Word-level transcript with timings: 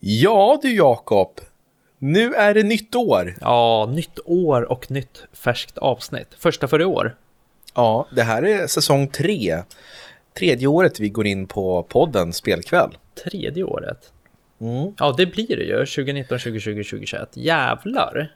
Ja 0.00 0.58
du 0.62 0.74
Jakob, 0.74 1.40
nu 1.98 2.34
är 2.34 2.54
det 2.54 2.62
nytt 2.62 2.94
år. 2.94 3.36
Ja, 3.40 3.90
nytt 3.94 4.18
år 4.24 4.62
och 4.62 4.90
nytt 4.90 5.24
färskt 5.32 5.78
avsnitt. 5.78 6.28
Första 6.38 6.68
för 6.68 6.80
i 6.80 6.84
år. 6.84 7.16
Ja, 7.74 8.08
det 8.16 8.22
här 8.22 8.42
är 8.42 8.66
säsong 8.66 9.08
tre. 9.08 9.62
Tredje 10.38 10.66
året 10.66 11.00
vi 11.00 11.08
går 11.08 11.26
in 11.26 11.46
på 11.46 11.82
podden 11.82 12.32
Spelkväll. 12.32 12.98
Tredje 13.24 13.64
året. 13.64 14.12
Mm. 14.60 14.94
Ja, 14.98 15.14
det 15.16 15.26
blir 15.26 15.56
det 15.56 15.64
ju. 15.64 15.86
2019, 15.86 16.38
2020, 16.38 16.82
2021. 16.82 17.36
Jävlar. 17.36 18.34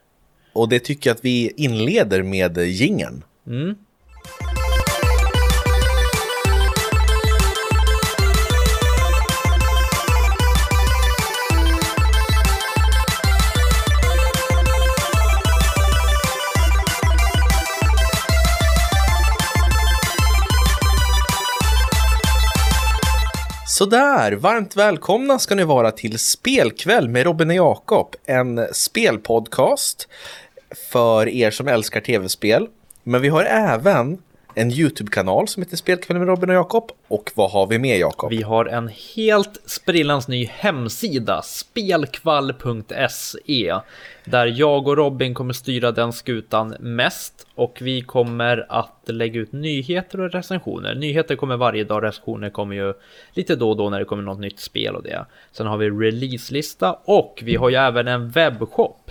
Och 0.52 0.68
det 0.68 0.78
tycker 0.78 1.10
jag 1.10 1.14
att 1.14 1.24
vi 1.24 1.52
inleder 1.56 2.22
med 2.22 2.58
gingen. 2.58 3.24
Mm. 3.46 3.74
Sådär, 23.78 24.32
varmt 24.32 24.76
välkomna 24.76 25.38
ska 25.38 25.54
ni 25.54 25.64
vara 25.64 25.90
till 25.90 26.18
Spelkväll 26.18 27.08
med 27.08 27.24
Robin 27.24 27.50
och 27.50 27.56
Jakob. 27.56 28.14
En 28.24 28.68
spelpodcast 28.72 30.08
för 30.92 31.28
er 31.28 31.50
som 31.50 31.68
älskar 31.68 32.00
tv-spel. 32.00 32.68
Men 33.02 33.22
vi 33.22 33.28
har 33.28 33.44
även 33.44 34.18
en 34.54 34.70
YouTube-kanal 34.70 35.48
som 35.48 35.62
heter 35.62 35.76
Spelkväll 35.76 36.18
med 36.18 36.28
Robin 36.28 36.50
och 36.50 36.56
Jakob. 36.56 36.90
Och 37.08 37.32
vad 37.34 37.50
har 37.50 37.66
vi 37.66 37.78
med 37.78 37.98
Jakob? 37.98 38.30
Vi 38.30 38.42
har 38.42 38.64
en 38.64 38.90
helt 39.16 39.60
sprillans 39.66 40.28
ny 40.28 40.46
hemsida, 40.46 41.42
spelkvall.se, 41.42 43.74
där 44.24 44.46
jag 44.46 44.88
och 44.88 44.96
Robin 44.96 45.34
kommer 45.34 45.52
styra 45.52 45.92
den 45.92 46.12
skutan 46.12 46.76
mest 46.80 47.46
och 47.54 47.78
vi 47.80 48.00
kommer 48.00 48.66
att 48.68 49.00
lägga 49.06 49.40
ut 49.40 49.52
nyheter 49.52 50.20
och 50.20 50.32
recensioner. 50.32 50.94
Nyheter 50.94 51.36
kommer 51.36 51.56
varje 51.56 51.84
dag, 51.84 52.02
recensioner 52.02 52.50
kommer 52.50 52.76
ju 52.76 52.94
lite 53.32 53.56
då 53.56 53.70
och 53.70 53.76
då 53.76 53.90
när 53.90 53.98
det 53.98 54.04
kommer 54.04 54.22
något 54.22 54.40
nytt 54.40 54.60
spel 54.60 54.94
och 54.94 55.02
det. 55.02 55.26
Sen 55.52 55.66
har 55.66 55.76
vi 55.76 55.90
releaselista 55.90 56.92
och 57.04 57.40
vi 57.44 57.56
har 57.56 57.68
ju 57.68 57.76
även 57.76 58.08
en 58.08 58.30
webbshop. 58.30 59.10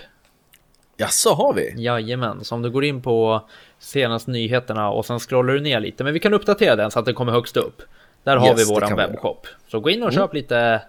Ja, 0.96 1.08
så 1.08 1.34
har 1.34 1.54
vi? 1.54 1.74
Jajamän, 1.76 2.44
så 2.44 2.54
om 2.54 2.62
du 2.62 2.70
går 2.70 2.84
in 2.84 3.02
på 3.02 3.48
senaste 3.78 4.30
nyheterna 4.30 4.90
och 4.90 5.06
sen 5.06 5.18
scrollar 5.18 5.54
du 5.54 5.60
ner 5.60 5.80
lite. 5.80 6.04
Men 6.04 6.12
vi 6.12 6.20
kan 6.20 6.34
uppdatera 6.34 6.76
den 6.76 6.90
så 6.90 6.98
att 6.98 7.04
den 7.04 7.14
kommer 7.14 7.32
högst 7.32 7.56
upp. 7.56 7.82
Där 8.24 8.36
har 8.36 8.48
yes, 8.48 8.60
vi 8.60 8.74
våran 8.74 8.96
webbshop. 8.96 9.46
Så 9.68 9.80
gå 9.80 9.90
in 9.90 10.02
och 10.02 10.12
mm. 10.12 10.22
köp 10.22 10.34
lite 10.34 10.82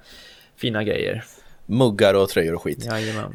fina 0.57 0.83
grejer. 0.83 1.23
Muggar 1.65 2.13
och 2.13 2.29
tröjor 2.29 2.53
och 2.53 2.61
skit. 2.61 2.87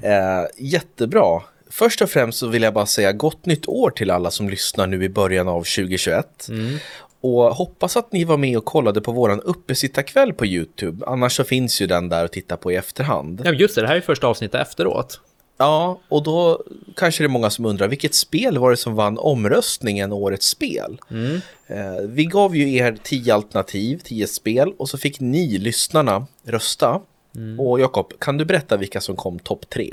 Eh, 0.02 0.10
jättebra. 0.56 1.42
Först 1.70 2.02
och 2.02 2.10
främst 2.10 2.38
så 2.38 2.48
vill 2.48 2.62
jag 2.62 2.74
bara 2.74 2.86
säga 2.86 3.12
gott 3.12 3.46
nytt 3.46 3.68
år 3.68 3.90
till 3.90 4.10
alla 4.10 4.30
som 4.30 4.48
lyssnar 4.48 4.86
nu 4.86 5.04
i 5.04 5.08
början 5.08 5.48
av 5.48 5.60
2021. 5.60 6.48
Mm. 6.48 6.78
Och 7.20 7.42
hoppas 7.42 7.96
att 7.96 8.12
ni 8.12 8.24
var 8.24 8.36
med 8.36 8.58
och 8.58 8.64
kollade 8.64 9.00
på 9.00 9.12
våran 9.12 9.40
uppesittarkväll 9.40 10.32
på 10.32 10.46
YouTube. 10.46 11.06
Annars 11.06 11.36
så 11.36 11.44
finns 11.44 11.82
ju 11.82 11.86
den 11.86 12.08
där 12.08 12.24
att 12.24 12.32
titta 12.32 12.56
på 12.56 12.72
i 12.72 12.76
efterhand. 12.76 13.42
Ja 13.44 13.52
just 13.52 13.74
det, 13.74 13.80
det 13.80 13.88
här 13.88 13.96
är 13.96 14.00
första 14.00 14.26
avsnittet 14.26 14.60
efteråt. 14.60 15.20
Ja, 15.60 16.00
och 16.08 16.22
då 16.22 16.62
kanske 16.96 17.22
det 17.22 17.26
är 17.26 17.28
många 17.28 17.50
som 17.50 17.64
undrar 17.64 17.88
vilket 17.88 18.14
spel 18.14 18.58
var 18.58 18.70
det 18.70 18.76
som 18.76 18.94
vann 18.94 19.18
omröstningen 19.18 20.12
Årets 20.12 20.46
spel? 20.46 20.98
Mm. 21.10 21.40
Eh, 21.66 22.02
vi 22.08 22.24
gav 22.24 22.56
ju 22.56 22.74
er 22.74 22.96
tio 23.02 23.34
alternativ, 23.34 24.00
tio 24.04 24.26
spel 24.26 24.72
och 24.78 24.88
så 24.88 24.98
fick 24.98 25.20
ni 25.20 25.58
lyssnarna 25.58 26.26
rösta. 26.44 27.00
Mm. 27.36 27.60
Och 27.60 27.80
Jakob, 27.80 28.12
kan 28.18 28.36
du 28.36 28.44
berätta 28.44 28.76
vilka 28.76 29.00
som 29.00 29.16
kom 29.16 29.38
topp 29.38 29.70
tre? 29.70 29.90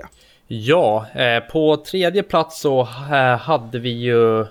Ja, 0.48 1.06
eh, 1.14 1.40
på 1.40 1.78
tredje 1.78 2.23
plats 2.23 2.62
så 2.62 2.82
eh, 3.12 3.38
hade 3.38 3.80
vi 3.80 3.90
ju... 3.90 4.45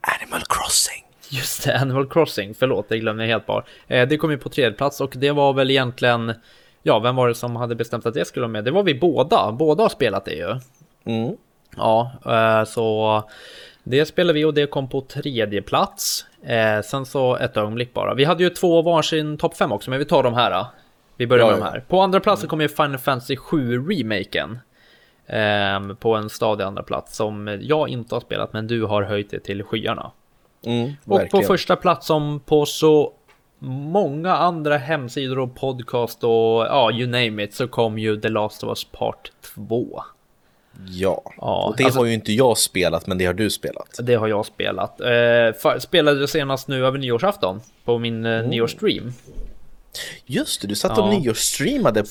Animal 0.00 0.42
Crossing. 0.48 1.04
Just 1.28 1.64
det, 1.64 1.78
Animal 1.78 2.08
Crossing. 2.08 2.54
Förlåt, 2.54 2.88
det 2.88 2.98
glömde 2.98 3.22
jag 3.22 3.30
helt 3.30 3.46
bara. 3.46 3.64
Eh, 3.88 4.08
det 4.08 4.16
kom 4.16 4.30
ju 4.30 4.38
på 4.38 4.48
tredje 4.48 4.72
plats 4.72 5.00
och 5.00 5.12
det 5.16 5.30
var 5.30 5.52
väl 5.52 5.70
egentligen 5.70 6.34
Ja, 6.82 6.98
vem 6.98 7.16
var 7.16 7.28
det 7.28 7.34
som 7.34 7.56
hade 7.56 7.74
bestämt 7.74 8.06
att 8.06 8.14
det 8.14 8.24
skulle 8.24 8.42
vara 8.42 8.52
med? 8.52 8.64
Det 8.64 8.70
var 8.70 8.82
vi 8.82 8.94
båda. 8.94 9.52
Båda 9.52 9.82
har 9.82 9.88
spelat 9.88 10.24
det 10.24 10.34
ju. 10.34 10.60
Mm. 11.04 11.36
Ja, 11.76 12.12
eh, 12.26 12.64
så 12.64 13.22
det 13.82 14.06
spelade 14.06 14.32
vi 14.32 14.44
och 14.44 14.54
det 14.54 14.66
kom 14.66 14.88
på 14.88 15.00
tredje 15.00 15.62
plats. 15.62 16.26
Eh, 16.42 16.80
sen 16.84 17.06
så 17.06 17.36
ett 17.36 17.56
ögonblick 17.56 17.94
bara. 17.94 18.14
Vi 18.14 18.24
hade 18.24 18.42
ju 18.42 18.50
två 18.50 18.82
varsin 18.82 19.38
topp 19.38 19.56
fem 19.56 19.72
också, 19.72 19.90
men 19.90 19.98
vi 19.98 20.04
tar 20.04 20.22
de 20.22 20.34
här. 20.34 20.66
Vi 21.16 21.26
börjar 21.26 21.46
med 21.46 21.54
ja, 21.54 21.56
de 21.56 21.62
här. 21.62 21.84
På 21.88 22.00
andra 22.00 22.20
plats 22.20 22.42
så 22.42 22.48
kommer 22.48 22.68
Final 22.68 22.98
Fantasy 22.98 23.36
7 23.36 23.78
remaken. 23.90 24.58
Eh, 25.26 25.94
på 25.98 26.14
en 26.14 26.30
stadig 26.30 26.64
andra 26.64 26.82
plats 26.82 27.16
som 27.16 27.58
jag 27.62 27.88
inte 27.88 28.14
har 28.14 28.20
spelat, 28.20 28.52
men 28.52 28.66
du 28.66 28.84
har 28.84 29.02
höjt 29.02 29.30
det 29.30 29.40
till 29.40 29.62
skyarna. 29.62 30.10
Mm, 30.66 30.92
och 31.04 31.30
på 31.30 31.40
första 31.40 31.76
plats 31.76 32.06
som 32.06 32.40
på 32.40 32.66
så 32.66 33.12
många 33.66 34.36
andra 34.36 34.76
hemsidor 34.76 35.38
och 35.38 35.54
podcast 35.54 36.24
och 36.24 36.30
ja, 36.30 36.92
you 36.92 37.06
name 37.06 37.44
it 37.44 37.54
så 37.54 37.68
kom 37.68 37.98
ju 37.98 38.20
The 38.20 38.28
Last 38.28 38.64
of 38.64 38.68
Us 38.68 38.84
Part 38.84 39.32
2. 39.54 40.02
Ja, 40.88 41.22
ja 41.36 41.66
och 41.68 41.76
det 41.76 41.84
alltså, 41.84 42.00
har 42.00 42.06
ju 42.06 42.14
inte 42.14 42.32
jag 42.32 42.58
spelat, 42.58 43.06
men 43.06 43.18
det 43.18 43.26
har 43.26 43.34
du 43.34 43.50
spelat. 43.50 44.00
Det 44.02 44.14
har 44.14 44.28
jag 44.28 44.46
spelat. 44.46 45.00
Eh, 45.00 45.78
spelade 45.78 46.28
senast 46.28 46.68
nu 46.68 46.86
över 46.86 46.98
nyårsafton 46.98 47.60
på 47.84 47.98
min 47.98 48.26
eh, 48.26 48.32
mm. 48.32 48.50
nyårsstream. 48.50 49.12
Just 50.26 50.62
det, 50.62 50.68
du 50.68 50.74
satt 50.74 50.98
och 50.98 51.04
ja. 51.04 51.18
nyårsstreamade 51.18 52.04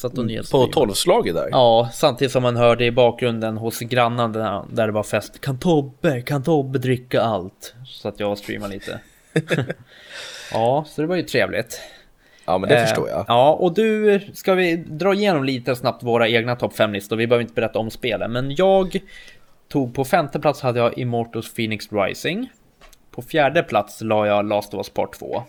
på 0.52 0.68
tolvslaget 0.68 1.36
där. 1.36 1.48
Ja, 1.52 1.90
samtidigt 1.94 2.32
som 2.32 2.44
man 2.44 2.56
hörde 2.56 2.86
i 2.86 2.92
bakgrunden 2.92 3.58
hos 3.58 3.80
grannen 3.80 4.32
där, 4.32 4.64
där 4.72 4.88
det 4.88 4.94
var 4.94 5.04
fest. 5.04 5.42
Kan 5.42 5.60
Tobbe, 5.60 6.22
kan 6.22 6.44
Tobbe 6.44 6.80
dricka 6.80 7.22
allt? 7.22 7.74
Så 7.86 8.08
att 8.08 8.20
jag 8.20 8.38
streamade 8.38 8.74
lite. 8.74 9.00
Ja, 10.52 10.86
så 10.88 11.02
det 11.02 11.08
var 11.08 11.16
ju 11.16 11.24
trevligt. 11.24 11.82
Ja, 12.46 12.58
men 12.58 12.70
det 12.70 12.76
eh, 12.76 12.86
förstår 12.86 13.10
jag. 13.10 13.26
Ja, 13.28 13.54
och 13.54 13.74
du, 13.74 14.20
ska 14.34 14.54
vi 14.54 14.76
dra 14.76 15.14
igenom 15.14 15.44
lite 15.44 15.76
snabbt 15.76 16.04
våra 16.04 16.30
egna 16.30 16.56
topp 16.56 16.74
5-listor? 16.74 17.16
Vi 17.16 17.28
behöver 17.28 17.42
inte 17.42 17.54
berätta 17.54 17.80
om 17.80 17.90
spelen, 17.90 18.32
men 18.32 18.56
jag 18.56 19.00
tog 19.68 19.96
på 19.96 20.06
femte 20.06 20.40
plats 20.40 20.62
hade 20.62 20.80
jag 20.80 20.98
Immortals 20.98 21.54
Phoenix 21.54 21.88
Rising. 21.92 22.50
På 23.12 23.22
fjärde 23.22 23.64
plats 23.64 24.02
la 24.02 24.28
jag 24.28 24.46
Last 24.46 24.74
of 24.74 24.78
Us 24.78 24.90
Part 24.90 25.14
2. 25.14 25.36
Eh, 25.36 25.44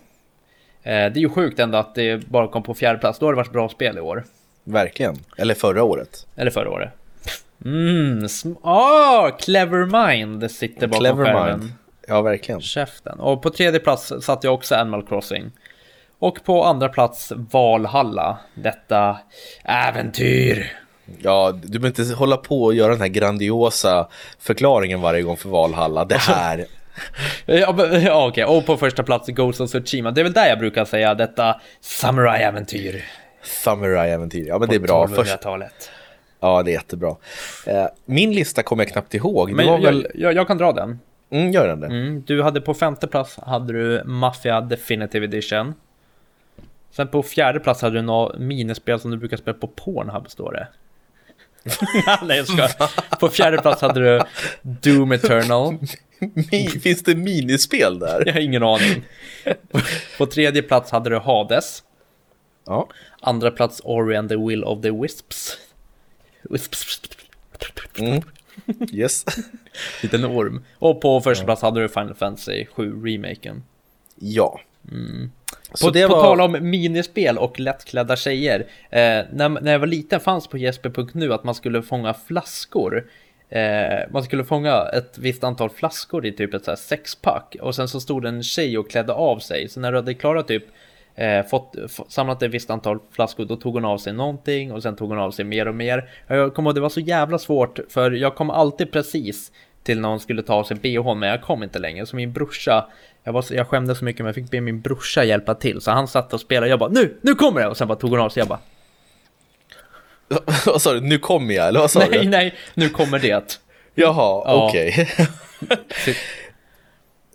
det 0.83 0.91
är 0.93 1.17
ju 1.17 1.29
sjukt 1.29 1.59
ändå 1.59 1.79
att 1.79 1.95
det 1.95 2.29
bara 2.29 2.49
kom 2.49 2.63
på 2.63 2.75
fjärde 2.75 2.99
plats. 2.99 3.19
Då 3.19 3.27
har 3.27 3.33
det 3.33 3.37
varit 3.37 3.53
bra 3.53 3.69
spel 3.69 3.99
i 3.99 4.01
år. 4.01 4.25
Verkligen. 4.65 5.17
Eller 5.37 5.55
förra 5.55 5.83
året. 5.83 6.27
Eller 6.37 6.51
förra 6.51 6.71
året. 6.71 6.91
Mm, 7.65 8.27
ah, 8.63 9.31
Clever 9.31 10.09
Mind 10.09 10.51
sitter 10.51 10.87
bakom 10.87 11.01
Clever 11.01 11.25
skärmen. 11.25 11.61
Mind. 11.61 11.73
Ja, 12.09 12.23
verkligen. 12.23 12.61
Käften. 12.61 13.21
Och 13.21 13.43
på 13.43 13.51
tredje 13.51 13.81
plats 13.81 14.13
satt 14.21 14.45
jag 14.45 14.55
också 14.55 14.75
Animal 14.75 15.07
Crossing. 15.07 15.51
Och 16.19 16.45
på 16.45 16.65
andra 16.65 16.89
plats 16.89 17.33
Valhalla. 17.37 18.39
Detta 18.55 19.19
äventyr. 19.65 20.73
Ja, 21.23 21.53
du 21.63 21.79
behöver 21.79 22.01
inte 22.01 22.15
hålla 22.15 22.37
på 22.37 22.63
och 22.63 22.75
göra 22.75 22.93
den 22.93 23.01
här 23.01 23.09
grandiosa 23.09 24.09
förklaringen 24.39 25.01
varje 25.01 25.23
gång 25.23 25.37
för 25.37 25.49
Valhalla. 25.49 26.05
Det 26.05 26.19
här... 26.19 26.67
ja, 27.47 27.87
ja 27.87 28.29
okej. 28.29 28.45
Och 28.45 28.67
på 28.67 28.77
första 28.77 29.03
plats 29.03 29.29
Ghost 29.29 29.61
of 29.61 29.71
Tsushima. 29.71 30.11
Det 30.11 30.21
är 30.21 30.23
väl 30.23 30.33
där 30.33 30.49
jag 30.49 30.59
brukar 30.59 30.85
säga 30.85 31.15
detta 31.15 31.61
samurai-äventyr. 31.81 33.05
Samurai-äventyr, 33.43 34.47
ja 34.49 34.59
men 34.59 34.69
på 34.69 34.73
det 34.73 34.77
är 34.77 34.81
bra. 34.81 35.09
Först... 35.09 35.39
Ja, 36.41 36.63
det 36.63 36.71
är 36.71 36.73
jättebra. 36.73 37.17
Eh, 37.67 37.87
min 38.05 38.33
lista 38.33 38.63
kommer 38.63 38.85
jag 38.85 38.93
knappt 38.93 39.15
ihåg. 39.15 39.53
Men 39.53 39.67
jag, 39.67 39.83
väl... 39.83 40.07
jag, 40.15 40.35
jag, 40.35 40.47
kan 40.47 40.59
dra 40.59 40.73
den. 40.73 40.99
Mm, 41.33 41.53
gör 41.53 41.69
den 41.69 41.81
det? 41.81 41.87
Mm, 41.87 42.23
du 42.27 42.43
hade 42.43 42.61
på 42.61 42.75
femte 42.75 43.07
plats 43.07 43.39
hade 43.43 43.73
du 43.73 44.03
Mafia 44.05 44.61
Definitive 44.61 45.25
Edition. 45.25 45.75
Sen 46.91 47.09
på 47.09 47.23
fjärde 47.23 47.61
plats 47.61 47.83
hade 47.83 47.97
du 47.99 48.03
något 48.03 48.39
minispel 48.39 49.01
som 49.01 49.11
du 49.11 49.17
brukar 49.17 49.37
spela 49.37 49.59
på 49.59 49.67
Pornhub 49.67 50.31
står 50.31 50.53
det. 50.53 50.69
Nej 52.27 52.37
jag 52.37 52.47
ska. 52.47 52.87
På 53.21 53.29
fjärde 53.29 53.59
plats 53.59 53.83
hade 53.83 54.01
du 54.01 54.21
Doom 54.63 55.13
Eternal. 55.13 55.79
Finns 56.83 57.03
det 57.03 57.15
minispel 57.15 57.99
där? 57.99 58.23
Jag 58.27 58.33
har 58.33 58.41
ingen 58.41 58.63
aning. 58.63 59.05
På 60.19 60.27
tredje 60.27 60.63
plats 60.63 60.91
hade 60.91 61.11
du 61.11 61.19
Hades. 61.19 61.83
Ja. 62.67 62.89
Andra 63.21 63.51
plats 63.51 63.81
Ori 63.85 64.17
and 64.17 64.29
the 64.29 64.37
Will 64.37 64.65
of 64.65 64.83
the 64.83 64.91
Wisps. 64.91 65.59
Wisps. 66.43 67.01
Mm. 67.99 68.23
Yes. 68.93 69.25
Liten 70.03 70.25
orm. 70.25 70.65
Och 70.79 71.01
på 71.01 71.21
första 71.21 71.45
plats 71.45 71.63
hade 71.63 71.81
du 71.81 71.89
Final 71.89 72.15
Fantasy 72.15 72.67
7 72.67 73.05
remaken. 73.05 73.63
Ja. 74.17 74.61
Mm. 74.93 75.31
På, 75.81 75.93
på 75.93 76.09
var... 76.09 76.23
tal 76.23 76.41
om 76.41 76.71
minispel 76.71 77.39
och 77.39 77.61
lättklädda 77.61 78.17
tjejer. 78.17 78.61
Eh, 78.91 79.25
när, 79.33 79.49
när 79.49 79.73
jag 79.73 79.79
var 79.79 79.87
liten 79.87 80.21
fanns 80.21 80.47
på 80.47 80.59
jesper.nu 80.59 81.33
att 81.33 81.45
man 81.45 81.55
skulle 81.55 81.83
fånga 81.83 82.15
flaskor. 82.15 83.07
Eh, 83.49 84.11
man 84.11 84.23
skulle 84.23 84.45
fånga 84.45 84.83
ett 84.95 85.19
visst 85.19 85.45
antal 85.45 85.71
flaskor 85.71 86.27
i 86.27 86.33
typ 86.33 86.55
ett 86.55 86.65
så 86.65 86.71
här 86.71 86.77
sexpack. 86.77 87.57
Och 87.61 87.75
sen 87.75 87.89
så 87.89 88.01
stod 88.01 88.25
en 88.25 88.43
tjej 88.43 88.79
och 88.79 88.91
klädde 88.91 89.13
av 89.13 89.39
sig. 89.39 89.69
Så 89.69 89.81
när 89.81 89.93
du 89.93 89.99
hade 89.99 90.15
klarat 90.15 90.49
typ 90.49 90.65
eh, 91.15 91.47
fått, 91.47 91.75
samlat 92.09 92.43
ett 92.43 92.51
visst 92.51 92.71
antal 92.71 92.99
flaskor, 93.11 93.45
då 93.45 93.57
tog 93.57 93.75
hon 93.75 93.85
av 93.85 93.99
sig 93.99 94.13
någonting 94.13 94.73
och 94.73 94.83
sen 94.83 94.97
tog 94.97 95.09
hon 95.09 95.19
av 95.19 95.31
sig 95.31 95.45
mer 95.45 95.69
och 95.69 95.75
mer. 95.75 96.11
Jag 96.27 96.55
kommer 96.55 96.71
ihåg, 96.71 96.75
det 96.75 96.81
var 96.81 96.89
så 96.89 97.01
jävla 97.01 97.39
svårt 97.39 97.79
för 97.89 98.11
jag 98.11 98.35
kom 98.35 98.51
alltid 98.51 98.93
precis 98.93 99.53
till 99.83 100.01
när 100.01 100.09
hon 100.09 100.21
skulle 100.21 100.43
ta 100.43 100.55
av 100.55 100.65
sig 100.65 100.77
bhn, 100.77 101.19
men 101.19 101.29
jag 101.29 101.43
kom 101.43 101.63
inte 101.63 101.79
längre. 101.79 102.07
Så 102.07 102.17
min 102.17 102.33
brorsa, 102.33 102.87
jag, 103.25 103.33
var, 103.33 103.45
jag 103.51 103.69
skämdes 103.69 103.99
så 103.99 104.05
mycket 104.05 104.21
men 104.21 104.27
jag 104.27 104.35
fick 104.35 104.51
be 104.51 104.61
min 104.61 104.81
brorsa 104.81 105.25
hjälpa 105.25 105.55
till. 105.55 105.81
Så 105.81 105.91
han 105.91 106.09
satt 106.09 106.33
och 106.33 106.41
spelade, 106.41 106.71
jag 106.71 106.79
bara 106.79 106.91
nu, 106.91 107.19
nu 107.23 107.35
kommer 107.35 107.61
det! 107.61 107.67
Och 107.69 107.77
sen 107.77 107.89
bara 107.89 107.99
tog 107.99 108.11
hon 108.11 108.21
av 108.21 108.29
sig, 108.29 108.41
jag 108.41 108.49
bara 108.49 108.59
Vad 110.67 110.83
sa 110.83 110.93
du, 110.93 111.01
nu 111.01 111.19
kommer 111.19 111.55
jag, 111.55 111.69
eller 111.69 111.81
vad 111.81 111.91
sa 111.91 111.99
nej, 112.11 112.11
du? 112.11 112.17
Nej, 112.19 112.29
nej, 112.29 112.55
nu 112.75 112.89
kommer 112.89 113.19
det. 113.19 113.61
Jaha, 113.95 114.43
ja. 114.47 114.69
okej. 114.69 115.09
Okay. 115.63 116.15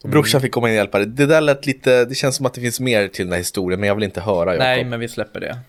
Brorsan 0.04 0.42
fick 0.42 0.52
komma 0.52 0.68
in 0.68 0.74
och 0.74 0.78
hjälpa 0.78 0.98
dig. 0.98 1.08
Det 1.08 1.26
där 1.26 1.42
lät 1.42 1.66
lite, 1.66 2.06
det 2.06 2.16
känns 2.16 2.36
som 2.36 2.46
att 2.46 2.54
det 2.54 2.62
finns 2.62 2.80
mer 2.80 3.08
till 3.08 3.26
den 3.26 3.32
här 3.32 3.40
historien, 3.40 3.80
men 3.80 3.88
jag 3.88 3.96
vill 3.96 4.04
inte 4.04 4.22
höra. 4.22 4.52
Jacob. 4.52 4.60
Nej, 4.60 4.84
men 4.84 5.00
vi 5.00 5.08
släpper 5.08 5.40
det. 5.40 5.60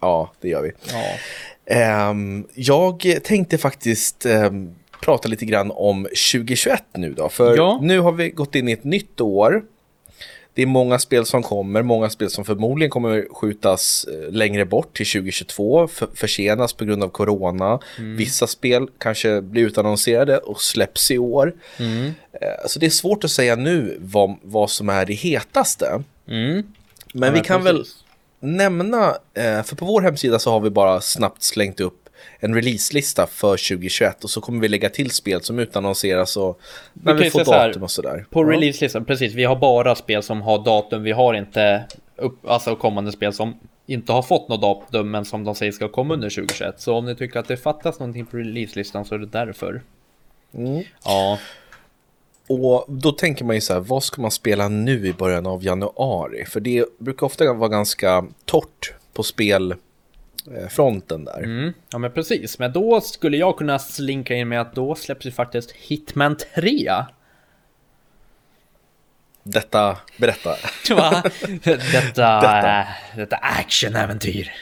Ja, 0.00 0.32
det 0.40 0.48
gör 0.48 0.62
vi. 0.62 0.72
Ja. 0.92 2.10
Um, 2.10 2.46
jag 2.54 3.20
tänkte 3.24 3.58
faktiskt 3.58 4.26
um, 4.26 4.74
prata 5.00 5.28
lite 5.28 5.44
grann 5.44 5.70
om 5.70 6.04
2021 6.04 6.84
nu 6.94 7.12
då, 7.12 7.28
för 7.28 7.56
ja. 7.56 7.78
nu 7.82 8.00
har 8.00 8.12
vi 8.12 8.30
gått 8.30 8.54
in 8.54 8.68
i 8.68 8.72
ett 8.72 8.84
nytt 8.84 9.20
år. 9.20 9.62
Det 10.54 10.62
är 10.62 10.66
många 10.66 10.98
spel 10.98 11.26
som 11.26 11.42
kommer, 11.42 11.82
många 11.82 12.10
spel 12.10 12.30
som 12.30 12.44
förmodligen 12.44 12.90
kommer 12.90 13.26
skjutas 13.34 14.04
eh, 14.04 14.32
längre 14.32 14.64
bort 14.64 14.96
till 14.96 15.06
2022, 15.06 15.88
för, 15.88 16.08
försenas 16.14 16.72
på 16.72 16.84
grund 16.84 17.02
av 17.02 17.08
corona. 17.08 17.78
Mm. 17.98 18.16
Vissa 18.16 18.46
spel 18.46 18.88
kanske 18.98 19.40
blir 19.40 19.62
utannonserade 19.62 20.38
och 20.38 20.62
släpps 20.62 21.10
i 21.10 21.18
år. 21.18 21.54
Mm. 21.78 22.06
Eh, 22.32 22.66
så 22.66 22.78
det 22.78 22.86
är 22.86 22.90
svårt 22.90 23.24
att 23.24 23.30
säga 23.30 23.56
nu 23.56 23.98
vad, 24.00 24.36
vad 24.42 24.70
som 24.70 24.88
är 24.88 25.06
det 25.06 25.14
hetaste. 25.14 26.02
Mm. 26.28 26.62
Men 27.14 27.28
ja, 27.28 27.34
vi 27.34 27.40
kan 27.40 27.62
precis. 27.62 27.76
väl 28.40 28.50
nämna, 28.50 29.16
eh, 29.34 29.62
för 29.62 29.76
på 29.76 29.84
vår 29.84 30.00
hemsida 30.00 30.38
så 30.38 30.50
har 30.50 30.60
vi 30.60 30.70
bara 30.70 31.00
snabbt 31.00 31.42
slängt 31.42 31.80
upp 31.80 31.99
en 32.40 32.54
releaselista 32.54 33.26
för 33.26 33.50
2021 33.50 34.24
och 34.24 34.30
så 34.30 34.40
kommer 34.40 34.60
vi 34.60 34.68
lägga 34.68 34.90
till 34.90 35.10
spel 35.10 35.42
som 35.42 35.58
utannonseras 35.58 36.36
och 36.36 36.60
när 36.92 37.14
vi, 37.14 37.24
vi 37.24 37.30
får 37.30 37.44
datum 37.44 37.82
och 37.82 37.90
sådär. 37.90 38.26
På 38.30 38.42
ja. 38.42 38.56
releaselistan, 38.56 39.04
precis, 39.04 39.34
vi 39.34 39.44
har 39.44 39.56
bara 39.56 39.94
spel 39.94 40.22
som 40.22 40.42
har 40.42 40.64
datum, 40.64 41.02
vi 41.02 41.12
har 41.12 41.34
inte 41.34 41.84
upp, 42.16 42.48
alltså 42.48 42.76
kommande 42.76 43.12
spel 43.12 43.32
som 43.32 43.54
inte 43.86 44.12
har 44.12 44.22
fått 44.22 44.48
något 44.48 44.60
datum 44.60 45.10
men 45.10 45.24
som 45.24 45.44
de 45.44 45.54
säger 45.54 45.72
ska 45.72 45.88
komma 45.88 46.14
under 46.14 46.30
2021. 46.30 46.80
Så 46.80 46.94
om 46.94 47.06
ni 47.06 47.16
tycker 47.16 47.40
att 47.40 47.48
det 47.48 47.56
fattas 47.56 47.98
någonting 47.98 48.26
på 48.26 48.36
releaselistan 48.36 49.04
så 49.04 49.14
är 49.14 49.18
det 49.18 49.26
därför. 49.26 49.82
Mm. 50.54 50.82
Ja. 51.04 51.38
Och 52.48 52.84
då 52.88 53.12
tänker 53.12 53.44
man 53.44 53.54
ju 53.54 53.60
så 53.60 53.72
här, 53.72 53.80
vad 53.80 54.02
ska 54.02 54.22
man 54.22 54.30
spela 54.30 54.68
nu 54.68 55.06
i 55.06 55.12
början 55.12 55.46
av 55.46 55.64
januari? 55.64 56.44
För 56.44 56.60
det 56.60 56.84
brukar 56.98 57.26
ofta 57.26 57.52
vara 57.52 57.68
ganska 57.68 58.26
torrt 58.44 58.92
på 59.12 59.22
spel 59.22 59.74
fronten 60.68 61.24
där. 61.24 61.38
Mm, 61.38 61.72
ja 61.92 61.98
men 61.98 62.12
precis, 62.12 62.58
men 62.58 62.72
då 62.72 63.00
skulle 63.00 63.36
jag 63.36 63.56
kunna 63.56 63.78
slinka 63.78 64.34
in 64.34 64.48
med 64.48 64.60
att 64.60 64.74
då 64.74 64.94
släpps 64.94 65.26
ju 65.26 65.30
faktiskt 65.30 65.70
Hitman 65.70 66.36
3. 66.54 66.90
Detta, 69.42 69.96
berätta. 70.16 70.50
Detta, 71.64 72.40
detta. 72.40 72.86
detta 73.16 73.36
actionäventyr. 73.36 74.52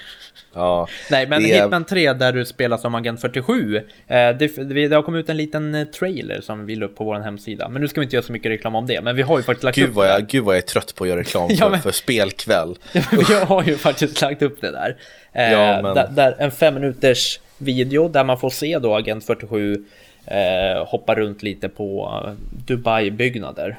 Ja, 0.59 0.89
Nej, 1.11 1.27
men 1.27 1.43
det... 1.43 1.49
Hitman 1.49 1.85
3 1.85 2.13
där 2.13 2.33
du 2.33 2.45
spelar 2.45 2.77
som 2.77 2.95
Agent 2.95 3.21
47. 3.21 3.77
Eh, 3.77 3.83
det, 4.09 4.89
det 4.89 4.95
har 4.95 5.03
kommit 5.03 5.25
ut 5.25 5.29
en 5.29 5.37
liten 5.37 5.75
eh, 5.75 5.85
trailer 5.85 6.41
som 6.41 6.67
vi 6.67 6.75
la 6.75 6.87
upp 6.87 6.97
på 6.97 7.05
vår 7.05 7.21
hemsida. 7.21 7.69
Men 7.69 7.83
nu 7.83 7.89
ska 7.89 8.01
vi 8.01 8.05
inte 8.05 8.17
göra 8.17 8.27
så 8.27 8.33
mycket 8.33 8.51
reklam 8.51 8.75
om 8.75 8.87
det. 8.87 9.01
Men 9.01 9.17
vi 9.17 9.23
har 9.23 9.39
ju 9.39 9.43
faktiskt 9.43 9.65
lagt 9.65 9.77
gud 9.77 9.89
upp 9.89 9.95
vad 9.95 10.09
jag, 10.09 10.27
Gud 10.27 10.45
vad 10.45 10.55
jag 10.55 10.63
är 10.63 10.67
trött 10.67 10.95
på 10.95 11.05
att 11.05 11.11
göra 11.11 11.21
reklam 11.21 11.49
för, 11.49 11.57
ja, 11.57 11.69
men... 11.69 11.81
för 11.81 11.91
spelkväll. 11.91 12.77
Ja, 12.93 13.03
vi 13.29 13.35
har 13.35 13.65
ju 13.65 13.77
faktiskt 13.77 14.21
lagt 14.21 14.43
upp 14.43 14.61
det 14.61 14.71
där. 14.71 14.97
Eh, 15.33 15.53
ja, 15.53 15.83
men... 15.83 15.95
där, 15.95 16.09
där, 16.11 16.37
en 16.39 16.51
fem 16.51 16.75
minuters 16.75 17.41
video 17.59 18.09
där 18.09 18.25
man 18.25 18.39
får 18.39 18.51
se 18.51 18.79
då 18.79 18.95
Agent 18.95 19.25
47 19.25 19.85
eh, 20.27 20.87
hoppa 20.87 21.15
runt 21.15 21.43
lite 21.43 21.69
på 21.69 22.23
Dubai-byggnader. 22.67 23.77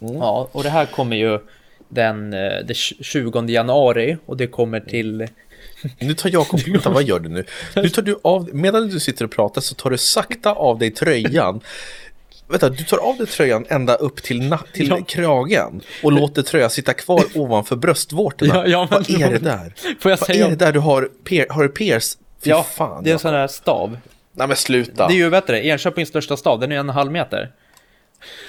Mm. 0.00 0.16
Ja, 0.16 0.48
och 0.52 0.62
det 0.62 0.70
här 0.70 0.86
kommer 0.86 1.16
ju 1.16 1.38
den, 1.88 2.30
den 2.30 2.74
20 2.74 3.46
januari 3.48 4.16
och 4.26 4.36
det 4.36 4.46
kommer 4.46 4.80
till 4.80 5.28
nu 5.98 6.14
tar 6.14 6.30
Jakob, 6.30 6.60
vänta 6.66 6.90
vad 6.90 7.02
gör 7.02 7.20
du 7.20 7.28
nu? 7.28 7.44
Nu 7.74 7.88
tar 7.88 8.02
du 8.02 8.18
av, 8.22 8.50
medan 8.52 8.88
du 8.88 9.00
sitter 9.00 9.24
och 9.24 9.30
pratar 9.30 9.60
så 9.60 9.74
tar 9.74 9.90
du 9.90 9.98
sakta 9.98 10.52
av 10.52 10.78
dig 10.78 10.90
tröjan. 10.90 11.60
Vänta, 12.48 12.68
du 12.68 12.84
tar 12.84 12.98
av 12.98 13.16
dig 13.16 13.26
tröjan 13.26 13.66
ända 13.68 13.94
upp 13.94 14.22
till, 14.22 14.56
till 14.72 14.88
ja. 14.88 15.04
kragen 15.08 15.80
och 16.02 16.12
låter 16.12 16.42
tröjan 16.42 16.70
sitta 16.70 16.94
kvar 16.94 17.24
ovanför 17.34 17.76
bröstvårtorna. 17.76 18.54
Ja, 18.54 18.66
ja, 18.66 18.88
men, 18.90 19.04
vad 19.08 19.22
är 19.22 19.30
det 19.30 19.38
där? 19.38 19.74
Får 20.00 20.10
jag 20.10 20.18
vad 20.18 20.26
säga? 20.26 20.46
är 20.46 20.50
det 20.50 20.56
där 20.56 20.72
du 20.72 20.78
har? 20.78 21.10
Per, 21.24 21.46
har 21.50 21.62
du 21.62 21.68
Piers? 21.68 22.16
Fy 22.42 22.50
ja, 22.50 22.62
fan, 22.62 23.04
det 23.04 23.10
är 23.10 23.12
en 23.12 23.18
sån 23.18 23.34
här 23.34 23.48
stav. 23.48 23.98
Nej 24.32 24.48
men 24.48 24.56
sluta. 24.56 25.08
Det 25.08 25.14
är 25.14 25.16
ju, 25.16 25.30
du 25.46 25.68
Enköpings 25.68 26.08
största 26.08 26.36
stav, 26.36 26.60
den 26.60 26.72
är 26.72 26.76
en 26.76 26.88
halv 26.88 27.12
meter. 27.12 27.52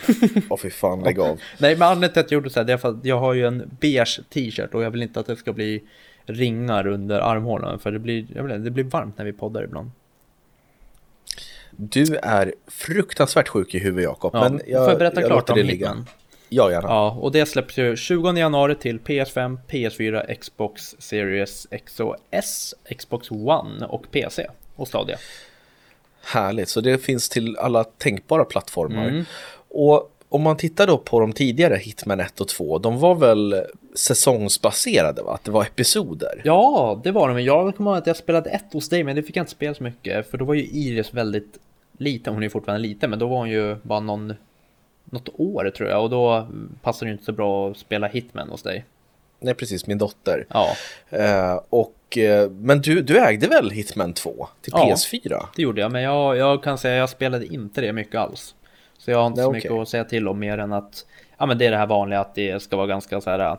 Åh 0.07 0.39
oh, 0.49 0.57
fy 0.57 0.69
fan, 0.69 1.03
lägg 1.03 1.19
av. 1.19 1.39
Nej 1.57 1.75
men 1.75 1.87
anledningen 1.87 2.13
till 2.13 2.19
att 2.19 2.31
jag 2.31 2.37
gjorde 2.37 2.49
så 2.49 2.59
här, 2.59 2.65
det 2.65 2.73
är 2.73 2.77
för 2.77 2.89
att 2.89 3.05
jag 3.05 3.19
har 3.19 3.33
ju 3.33 3.47
en 3.47 3.77
beige 3.79 4.19
t-shirt 4.33 4.73
och 4.73 4.83
jag 4.83 4.91
vill 4.91 5.01
inte 5.01 5.19
att 5.19 5.27
det 5.27 5.35
ska 5.35 5.53
bli 5.53 5.83
ringar 6.27 6.87
under 6.87 7.19
armhålan 7.19 7.79
för 7.79 7.91
det 7.91 7.99
blir, 7.99 8.25
jag 8.35 8.43
vet 8.43 8.55
inte, 8.55 8.63
det 8.63 8.71
blir 8.71 8.83
varmt 8.83 9.17
när 9.17 9.25
vi 9.25 9.33
poddar 9.33 9.63
ibland. 9.63 9.91
Du 11.71 12.15
är 12.15 12.53
fruktansvärt 12.67 13.47
sjuk 13.47 13.75
i 13.75 13.79
huvudet 13.79 14.03
Jakob. 14.03 14.31
Ja, 14.33 14.49
men 14.49 14.61
jag, 14.67 14.83
får 14.83 14.91
jag 14.91 14.99
berätta 14.99 15.21
jag 15.21 15.29
klart 15.29 15.49
om 15.49 15.57
Hitman? 15.57 16.05
Ja, 16.49 16.71
gärna. 16.71 16.87
Ja, 16.87 17.11
och 17.11 17.31
det 17.31 17.45
släpps 17.45 17.77
ju 17.77 17.95
20 17.95 18.33
januari 18.33 18.75
till 18.75 18.99
PS5, 18.99 19.57
PS4, 19.67 20.33
Xbox 20.35 20.95
Series 20.99 21.67
X 21.71 21.99
och 21.99 22.15
S, 22.31 22.73
Xbox 22.97 23.31
One 23.31 23.85
och 23.85 24.11
PC 24.11 24.47
och 24.75 24.87
Stadia. 24.87 25.17
Härligt, 26.23 26.69
så 26.69 26.81
det 26.81 26.97
finns 26.97 27.29
till 27.29 27.57
alla 27.57 27.83
tänkbara 27.83 28.45
plattformar. 28.45 29.07
Mm. 29.07 29.25
Och 29.69 30.16
om 30.29 30.41
man 30.41 30.57
tittar 30.57 30.87
då 30.87 30.97
på 30.97 31.19
de 31.19 31.33
tidigare 31.33 31.75
Hitman 31.75 32.19
1 32.19 32.41
och 32.41 32.47
2, 32.47 32.77
de 32.77 32.99
var 32.99 33.15
väl 33.15 33.65
säsongsbaserade 33.95 35.21
va? 35.21 35.33
Att 35.33 35.43
det 35.43 35.51
var 35.51 35.63
episoder? 35.63 36.41
Ja, 36.43 37.01
det 37.03 37.11
var 37.11 37.27
de. 37.27 37.43
Jag 37.43 37.75
kommer 37.75 37.91
ihåg 37.91 37.97
att 37.97 38.07
jag 38.07 38.15
spelade 38.15 38.49
ett 38.49 38.73
hos 38.73 38.89
dig, 38.89 39.03
men 39.03 39.15
det 39.15 39.23
fick 39.23 39.35
jag 39.35 39.41
inte 39.41 39.51
spela 39.51 39.73
så 39.73 39.83
mycket. 39.83 40.31
För 40.31 40.37
då 40.37 40.45
var 40.45 40.53
ju 40.53 40.63
Iris 40.63 41.13
väldigt 41.13 41.57
liten, 41.97 42.33
hon 42.33 42.43
är 42.43 42.49
fortfarande 42.49 42.87
liten, 42.87 43.09
men 43.09 43.19
då 43.19 43.27
var 43.27 43.37
hon 43.37 43.49
ju 43.49 43.75
bara 43.75 43.99
någon, 43.99 44.33
något 45.05 45.29
år 45.33 45.71
tror 45.77 45.89
jag. 45.89 46.03
Och 46.03 46.09
då 46.09 46.47
passade 46.81 47.11
det 47.11 47.13
inte 47.13 47.25
så 47.25 47.31
bra 47.31 47.71
att 47.71 47.77
spela 47.77 48.07
Hitman 48.07 48.49
hos 48.49 48.63
dig. 48.63 48.85
Nej, 49.39 49.53
precis, 49.53 49.87
min 49.87 49.97
dotter. 49.97 50.45
Ja. 50.49 50.69
Eh, 51.09 51.59
och, 51.69 52.17
eh, 52.17 52.49
men 52.49 52.81
du, 52.81 53.01
du 53.01 53.19
ägde 53.19 53.47
väl 53.47 53.69
Hitman 53.69 54.13
2 54.13 54.47
till 54.61 54.73
ja, 54.75 54.93
PS4? 54.93 55.45
det 55.55 55.61
gjorde 55.61 55.81
jag, 55.81 55.91
men 55.91 56.01
jag, 56.01 56.37
jag 56.37 56.63
kan 56.63 56.77
säga 56.77 56.93
att 56.95 56.99
jag 56.99 57.09
spelade 57.09 57.45
inte 57.45 57.81
det 57.81 57.93
mycket 57.93 58.15
alls. 58.15 58.55
Så 59.07 59.11
jag 59.11 59.19
har 59.19 59.27
inte 59.27 59.41
Nej, 59.41 59.45
så 59.45 59.51
mycket 59.51 59.71
att 59.71 59.89
säga 59.89 60.03
till 60.03 60.27
om 60.27 60.39
mer 60.39 60.57
än 60.57 60.73
att 60.73 61.05
ja, 61.37 61.45
men 61.45 61.57
det 61.57 61.65
är 61.65 61.71
det 61.71 61.77
här 61.77 61.87
vanliga 61.87 62.19
att 62.19 62.35
det 62.35 62.63
ska 62.63 62.77
vara 62.77 62.87
ganska 62.87 63.21
så 63.21 63.29
här 63.29 63.39
äh, 63.39 63.57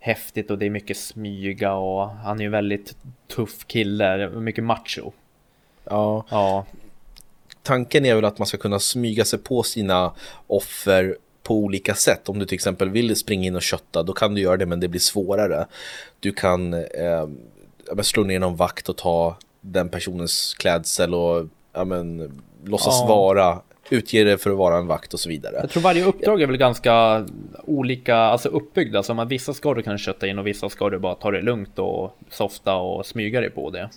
häftigt 0.00 0.50
och 0.50 0.58
det 0.58 0.66
är 0.66 0.70
mycket 0.70 0.96
smyga 0.96 1.74
och 1.74 2.08
han 2.08 2.40
är 2.40 2.44
ju 2.44 2.50
väldigt 2.50 2.96
tuff 3.36 3.66
kille, 3.66 4.28
mycket 4.28 4.64
macho. 4.64 5.12
Ja. 5.84 6.24
ja. 6.30 6.66
Tanken 7.62 8.06
är 8.06 8.14
väl 8.14 8.24
att 8.24 8.38
man 8.38 8.46
ska 8.46 8.56
kunna 8.56 8.78
smyga 8.78 9.24
sig 9.24 9.38
på 9.38 9.62
sina 9.62 10.12
offer 10.46 11.16
på 11.42 11.54
olika 11.54 11.94
sätt. 11.94 12.28
Om 12.28 12.38
du 12.38 12.46
till 12.46 12.54
exempel 12.54 12.90
vill 12.90 13.16
springa 13.16 13.46
in 13.46 13.56
och 13.56 13.62
kötta, 13.62 14.02
då 14.02 14.12
kan 14.12 14.34
du 14.34 14.40
göra 14.40 14.56
det, 14.56 14.66
men 14.66 14.80
det 14.80 14.88
blir 14.88 15.00
svårare. 15.00 15.66
Du 16.20 16.32
kan 16.32 16.74
eh, 16.74 17.28
slå 18.02 18.24
ner 18.24 18.38
någon 18.38 18.56
vakt 18.56 18.88
och 18.88 18.96
ta 18.96 19.36
den 19.60 19.88
personens 19.88 20.54
klädsel 20.54 21.14
och 21.14 21.46
ja, 21.72 21.84
men, 21.84 22.32
låtsas 22.64 23.00
ja. 23.00 23.06
vara 23.06 23.60
utger 23.90 24.24
det 24.24 24.38
för 24.38 24.50
att 24.50 24.56
vara 24.56 24.78
en 24.78 24.86
vakt 24.86 25.14
och 25.14 25.20
så 25.20 25.28
vidare. 25.28 25.56
Jag 25.60 25.70
tror 25.70 25.82
varje 25.82 26.04
uppdrag 26.04 26.42
är 26.42 26.46
väl 26.46 26.56
ganska 26.56 27.26
olika, 27.64 28.16
alltså 28.16 28.48
uppbyggda. 28.48 29.02
Så 29.02 29.20
att 29.20 29.28
vissa 29.28 29.54
ska 29.54 29.74
du 29.74 29.82
kan 29.82 29.98
kötta 29.98 30.26
in 30.26 30.38
och 30.38 30.46
vissa 30.46 30.68
ska 30.68 30.90
du 30.90 30.98
bara 30.98 31.14
ta 31.14 31.30
det 31.30 31.42
lugnt 31.42 31.78
och 31.78 32.18
softa 32.30 32.76
och 32.76 33.06
smyga 33.06 33.40
dig 33.40 33.50
på 33.50 33.70
det. 33.70 33.90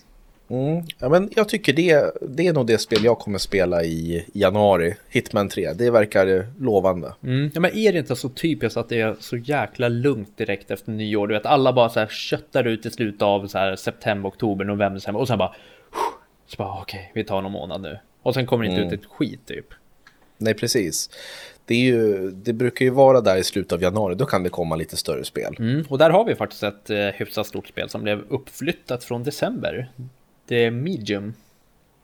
Mm, 0.49 0.83
ja, 0.99 1.09
men 1.09 1.29
jag 1.35 1.49
tycker 1.49 1.73
det, 1.73 2.11
det 2.21 2.47
är 2.47 2.53
nog 2.53 2.67
det 2.67 2.77
spel 2.77 3.03
jag 3.03 3.19
kommer 3.19 3.37
spela 3.37 3.83
i 3.83 4.25
januari, 4.33 4.95
Hitman 5.09 5.49
3. 5.49 5.73
Det 5.73 5.91
verkar 5.91 6.47
lovande. 6.59 7.13
Mm, 7.23 7.51
ja, 7.53 7.59
men 7.59 7.75
är 7.75 7.93
det 7.93 7.99
inte 7.99 8.15
så 8.15 8.29
typiskt 8.29 8.77
att 8.77 8.89
det 8.89 9.01
är 9.01 9.15
så 9.19 9.37
jäkla 9.37 9.87
lugnt 9.87 10.37
direkt 10.37 10.71
efter 10.71 10.91
nyår? 10.91 11.27
Du 11.27 11.33
vet, 11.33 11.45
alla 11.45 11.73
bara 11.73 11.89
så 11.89 11.99
här 11.99 12.07
köttar 12.07 12.67
ut 12.67 12.85
i 12.85 12.91
slutet 12.91 13.21
av 13.21 13.47
så 13.47 13.57
här 13.57 13.75
september, 13.75 14.29
oktober, 14.29 14.65
november, 14.65 15.15
och 15.15 15.27
sen 15.27 15.37
bara... 15.37 15.55
Så 16.47 16.55
bara 16.57 16.81
okej, 16.81 16.99
okay, 16.99 17.11
vi 17.13 17.23
tar 17.23 17.41
någon 17.41 17.51
månad 17.51 17.81
nu. 17.81 17.99
Och 18.27 18.33
sen 18.33 18.45
kommer 18.45 18.63
det 18.63 18.69
inte 18.69 18.81
mm. 18.81 18.93
ut 18.93 18.99
ett 18.99 19.05
skit 19.05 19.45
typ. 19.45 19.65
Nej, 20.37 20.53
precis. 20.53 21.09
Det, 21.65 21.75
är 21.75 21.79
ju, 21.79 22.31
det 22.31 22.53
brukar 22.53 22.85
ju 22.85 22.91
vara 22.91 23.21
där 23.21 23.37
i 23.37 23.43
slutet 23.43 23.71
av 23.71 23.81
januari, 23.81 24.15
då 24.15 24.25
kan 24.25 24.43
det 24.43 24.49
komma 24.49 24.75
lite 24.75 24.97
större 24.97 25.23
spel. 25.23 25.55
Mm, 25.59 25.85
och 25.89 25.97
där 25.97 26.09
har 26.09 26.25
vi 26.25 26.35
faktiskt 26.35 26.63
ett 26.63 26.89
eh, 26.89 26.97
hyfsat 26.97 27.47
stort 27.47 27.67
spel 27.67 27.89
som 27.89 28.03
blev 28.03 28.19
uppflyttat 28.29 29.03
från 29.03 29.23
december. 29.23 29.91
Det 30.47 30.65
är 30.65 30.71
Medium. 30.71 31.33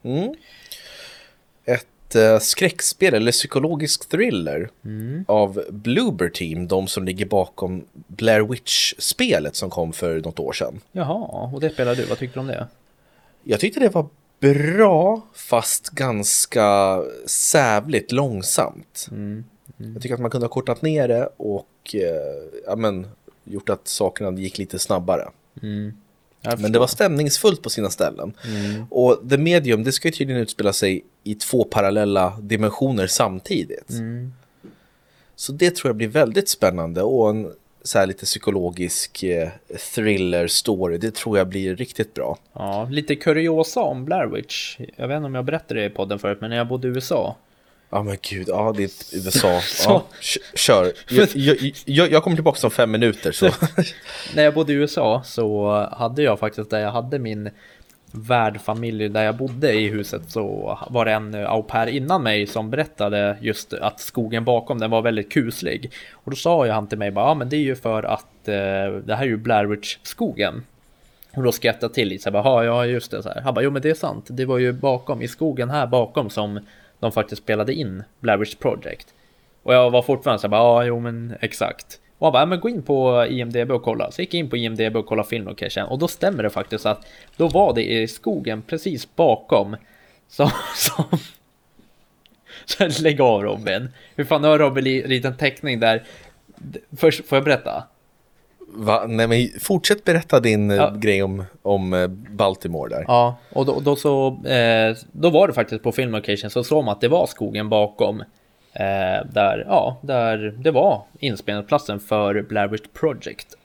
Mm. 0.04 0.34
Ett 1.66 2.16
uh, 2.16 2.40
skräckspel 2.40 3.14
eller 3.14 3.32
psykologisk 3.32 4.10
thriller 4.10 4.70
mm. 4.86 5.26
av 5.28 5.64
Bloober 5.70 6.30
Team, 6.30 6.68
de 6.68 6.88
som 6.88 7.06
ligger 7.06 7.26
bakom 7.26 7.86
Blair 7.94 8.42
Witch-spelet 8.42 9.56
som 9.56 9.70
kom 9.70 9.94
för 9.94 10.22
något 10.22 10.40
år 10.40 10.54
sedan. 10.54 10.80
Jaha, 10.92 11.50
och 11.54 11.62
det 11.62 11.70
spelade 11.70 12.02
du, 12.02 12.08
vad 12.08 12.18
tyckte 12.18 12.36
du 12.36 12.40
om 12.40 12.48
det? 12.48 12.68
Jag 13.44 13.60
tyckte 13.60 13.80
det 13.80 13.90
var 13.90 14.08
bra, 14.44 15.22
fast 15.34 15.90
ganska 15.90 17.00
sävligt 17.26 18.12
långsamt. 18.12 19.08
Mm. 19.12 19.44
Mm. 19.80 19.94
Jag 19.94 20.02
tycker 20.02 20.16
att 20.16 20.22
man 20.22 20.32
kunde 20.32 20.48
ha 20.48 20.52
kortat 20.54 20.82
ner 20.82 21.08
det 21.08 21.30
och 21.38 21.96
uh, 21.96 22.02
ja, 22.66 22.76
men, 22.76 23.08
gjort 23.44 23.70
att 23.70 23.88
sakerna 23.88 24.40
gick 24.40 24.58
lite 24.58 24.80
snabbare. 24.80 25.30
Mm. 25.62 25.94
Men 26.58 26.72
det 26.72 26.80
var 26.80 26.88
stämningsfullt 26.88 27.62
på 27.62 27.70
sina 27.70 27.90
ställen. 27.90 28.34
Mm. 28.48 28.86
Och 28.90 29.30
The 29.30 29.38
Medium, 29.38 29.84
det 29.84 29.92
ska 29.92 30.12
tydligen 30.12 30.42
utspela 30.42 30.74
sig 30.74 31.06
i 31.24 31.36
två 31.36 31.64
parallella 31.64 32.38
dimensioner 32.42 33.08
samtidigt. 33.08 33.90
Mm. 33.90 34.34
Så 35.36 35.52
det 35.52 35.76
tror 35.76 35.90
jag 35.90 35.96
blir 35.96 36.08
väldigt 36.08 36.50
spännande 36.50 37.02
och 37.02 37.30
en 37.30 37.54
så 37.84 38.00
här 38.00 38.08
lite 38.08 38.26
psykologisk 38.26 39.24
eh, 39.24 39.50
thriller-story. 39.96 40.98
Det 40.98 41.16
tror 41.16 41.38
jag 41.38 41.48
blir 41.48 41.76
riktigt 41.76 42.14
bra. 42.14 42.38
Ja, 42.54 42.88
lite 42.92 43.16
kuriosa 43.16 43.82
om 43.82 44.06
Blair 44.06 44.26
Witch. 44.26 44.80
Jag 44.96 45.08
vet 45.08 45.16
inte 45.18 45.26
om 45.26 45.36
jag 45.36 45.46
berättade 45.46 45.80
det 45.80 45.86
i 45.86 45.90
podden 45.90 46.20
förut, 46.20 46.38
men 46.42 46.50
när 46.50 46.58
jag 46.58 46.68
bodde 46.68 46.88
i 46.88 46.92
USA 46.92 47.36
Ja 47.94 48.04
men 48.04 48.18
gud, 48.22 48.48
ja 48.48 48.74
det 48.78 48.84
är 48.84 49.18
USA. 49.18 49.62
ja, 49.86 50.04
kör. 50.54 50.94
Jag, 51.10 51.30
jag, 51.34 51.74
jag, 51.86 52.12
jag, 52.12 52.24
kommer 52.24 52.38
tillbaka 52.38 52.68
om 52.68 52.72
fem 52.72 52.92
minuter 52.92 53.32
så. 53.32 53.46
När 54.36 54.44
jag 54.44 54.54
bodde 54.54 54.74
i 54.74 54.76
USA 54.76 55.22
så 55.26 55.72
hade 55.92 56.24
jag 56.24 56.40
faktiskt 56.40 56.70
där 56.70 56.80
jag 56.80 56.92
hade 56.92 57.20
min 57.20 57.50
värdfamilj 58.14 59.10
där 59.10 59.24
jag 59.24 59.38
bodde 59.38 59.74
i 59.74 59.90
huset 59.90 60.32
så 60.32 60.78
var 60.90 61.06
det 61.06 61.12
en 61.12 61.34
eh, 61.34 61.52
au 61.52 61.64
pair 61.64 61.88
innan 61.88 62.24
mig 62.24 62.48
som 62.48 62.70
berättade 62.70 63.38
just 63.42 63.74
att 63.74 64.00
skogen 64.00 64.46
bakom 64.46 64.80
den 64.80 64.92
var 64.92 65.02
väldigt 65.02 65.32
kuslig. 65.32 65.92
Och 66.14 66.32
då 66.32 66.36
sa 66.36 66.66
ju 66.66 66.72
han 66.72 66.88
till 66.88 66.98
mig 66.98 67.12
bara, 67.12 67.26
ja 67.26 67.34
men 67.34 67.50
det 67.50 67.56
är 67.56 67.64
ju 67.64 67.76
för 67.76 68.04
att 68.04 68.48
eh, 68.48 68.54
det 69.06 69.16
här 69.16 69.22
är 69.22 69.28
ju 69.28 69.38
Blair 69.38 69.66
Witch 69.66 69.98
skogen. 70.04 70.64
Och 71.36 71.44
då 71.44 71.52
skrattade 71.52 71.86
jag 71.86 71.94
till 71.94 72.08
lite 72.08 72.24
så 72.24 72.32
bara, 72.32 72.66
ja 72.66 72.86
just 72.86 73.12
det 73.12 73.24
så 73.24 73.30
här. 73.30 73.42
Han 73.42 73.54
bara, 73.54 73.64
jo 73.64 73.72
men 73.72 73.82
det 73.82 73.90
är 73.90 73.94
sant, 73.94 74.28
det 74.30 74.46
var 74.46 74.58
ju 74.58 74.72
bakom 74.72 75.22
i 75.22 75.28
skogen 75.28 75.70
här 75.70 75.88
bakom 75.88 76.30
som 76.30 76.60
de 77.00 77.12
faktiskt 77.12 77.44
spelade 77.44 77.74
in 77.74 78.04
Blair 78.20 78.38
Witch 78.38 78.56
Project. 78.56 79.08
Och 79.64 79.74
jag 79.74 79.92
var 79.92 80.02
fortfarande 80.02 80.42
så 80.42 80.48
bara, 80.48 80.62
ja, 80.62 80.84
jo 80.84 81.00
men 81.00 81.34
exakt. 81.40 82.00
Och 82.24 82.28
han 82.28 82.34
bara, 82.34 82.46
men 82.46 82.60
gå 82.60 82.70
in 82.70 82.82
på 82.82 83.26
IMDB 83.30 83.72
och 83.72 83.84
kolla. 83.84 84.12
Så 84.12 84.22
gick 84.22 84.34
jag 84.34 84.40
in 84.40 84.50
på 84.50 84.58
IMDB 84.58 84.96
och 84.96 85.06
kollade 85.06 85.30
filmlocation 85.30 85.84
och 85.84 86.00
då 86.00 86.08
stämmer 86.08 86.44
det 86.44 86.50
faktiskt 86.50 86.86
att 86.86 87.06
då 87.38 87.48
var 87.48 87.74
det 87.74 87.92
i 87.92 88.08
skogen 88.08 88.62
precis 88.62 89.16
bakom 89.16 89.76
som, 90.28 90.50
som 92.66 92.92
så 92.92 93.04
lägg 93.04 93.22
av 93.22 93.42
Robin. 93.44 93.90
Hur 94.16 94.24
fan 94.24 94.44
har 94.44 94.60
Robin 94.60 95.04
en 95.04 95.10
liten 95.10 95.38
teckning 95.38 95.80
där? 95.80 96.04
Först 96.98 97.28
får 97.28 97.36
jag 97.36 97.46
berätta? 97.46 97.84
Va? 98.60 99.06
Nej 99.08 99.28
men 99.28 99.48
fortsätt 99.60 100.04
berätta 100.04 100.40
din 100.40 100.72
eh, 100.72 100.78
ja. 100.78 100.94
grej 100.98 101.24
om, 101.24 101.44
om 101.62 101.94
eh, 101.94 102.08
Baltimore 102.08 102.90
där. 102.90 103.06
Ja, 103.08 103.38
och 103.50 103.66
då, 103.66 103.80
då 103.80 103.96
så, 103.96 104.28
eh, 104.46 104.96
då 105.12 105.30
var 105.30 105.48
det 105.48 105.54
faktiskt 105.54 105.84
på 105.84 105.92
filmlocation 105.92 106.50
så 106.50 106.64
såg 106.64 106.86
man 106.86 106.92
att 106.92 107.02
det 107.02 107.08
var 107.08 107.28
skogen 107.28 107.70
bakom. 107.70 108.24
Eh, 108.74 109.26
där, 109.32 109.66
ja, 109.68 109.98
där 110.02 110.54
det 110.58 110.72
var 110.72 111.02
inspelningsplatsen 111.20 112.00
för 112.00 112.42
Blair 112.42 112.68
Witch 112.68 112.88
Project 112.94 113.56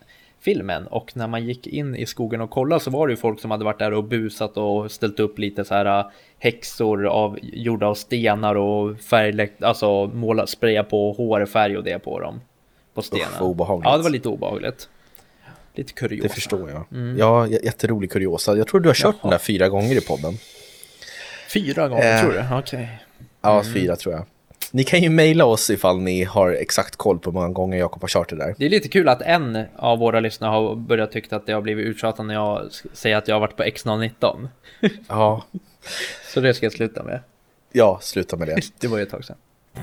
filmen 0.41 0.87
och 0.87 1.17
när 1.17 1.27
man 1.27 1.47
gick 1.47 1.67
in 1.67 1.97
i 1.97 2.07
skogen 2.07 2.41
och 2.41 2.51
kollade 2.51 2.81
så 2.81 2.91
var 2.91 3.07
det 3.07 3.13
ju 3.13 3.17
folk 3.17 3.41
som 3.41 3.51
hade 3.51 3.65
varit 3.65 3.79
där 3.79 3.93
och 3.93 4.05
busat 4.05 4.57
och 4.57 4.91
ställt 4.93 5.21
upp 5.21 5.39
lite 5.39 5.65
så 5.65 5.75
här 5.75 5.99
eh, 5.99 6.07
häxor 6.39 7.07
av 7.07 7.39
gjorda 7.43 7.87
av 7.87 7.95
stenar 7.95 8.55
och 8.55 9.01
färgläkt, 9.01 9.63
alltså 9.63 10.07
måla, 10.07 10.47
spraya 10.47 10.85
på 10.85 11.13
hårfärg 11.13 11.77
och 11.77 11.85
det 11.85 11.99
på 11.99 12.21
dem. 12.21 12.41
På 12.95 13.03
stenen. 13.03 13.27
Usch, 13.35 13.43
obehagligt. 13.43 13.87
Ja, 13.91 13.97
det 13.97 14.03
var 14.03 14.11
lite 14.11 14.29
obehagligt. 14.29 14.89
Lite 15.75 15.93
kuriosa. 15.93 16.29
Det 16.29 16.35
förstår 16.35 16.71
jag. 16.71 16.85
Mm. 16.93 17.19
Ja, 17.19 17.47
jätterolig 17.47 18.13
kuriosa. 18.13 18.57
Jag 18.57 18.67
tror 18.67 18.81
du 18.81 18.89
har 18.89 18.95
kört 18.95 19.15
Jaha. 19.15 19.23
den 19.23 19.31
där 19.31 19.39
fyra 19.39 19.69
gånger 19.69 19.97
i 19.97 20.01
podden. 20.01 20.35
Fyra 21.53 21.89
gånger, 21.89 22.15
eh, 22.15 22.21
tror 22.21 22.33
du? 22.33 22.39
Okej. 22.39 22.59
Okay. 22.59 22.87
Ja, 23.41 23.61
mm. 23.61 23.75
fyra 23.75 23.97
tror 23.97 24.15
jag. 24.15 24.25
Ni 24.73 24.85
kan 24.85 25.03
ju 25.03 25.11
mejla 25.11 25.45
oss 25.45 25.71
ifall 25.71 26.01
ni 26.01 26.25
har 26.25 26.51
exakt 26.51 26.97
koll 26.97 27.19
på 27.19 27.31
hur 27.31 27.35
många 27.35 27.49
gånger 27.49 27.79
Jakob 27.79 28.03
har 28.03 28.09
kört 28.09 28.29
det 28.29 28.37
där. 28.37 28.55
Det 28.59 28.67
är 28.67 28.71
lite 28.71 28.89
kul 28.89 29.09
att 29.09 29.23
en 29.23 29.65
av 29.77 29.99
våra 29.99 30.21
lyssnare 30.21 30.51
har 30.51 30.75
börjat 30.75 31.13
tycka 31.13 31.37
att 31.37 31.47
det 31.47 31.53
har 31.53 31.61
blivit 31.61 31.87
uttjatat 31.87 32.27
när 32.27 32.35
jag 32.35 32.69
säger 32.93 33.17
att 33.17 33.29
jag 33.29 33.35
har 33.35 33.41
varit 33.41 33.57
på 33.57 33.63
X019. 33.63 34.49
Ja. 35.09 35.45
Så 36.35 36.41
det 36.41 36.55
ska 36.55 36.67
jag 36.67 36.73
sluta 36.73 37.03
med. 37.03 37.21
Ja, 37.73 37.99
sluta 38.03 38.37
med 38.37 38.49
det. 38.49 38.61
det 38.81 38.87
var 38.87 38.99
ju 38.99 39.03
ett 39.03 39.11
tag 39.11 39.25
sedan. 39.25 39.37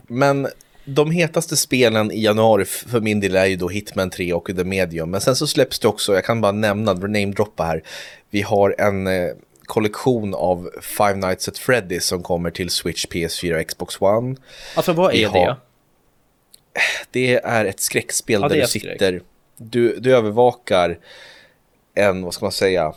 Men 0.07 0.47
de 0.85 1.11
hetaste 1.11 1.57
spelen 1.57 2.11
i 2.11 2.23
januari 2.23 2.65
för 2.65 3.01
min 3.01 3.19
del 3.19 3.35
är 3.35 3.45
ju 3.45 3.55
då 3.55 3.69
Hitman 3.69 4.09
3 4.09 4.33
och 4.33 4.45
The 4.45 4.63
Medium. 4.63 5.11
Men 5.11 5.21
sen 5.21 5.35
så 5.35 5.47
släpps 5.47 5.79
det 5.79 5.87
också, 5.87 6.13
jag 6.13 6.25
kan 6.25 6.41
bara 6.41 6.51
nämna, 6.51 6.93
namedroppa 6.93 7.63
här. 7.63 7.83
Vi 8.29 8.41
har 8.41 8.75
en 8.77 9.07
eh, 9.07 9.29
kollektion 9.65 10.33
av 10.33 10.69
Five 10.81 11.15
Nights 11.15 11.47
at 11.47 11.59
Freddy's 11.59 11.99
som 11.99 12.23
kommer 12.23 12.51
till 12.51 12.69
Switch, 12.69 13.05
PS4 13.05 13.61
och 13.61 13.67
Xbox 13.67 14.01
One. 14.01 14.35
Alltså 14.75 14.93
vad 14.93 15.13
är 15.13 15.29
det? 15.29 15.57
Det 17.11 17.35
är 17.43 17.65
ett 17.65 17.79
skräckspel 17.79 18.41
ja, 18.41 18.49
där 18.49 18.55
du 18.55 18.67
sitter, 18.67 19.21
du, 19.57 19.99
du 19.99 20.15
övervakar 20.15 20.99
en, 21.93 22.21
vad 22.21 22.33
ska 22.33 22.45
man 22.45 22.51
säga, 22.51 22.93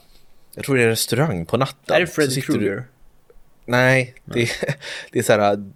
jag 0.55 0.65
tror 0.65 0.77
det 0.77 0.83
är 0.83 0.85
en 0.85 0.91
restaurang 0.91 1.47
på 1.47 1.57
natten. 1.57 1.97
Är 1.97 2.01
det 2.01 2.07
Freddy 2.07 2.41
Krueger? 2.41 2.85
Nej, 3.65 4.15
det, 4.25 4.51
det 5.13 5.19
är 5.19 5.23
så 5.23 5.33
här 5.33 5.71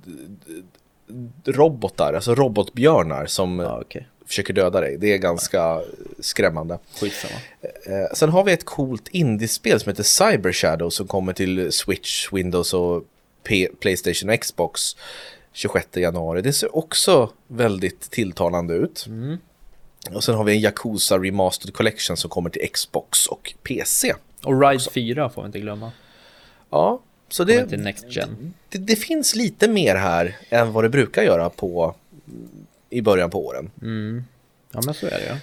robotar, 1.45 2.15
alltså 2.15 2.35
robotbjörnar 2.35 3.27
som 3.27 3.61
ah, 3.61 3.81
okay. 3.81 4.03
Försöker 4.33 4.55
döda 4.55 4.81
dig. 4.81 4.97
Det 4.99 5.13
är 5.13 5.19
ganska 5.19 5.81
skrämmande. 6.21 6.79
Skitsamma. 7.01 7.35
Eh, 7.63 8.15
sen 8.15 8.29
har 8.29 8.45
vi 8.45 8.53
ett 8.53 8.65
coolt 8.65 9.09
indiespel 9.09 9.81
som 9.81 9.91
heter 9.91 10.03
Cyber 10.03 10.53
Shadow 10.53 10.91
som 10.91 11.07
kommer 11.07 11.33
till 11.33 11.73
Switch, 11.73 12.33
Windows 12.33 12.75
och 12.75 13.05
P 13.43 13.69
Playstation 13.81 14.31
och 14.31 14.41
Xbox 14.41 14.97
26 15.53 15.97
januari. 15.97 16.43
Det 16.43 16.53
ser 16.53 16.77
också 16.77 17.31
väldigt 17.47 18.11
tilltalande 18.11 18.75
ut. 18.75 19.07
Mm. 19.07 19.39
Och 20.11 20.25
sen 20.25 20.35
har 20.35 20.45
vi 20.45 20.53
en 20.53 20.61
Yakuza 20.61 21.19
Remastered 21.19 21.75
Collection 21.75 22.17
som 22.17 22.31
kommer 22.31 22.51
till 22.51 22.69
Xbox 22.73 23.27
och 23.27 23.55
PC. 23.63 24.15
Och 24.45 24.63
Ride 24.63 24.91
4 24.95 25.31
får 25.31 25.43
vi 25.43 25.47
inte 25.47 25.61
glömma. 25.61 25.93
Ja, 26.71 27.01
så 27.29 27.45
det, 27.45 27.71
det, 28.69 28.79
det, 28.79 28.97
finns 28.97 29.35
lite 29.35 29.69
mer 29.69 29.95
här 29.95 30.37
än 30.51 30.73
vad 30.73 30.85
det 30.85 30.89
brukar 30.89 31.23
göra 31.23 31.51
på, 31.51 31.95
i 32.93 33.03
början 33.03 33.31
på 33.31 33.47
åren. 33.47 33.71
Mm. 33.83 34.25
Ja, 34.73 34.81
men 34.85 34.95
så 34.95 35.07
är 35.07 35.11
det 35.11 35.27
ja. 35.29 35.37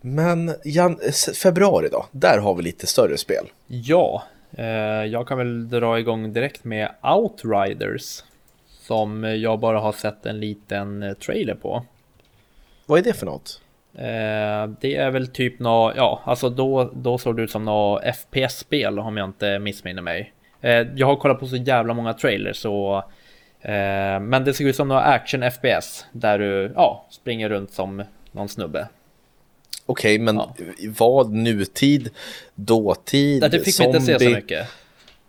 Men 0.00 0.54
jan, 0.64 0.98
februari 1.42 1.88
då, 1.92 2.06
där 2.10 2.38
har 2.38 2.54
vi 2.54 2.62
lite 2.62 2.86
större 2.86 3.16
spel. 3.16 3.46
Ja, 3.66 4.22
eh, 4.56 4.64
jag 5.04 5.28
kan 5.28 5.38
väl 5.38 5.68
dra 5.68 5.98
igång 5.98 6.32
direkt 6.32 6.64
med 6.64 6.90
Outriders. 7.02 8.22
Som 8.66 9.24
jag 9.24 9.58
bara 9.58 9.78
har 9.80 9.92
sett 9.92 10.26
en 10.26 10.40
liten 10.40 11.02
eh, 11.02 11.12
trailer 11.12 11.54
på. 11.54 11.84
Vad 12.86 12.98
är 12.98 13.02
det 13.02 13.12
för 13.12 13.26
något? 13.26 13.60
Eh, 13.94 14.70
det 14.80 14.96
är 14.96 15.10
väl 15.10 15.26
typ 15.26 15.58
nå, 15.58 15.92
ja, 15.96 16.22
alltså 16.24 16.48
då, 16.48 16.90
då 16.94 17.18
såg 17.18 17.36
det 17.36 17.42
ut 17.42 17.50
som 17.50 17.64
något 17.64 18.02
FPS-spel 18.16 18.98
om 18.98 19.16
jag 19.16 19.28
inte 19.28 19.58
missminner 19.58 20.02
mig. 20.02 20.32
Eh, 20.60 20.86
jag 20.94 21.06
har 21.06 21.16
kollat 21.16 21.40
på 21.40 21.46
så 21.46 21.56
jävla 21.56 21.94
många 21.94 22.12
trailers 22.12 22.56
så 22.56 23.04
Men 24.20 24.44
det 24.44 24.54
ser 24.54 24.64
ut 24.64 24.76
som 24.76 24.88
några 24.88 25.02
action 25.02 25.50
FPS 25.50 26.04
där 26.12 26.38
du 26.38 26.72
ja, 26.74 27.06
springer 27.10 27.48
runt 27.48 27.72
som 27.72 28.04
någon 28.32 28.48
snubbe. 28.48 28.88
Okej, 29.86 30.14
okay, 30.14 30.24
men 30.24 30.36
ja. 30.36 30.54
vad 30.98 31.32
nutid, 31.32 32.10
dåtid, 32.54 33.42
Det 33.42 33.64
fick 33.64 33.74
zombie? 33.74 33.92
vi 33.92 33.98
inte 33.98 34.18
se 34.18 34.30
så 34.30 34.30
mycket. 34.30 34.68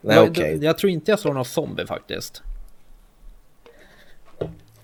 Nej, 0.01 0.15
jag, 0.15 0.29
okay. 0.29 0.57
jag 0.57 0.77
tror 0.77 0.91
inte 0.91 1.11
jag 1.11 1.19
såg 1.19 1.35
någon 1.35 1.45
zombie 1.45 1.85
faktiskt. 1.85 2.41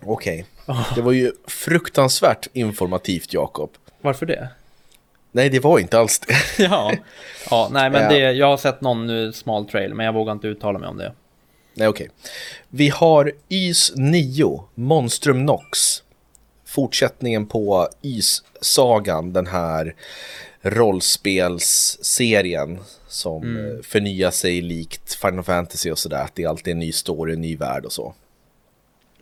Okej, 0.05 0.45
okay. 0.65 0.75
oh. 0.75 0.95
det 0.95 1.01
var 1.01 1.11
ju 1.11 1.31
fruktansvärt 1.47 2.47
informativt 2.53 3.33
Jakob. 3.33 3.71
Varför 4.01 4.25
det? 4.25 4.49
Nej, 5.31 5.49
det 5.49 5.59
var 5.59 5.79
inte 5.79 5.99
alls 5.99 6.19
det. 6.19 6.33
ja. 6.63 6.91
ja, 7.49 7.69
nej 7.71 7.89
men 7.89 8.09
det, 8.09 8.17
jag 8.17 8.47
har 8.47 8.57
sett 8.57 8.81
någon 8.81 9.33
smal 9.33 9.69
trail, 9.69 9.93
men 9.93 10.05
jag 10.05 10.13
vågar 10.13 10.33
inte 10.33 10.47
uttala 10.47 10.79
mig 10.79 10.89
om 10.89 10.97
det. 10.97 11.13
Nej, 11.73 11.87
okej. 11.87 12.05
Okay. 12.05 12.09
Vi 12.69 12.89
har 12.89 13.31
YS 13.49 13.93
9, 13.95 14.63
Monstrum 14.75 15.45
Nox. 15.45 16.03
Fortsättningen 16.65 17.45
på 17.45 17.89
YS-sagan, 18.01 19.33
den 19.33 19.47
här 19.47 19.95
rollspelsserien 20.61 22.79
som 23.07 23.43
mm. 23.43 23.83
förnyar 23.83 24.31
sig 24.31 24.61
likt 24.61 25.13
Final 25.13 25.43
Fantasy 25.43 25.91
och 25.91 25.99
sådär. 25.99 26.23
Att 26.23 26.35
det 26.35 26.45
alltid 26.45 26.67
är 26.67 26.71
en 26.71 26.79
ny 26.79 26.91
story, 26.91 27.33
en 27.33 27.41
ny 27.41 27.57
värld 27.57 27.85
och 27.85 27.91
så. 27.91 28.13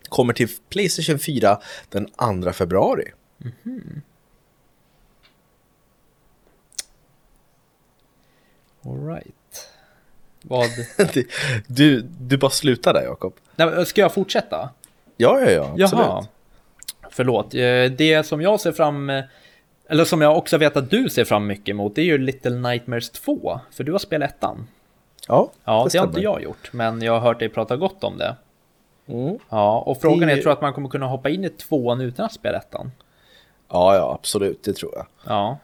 Kommer 0.08 0.32
till 0.32 0.48
Playstation 0.68 1.18
4 1.18 1.60
den 1.88 2.08
2 2.42 2.52
februari. 2.52 3.12
Mm 3.40 3.52
-hmm. 3.62 4.00
Alright. 8.84 9.41
Vad? 10.42 10.68
du, 11.66 12.00
du 12.20 12.36
bara 12.36 12.50
slutar 12.50 12.94
där 12.94 13.02
Jakob. 13.02 13.34
Ska 13.86 14.00
jag 14.00 14.14
fortsätta? 14.14 14.70
Ja, 15.16 15.40
ja, 15.40 15.50
ja. 15.50 15.84
Absolut. 15.84 16.04
Jaha. 16.06 16.26
Förlåt. 17.10 17.54
Eh, 17.54 17.84
det 17.84 18.26
som 18.26 18.40
jag 18.40 18.60
ser 18.60 18.72
fram 18.72 19.10
eller 19.92 20.04
som 20.04 20.20
jag 20.20 20.36
också 20.36 20.58
vet 20.58 20.76
att 20.76 20.90
du 20.90 21.08
ser 21.08 21.24
fram 21.24 21.46
mycket 21.46 21.68
emot, 21.68 21.94
det 21.94 22.00
är 22.00 22.04
ju 22.04 22.18
Little 22.18 22.56
Nightmares 22.56 23.10
2. 23.10 23.60
För 23.70 23.84
du 23.84 23.92
har 23.92 23.98
spelat 23.98 24.30
ettan. 24.30 24.66
Ja, 25.28 25.50
Ja, 25.64 25.84
det, 25.84 25.92
det 25.92 25.98
har 25.98 26.06
inte 26.06 26.20
jag 26.20 26.42
gjort, 26.42 26.72
men 26.72 27.02
jag 27.02 27.12
har 27.12 27.20
hört 27.20 27.38
dig 27.38 27.48
prata 27.48 27.76
gott 27.76 28.04
om 28.04 28.18
det. 28.18 28.36
Mm. 29.06 29.38
Ja, 29.48 29.80
och 29.80 30.00
frågan 30.00 30.28
är, 30.28 30.32
är, 30.32 30.36
tror 30.36 30.44
du 30.44 30.52
att 30.52 30.60
man 30.60 30.72
kommer 30.72 30.88
kunna 30.88 31.06
hoppa 31.06 31.30
in 31.30 31.44
i 31.44 31.48
tvåan 31.48 32.00
utan 32.00 32.26
att 32.26 32.32
spela 32.32 32.58
ettan? 32.58 32.92
Ja, 33.68 33.96
ja, 33.96 34.14
absolut, 34.20 34.64
det 34.64 34.72
tror 34.72 34.92
jag. 34.94 35.06
Ja, 35.26 35.58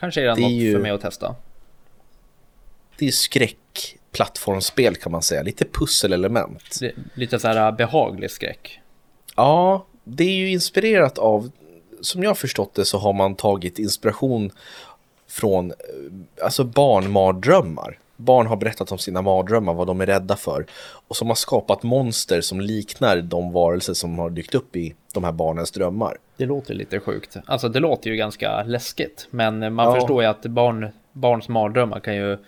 kanske 0.00 0.20
är 0.20 0.24
det, 0.24 0.34
det 0.34 0.40
något 0.40 0.50
ju... 0.50 0.72
för 0.72 0.80
mig 0.80 0.90
att 0.90 1.00
testa. 1.00 1.34
Det 2.98 3.06
är 3.06 3.10
skräckplattformsspel 3.10 4.96
kan 4.96 5.12
man 5.12 5.22
säga, 5.22 5.42
lite 5.42 5.64
pusselelement. 5.72 6.80
Lite 7.14 7.38
så 7.38 7.48
här 7.48 7.72
behaglig 7.72 8.30
skräck. 8.30 8.80
Ja, 9.36 9.86
det 10.04 10.24
är 10.24 10.36
ju 10.36 10.50
inspirerat 10.50 11.18
av 11.18 11.50
som 12.00 12.22
jag 12.22 12.38
förstått 12.38 12.74
det 12.74 12.84
så 12.84 12.98
har 12.98 13.12
man 13.12 13.34
tagit 13.34 13.78
inspiration 13.78 14.50
från 15.28 15.70
eh, 15.70 15.76
alltså 16.44 16.64
barnmardrömmar. 16.64 17.98
Barn 18.16 18.46
har 18.46 18.56
berättat 18.56 18.92
om 18.92 18.98
sina 18.98 19.22
mardrömmar, 19.22 19.74
vad 19.74 19.86
de 19.86 20.00
är 20.00 20.06
rädda 20.06 20.36
för. 20.36 20.66
Och 21.08 21.16
som 21.16 21.28
har 21.28 21.34
skapat 21.34 21.82
monster 21.82 22.40
som 22.40 22.60
liknar 22.60 23.16
de 23.16 23.52
varelser 23.52 23.94
som 23.94 24.18
har 24.18 24.30
dykt 24.30 24.54
upp 24.54 24.76
i 24.76 24.94
de 25.14 25.24
här 25.24 25.32
barnens 25.32 25.70
drömmar. 25.70 26.18
Det 26.36 26.46
låter 26.46 26.74
lite 26.74 27.00
sjukt. 27.00 27.36
Alltså 27.46 27.68
det 27.68 27.80
låter 27.80 28.10
ju 28.10 28.16
ganska 28.16 28.62
läskigt. 28.62 29.26
Men 29.30 29.74
man 29.74 29.86
ja. 29.86 29.94
förstår 29.94 30.22
ju 30.22 30.28
att 30.28 30.42
barn, 30.46 30.88
barns 31.12 31.48
mardrömmar 31.48 32.00
kan 32.00 32.16
ju 32.16 32.38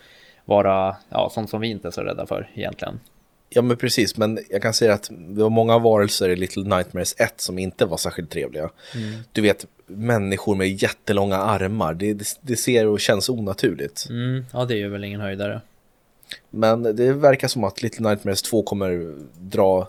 vara 0.46 0.96
ja, 1.08 1.30
sånt 1.34 1.50
som 1.50 1.60
vi 1.60 1.68
inte 1.68 1.88
är 1.88 1.92
så 1.92 2.00
rädda 2.00 2.26
för 2.26 2.50
egentligen. 2.54 3.00
Ja 3.48 3.62
men 3.62 3.76
precis, 3.76 4.16
men 4.16 4.38
jag 4.50 4.62
kan 4.62 4.74
säga 4.74 4.94
att 4.94 5.10
det 5.10 5.42
var 5.42 5.50
många 5.50 5.78
varelser 5.78 6.28
i 6.28 6.36
Little 6.36 6.76
Nightmares 6.76 7.14
1 7.18 7.40
som 7.40 7.58
inte 7.58 7.86
var 7.86 7.96
särskilt 7.96 8.30
trevliga. 8.30 8.70
Mm. 8.94 9.22
Du 9.32 9.40
vet, 9.40 9.66
människor 9.86 10.54
med 10.54 10.82
jättelånga 10.82 11.36
armar, 11.36 11.94
det, 11.94 12.14
det, 12.14 12.38
det 12.40 12.56
ser 12.56 12.86
och 12.86 13.00
känns 13.00 13.28
onaturligt. 13.28 14.06
Mm, 14.10 14.44
ja, 14.52 14.64
det 14.64 14.74
är 14.74 14.78
ju 14.78 14.88
väl 14.88 15.04
ingen 15.04 15.20
höjdare. 15.20 15.60
Men 16.50 16.82
det 16.82 17.12
verkar 17.12 17.48
som 17.48 17.64
att 17.64 17.82
Little 17.82 18.08
Nightmares 18.08 18.42
2 18.42 18.62
kommer 18.62 19.14
dra, 19.40 19.88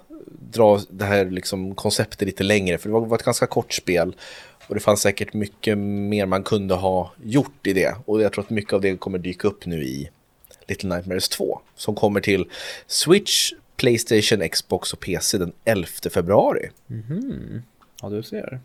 dra 0.51 0.79
det 0.89 1.05
här 1.05 1.25
liksom 1.25 1.75
konceptet 1.75 2.27
lite 2.27 2.43
längre, 2.43 2.77
för 2.77 2.89
det 2.89 2.99
var 2.99 3.15
ett 3.15 3.23
ganska 3.23 3.47
kort 3.47 3.73
spel. 3.73 4.15
Och 4.67 4.75
det 4.75 4.81
fanns 4.81 5.01
säkert 5.01 5.33
mycket 5.33 5.77
mer 5.77 6.25
man 6.25 6.43
kunde 6.43 6.75
ha 6.75 7.11
gjort 7.23 7.67
i 7.67 7.73
det. 7.73 7.95
Och 8.05 8.21
jag 8.21 8.33
tror 8.33 8.43
att 8.43 8.49
mycket 8.49 8.73
av 8.73 8.81
det 8.81 8.97
kommer 8.97 9.19
dyka 9.19 9.47
upp 9.47 9.65
nu 9.65 9.83
i 9.83 10.09
Little 10.67 10.95
Nightmares 10.95 11.29
2 11.29 11.59
som 11.75 11.95
kommer 11.95 12.21
till 12.21 12.45
Switch, 12.87 13.51
Playstation, 13.75 14.49
Xbox 14.49 14.93
och 14.93 14.99
PC 14.99 15.37
den 15.37 15.53
11 15.65 15.87
februari. 16.13 16.69
Mm. 16.89 17.61
Ja, 18.01 18.09
du 18.09 18.23
ser. 18.23 18.59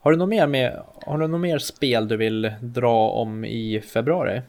Har 0.00 0.10
du 0.10 0.16
något 0.16 0.28
mer, 0.28 0.46
med, 0.46 0.82
har 1.02 1.18
du 1.18 1.26
något 1.26 1.40
mer 1.40 1.58
spel 1.58 2.08
du 2.08 2.16
vill 2.16 2.52
dra 2.60 3.08
om 3.08 3.44
i 3.44 3.80
februari? 3.80 4.42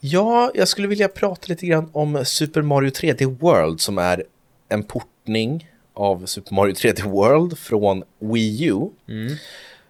Ja, 0.00 0.50
jag 0.54 0.68
skulle 0.68 0.88
vilja 0.88 1.08
prata 1.08 1.46
lite 1.46 1.66
grann 1.66 1.90
om 1.92 2.24
Super 2.24 2.62
Mario 2.62 2.90
3D 2.90 3.38
World 3.38 3.80
som 3.80 3.98
är 3.98 4.24
en 4.68 4.82
portning 4.82 5.68
av 5.94 6.26
Super 6.26 6.54
Mario 6.54 6.74
3D 6.74 7.08
World 7.08 7.58
från 7.58 8.04
Wii 8.18 8.64
U. 8.64 8.90
Mm. 9.08 9.34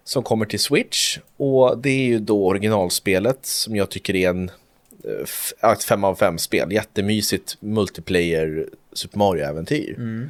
Som 0.03 0.23
kommer 0.23 0.45
till 0.45 0.59
Switch 0.59 1.19
och 1.37 1.77
det 1.77 1.89
är 1.89 2.03
ju 2.03 2.19
då 2.19 2.47
originalspelet 2.47 3.45
som 3.45 3.75
jag 3.75 3.89
tycker 3.89 4.15
är 4.15 4.29
en 4.29 4.51
ett 5.61 5.83
5 5.83 6.03
av 6.03 6.15
5 6.15 6.37
spel. 6.37 6.71
Jättemysigt 6.71 7.57
multiplayer 7.59 8.67
Super 8.93 9.17
Mario-äventyr. 9.17 9.95
Mm. 9.97 10.29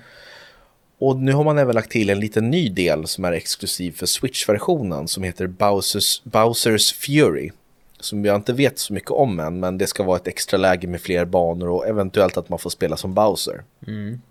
Och 0.98 1.18
nu 1.18 1.34
har 1.34 1.44
man 1.44 1.58
även 1.58 1.76
lagt 1.76 1.92
till 1.92 2.10
en 2.10 2.20
liten 2.20 2.50
ny 2.50 2.70
del 2.70 3.08
som 3.08 3.26
är 3.26 3.32
exklusiv 3.32 3.92
för 3.92 4.06
Switch-versionen 4.06 5.08
som 5.08 5.24
heter 5.24 5.48
Bowsers, 5.48 6.24
Bowsers 6.24 6.94
Fury. 6.94 7.52
Som 8.00 8.26
jag 8.26 8.36
inte 8.36 8.54
vet 8.54 8.80
så 8.80 8.94
mycket 8.94 9.12
om 9.12 9.40
än, 9.40 9.60
men 9.60 9.78
det 9.78 9.88
ska 9.88 10.04
vara 10.04 10.18
ett 10.18 10.28
extra 10.28 10.58
läge 10.58 10.88
med 10.88 11.02
fler 11.02 11.26
banor 11.26 11.70
och 11.70 11.88
eventuellt 11.88 12.38
att 12.38 12.50
man 12.50 12.60
får 12.60 12.70
spela 12.70 12.98
som 12.98 13.14
Bowser. 13.14 13.64
Mm. 13.88 14.22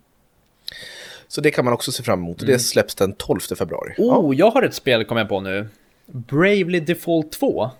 Så 1.28 1.41
det 1.41 1.50
kan 1.50 1.64
man 1.64 1.75
också 1.75 1.93
se 1.93 2.02
fram 2.02 2.19
emot 2.19 2.41
och 2.41 2.47
det 2.47 2.52
mm. 2.52 2.60
släpps 2.60 2.95
den 2.95 3.12
12 3.12 3.41
februari. 3.41 3.95
Oh, 3.99 4.36
ja. 4.36 4.47
jag 4.47 4.50
har 4.50 4.62
ett 4.62 4.75
spel 4.75 5.04
kom 5.04 5.17
jag 5.17 5.28
på 5.28 5.41
nu. 5.41 5.69
Bravely 6.06 6.80
Default 6.80 7.32
2. 7.32 7.71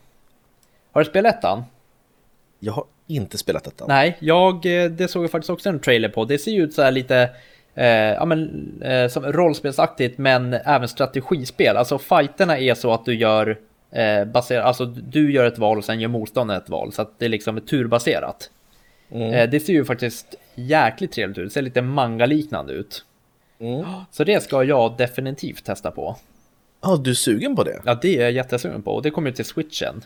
Har 0.93 1.05
du 1.05 1.11
spelat 1.11 1.35
ettan? 1.35 1.63
Jag 2.61 2.73
har 2.73 2.85
inte 3.07 3.39
spelat 3.39 3.65
detta. 3.65 3.87
Nej, 3.87 4.17
jag, 4.21 4.55
eh, 4.67 4.91
det 4.91 5.09
såg 5.09 5.25
jag 5.25 5.31
faktiskt 5.31 5.51
också 5.51 5.69
en 5.69 5.81
trailer 5.81 6.09
på. 6.09 6.25
Det 6.25 6.39
ser 6.39 6.51
ju 6.51 6.63
ut 6.63 6.75
så 6.75 6.83
här 6.83 6.91
lite 6.91 7.31
eh, 7.75 7.87
ja, 7.87 8.25
men, 8.25 8.73
eh, 8.83 9.09
som 9.09 9.25
rollspelsaktigt 9.25 10.19
men 10.19 10.55
även 10.55 10.89
strategispel. 10.89 11.77
Alltså 11.77 11.99
fighterna 11.99 12.59
är 12.59 12.75
så 12.75 12.93
att 12.93 13.05
du 13.05 13.15
gör 13.15 13.59
eh, 13.91 14.25
baserat, 14.25 14.65
alltså 14.65 14.85
du 14.85 15.33
gör 15.33 15.45
ett 15.45 15.59
val 15.59 15.79
och 15.79 15.85
sen 15.85 16.01
gör 16.01 16.09
motståndaren 16.09 16.63
ett 16.63 16.69
val. 16.69 16.93
Så 16.93 17.03
att 17.03 17.19
det 17.19 17.29
liksom 17.29 17.57
är 17.57 17.61
turbaserat. 17.61 18.51
Mm. 19.13 19.33
Eh, 19.33 19.51
det 19.51 19.61
ser 19.61 19.73
ju 19.73 19.85
faktiskt 19.85 20.35
jäkligt 20.55 21.13
trevligt 21.13 21.39
ut. 21.39 21.45
Det 21.45 21.51
ser 21.51 21.63
lite 21.63 21.83
manga-liknande 21.83 22.73
ut. 22.73 23.05
Mm. 23.61 23.85
Så 24.11 24.25
det 24.25 24.43
ska 24.43 24.65
jag 24.65 24.97
definitivt 24.99 25.65
testa 25.65 25.91
på. 25.91 26.17
Ja, 26.83 26.97
du 26.97 27.11
är 27.11 27.15
sugen 27.15 27.57
på 27.57 27.65
det? 27.65 27.81
Ja, 27.85 27.99
det 28.03 28.17
är 28.17 28.23
jag 28.23 28.33
jättesugen 28.33 28.83
på 28.83 28.95
och 28.95 29.03
det 29.03 29.11
kommer 29.11 29.31
ju 29.31 29.37
till 29.37 29.45
switchen. 29.45 30.05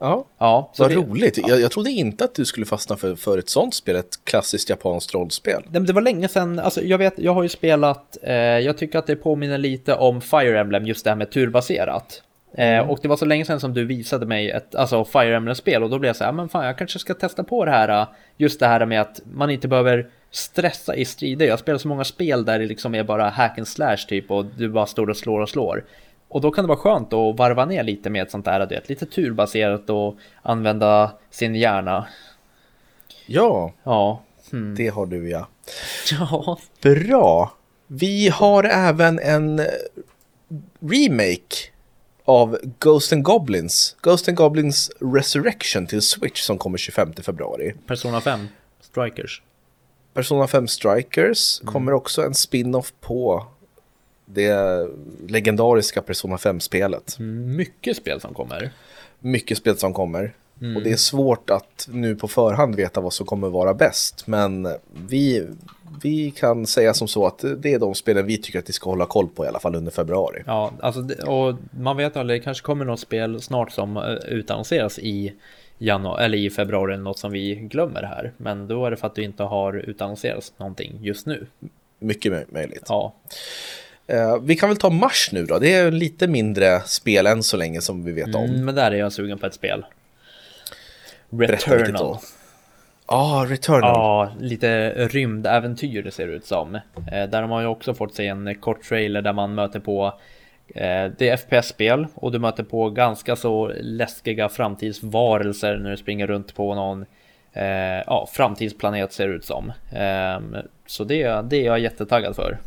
Ja, 0.00 0.24
ja 0.38 0.72
vad 0.78 0.90
det, 0.90 0.94
roligt. 0.94 1.38
Ja. 1.38 1.44
Jag, 1.48 1.60
jag 1.60 1.70
trodde 1.70 1.90
inte 1.90 2.24
att 2.24 2.34
du 2.34 2.44
skulle 2.44 2.66
fastna 2.66 2.96
för, 2.96 3.14
för 3.14 3.38
ett 3.38 3.48
sånt 3.48 3.74
spel, 3.74 3.96
ett 3.96 4.24
klassiskt 4.24 4.70
japanskt 4.70 5.14
rollspel. 5.14 5.62
Det, 5.68 5.78
det 5.78 5.92
var 5.92 6.02
länge 6.02 6.28
sedan, 6.28 6.58
alltså 6.58 6.82
jag 6.82 6.98
vet, 6.98 7.18
jag 7.18 7.34
har 7.34 7.42
ju 7.42 7.48
spelat, 7.48 8.16
eh, 8.22 8.34
jag 8.34 8.78
tycker 8.78 8.98
att 8.98 9.06
det 9.06 9.16
påminner 9.16 9.58
lite 9.58 9.94
om 9.94 10.20
Fire 10.20 10.60
Emblem, 10.60 10.86
just 10.86 11.04
det 11.04 11.10
här 11.10 11.16
med 11.16 11.30
turbaserat. 11.30 12.22
Eh, 12.54 12.66
mm. 12.66 12.90
och 12.90 12.98
det 13.02 13.08
var 13.08 13.16
så 13.16 13.24
länge 13.24 13.44
sedan 13.44 13.60
som 13.60 13.74
du 13.74 13.84
visade 13.84 14.26
mig 14.26 14.50
ett 14.50 14.74
alltså 14.74 15.04
Fire 15.04 15.36
Emblem-spel 15.36 15.82
och 15.82 15.90
då 15.90 15.98
blev 15.98 16.08
jag 16.08 16.16
så 16.16 16.24
här, 16.24 16.32
men 16.32 16.48
fan 16.48 16.66
jag 16.66 16.78
kanske 16.78 16.98
ska 16.98 17.14
testa 17.14 17.44
på 17.44 17.64
det 17.64 17.70
här, 17.70 18.06
just 18.36 18.60
det 18.60 18.66
här 18.66 18.86
med 18.86 19.00
att 19.00 19.20
man 19.32 19.50
inte 19.50 19.68
behöver 19.68 20.08
stressa 20.30 20.96
i 20.96 21.04
strider. 21.04 21.46
Jag 21.46 21.58
spelar 21.58 21.78
så 21.78 21.88
många 21.88 22.04
spel 22.04 22.44
där 22.44 22.58
det 22.58 22.66
liksom 22.66 22.94
är 22.94 23.04
bara 23.04 23.28
hack 23.28 23.58
and 23.58 23.68
slash 23.68 23.96
typ 23.96 24.30
och 24.30 24.44
du 24.44 24.68
bara 24.68 24.86
står 24.86 25.10
och 25.10 25.16
slår 25.16 25.40
och 25.40 25.48
slår. 25.48 25.84
Och 26.28 26.40
då 26.40 26.50
kan 26.50 26.64
det 26.64 26.68
vara 26.68 26.78
skönt 26.78 27.12
att 27.12 27.38
varva 27.38 27.64
ner 27.64 27.82
lite 27.82 28.10
med 28.10 28.22
ett 28.22 28.30
sånt 28.30 28.44
där, 28.44 28.66
vet, 28.66 28.88
lite 28.88 29.06
turbaserat 29.06 29.90
och 29.90 30.16
använda 30.42 31.12
sin 31.30 31.54
hjärna. 31.54 32.06
Ja, 33.26 33.72
ja. 33.82 34.22
Hmm. 34.50 34.74
det 34.74 34.88
har 34.88 35.06
du 35.06 35.30
ja. 35.30 35.48
Ja. 36.10 36.58
Bra. 36.82 37.52
Vi 37.86 38.28
har 38.28 38.64
även 38.64 39.18
en 39.18 39.60
remake 40.80 41.56
av 42.24 42.58
Ghost 42.78 43.12
and 43.12 43.22
Goblins. 43.22 43.96
Ghost 44.00 44.28
and 44.28 44.36
Goblins 44.36 44.90
Resurrection 45.00 45.86
till 45.86 46.02
Switch 46.02 46.40
som 46.40 46.58
kommer 46.58 46.78
25 46.78 47.12
februari. 47.12 47.74
Persona 47.86 48.20
5 48.20 48.48
Strikers. 48.80 49.42
Persona 50.14 50.46
5 50.46 50.68
Strikers 50.68 51.60
mm. 51.60 51.72
kommer 51.72 51.92
också 51.92 52.22
en 52.22 52.34
spin-off 52.34 52.92
på 53.00 53.46
det 54.32 54.86
legendariska 55.28 56.02
Persona 56.02 56.36
5-spelet. 56.36 57.16
Mm, 57.18 57.56
mycket 57.56 57.96
spel 57.96 58.20
som 58.20 58.34
kommer. 58.34 58.70
Mycket 59.20 59.58
spel 59.58 59.76
som 59.76 59.94
kommer. 59.94 60.34
Mm. 60.60 60.76
Och 60.76 60.82
det 60.82 60.90
är 60.90 60.96
svårt 60.96 61.50
att 61.50 61.88
nu 61.92 62.16
på 62.16 62.28
förhand 62.28 62.74
veta 62.74 63.00
vad 63.00 63.12
som 63.12 63.26
kommer 63.26 63.48
vara 63.48 63.74
bäst. 63.74 64.26
Men 64.26 64.68
vi, 65.08 65.46
vi 66.02 66.30
kan 66.30 66.66
säga 66.66 66.94
som 66.94 67.08
så 67.08 67.26
att 67.26 67.44
det 67.58 67.74
är 67.74 67.78
de 67.78 67.94
spelen 67.94 68.26
vi 68.26 68.38
tycker 68.38 68.58
att 68.58 68.68
vi 68.68 68.72
ska 68.72 68.90
hålla 68.90 69.06
koll 69.06 69.28
på 69.28 69.44
i 69.44 69.48
alla 69.48 69.60
fall 69.60 69.74
under 69.74 69.92
februari. 69.92 70.42
Ja, 70.46 70.72
alltså, 70.80 71.00
och 71.26 71.54
man 71.70 71.96
vet 71.96 72.16
aldrig, 72.16 72.40
det 72.40 72.44
kanske 72.44 72.64
kommer 72.64 72.84
något 72.84 73.00
spel 73.00 73.42
snart 73.42 73.72
som 73.72 73.96
eh, 73.96 74.02
utannonseras 74.28 74.98
i 74.98 75.32
januari 75.78 76.24
eller 76.24 76.38
i 76.38 76.50
februari 76.50 76.96
något 76.96 77.18
som 77.18 77.32
vi 77.32 77.54
glömmer 77.54 78.02
här. 78.02 78.32
Men 78.36 78.68
då 78.68 78.86
är 78.86 78.90
det 78.90 78.96
för 78.96 79.06
att 79.06 79.14
det 79.14 79.22
inte 79.22 79.42
har 79.42 79.72
utannonserats 79.72 80.52
någonting 80.56 80.98
just 81.00 81.26
nu. 81.26 81.46
Mycket 81.98 82.52
möjligt. 82.52 82.84
Ja. 82.88 83.14
Uh, 84.12 84.38
vi 84.42 84.56
kan 84.56 84.68
väl 84.68 84.78
ta 84.78 84.90
mars 84.90 85.30
nu 85.32 85.46
då. 85.46 85.58
Det 85.58 85.74
är 85.74 85.90
lite 85.90 86.26
mindre 86.26 86.80
spel 86.80 87.26
än 87.26 87.42
så 87.42 87.56
länge 87.56 87.80
som 87.80 88.04
vi 88.04 88.12
vet 88.12 88.34
om. 88.34 88.44
Mm, 88.44 88.64
men 88.64 88.74
där 88.74 88.90
är 88.90 88.96
jag 88.96 89.12
sugen 89.12 89.38
på 89.38 89.46
ett 89.46 89.54
spel. 89.54 89.84
Returnal. 91.30 92.16
Ja, 93.10 93.16
ah, 93.16 93.44
Returnal. 93.44 93.82
Ja, 93.82 94.32
lite 94.40 94.90
rymdäventyr 95.08 96.02
det 96.02 96.10
ser 96.10 96.28
ut 96.28 96.46
som. 96.46 96.74
Eh, 96.74 96.80
där 97.28 97.40
har 97.40 97.48
man 97.48 97.62
ju 97.62 97.68
också 97.68 97.94
fått 97.94 98.14
se 98.14 98.26
en 98.26 98.54
kort 98.54 98.82
trailer 98.82 99.22
där 99.22 99.32
man 99.32 99.54
möter 99.54 99.80
på 99.80 100.06
eh, 100.74 101.10
det 101.18 101.28
är 101.28 101.36
FPS-spel 101.36 102.06
och 102.14 102.32
du 102.32 102.38
möter 102.38 102.62
på 102.62 102.90
ganska 102.90 103.36
så 103.36 103.72
läskiga 103.80 104.48
framtidsvarelser 104.48 105.76
när 105.76 105.90
du 105.90 105.96
springer 105.96 106.26
runt 106.26 106.54
på 106.54 106.74
någon 106.74 107.06
eh, 107.52 108.02
ja, 108.06 108.28
framtidsplanet 108.32 109.12
ser 109.12 109.28
det 109.28 109.34
ut 109.34 109.44
som. 109.44 109.72
Ehm, 109.92 110.56
så 110.86 111.04
det, 111.04 111.50
det 111.50 111.56
är 111.56 111.64
jag 111.64 111.78
jättetaggad 111.78 112.36
för. 112.36 112.58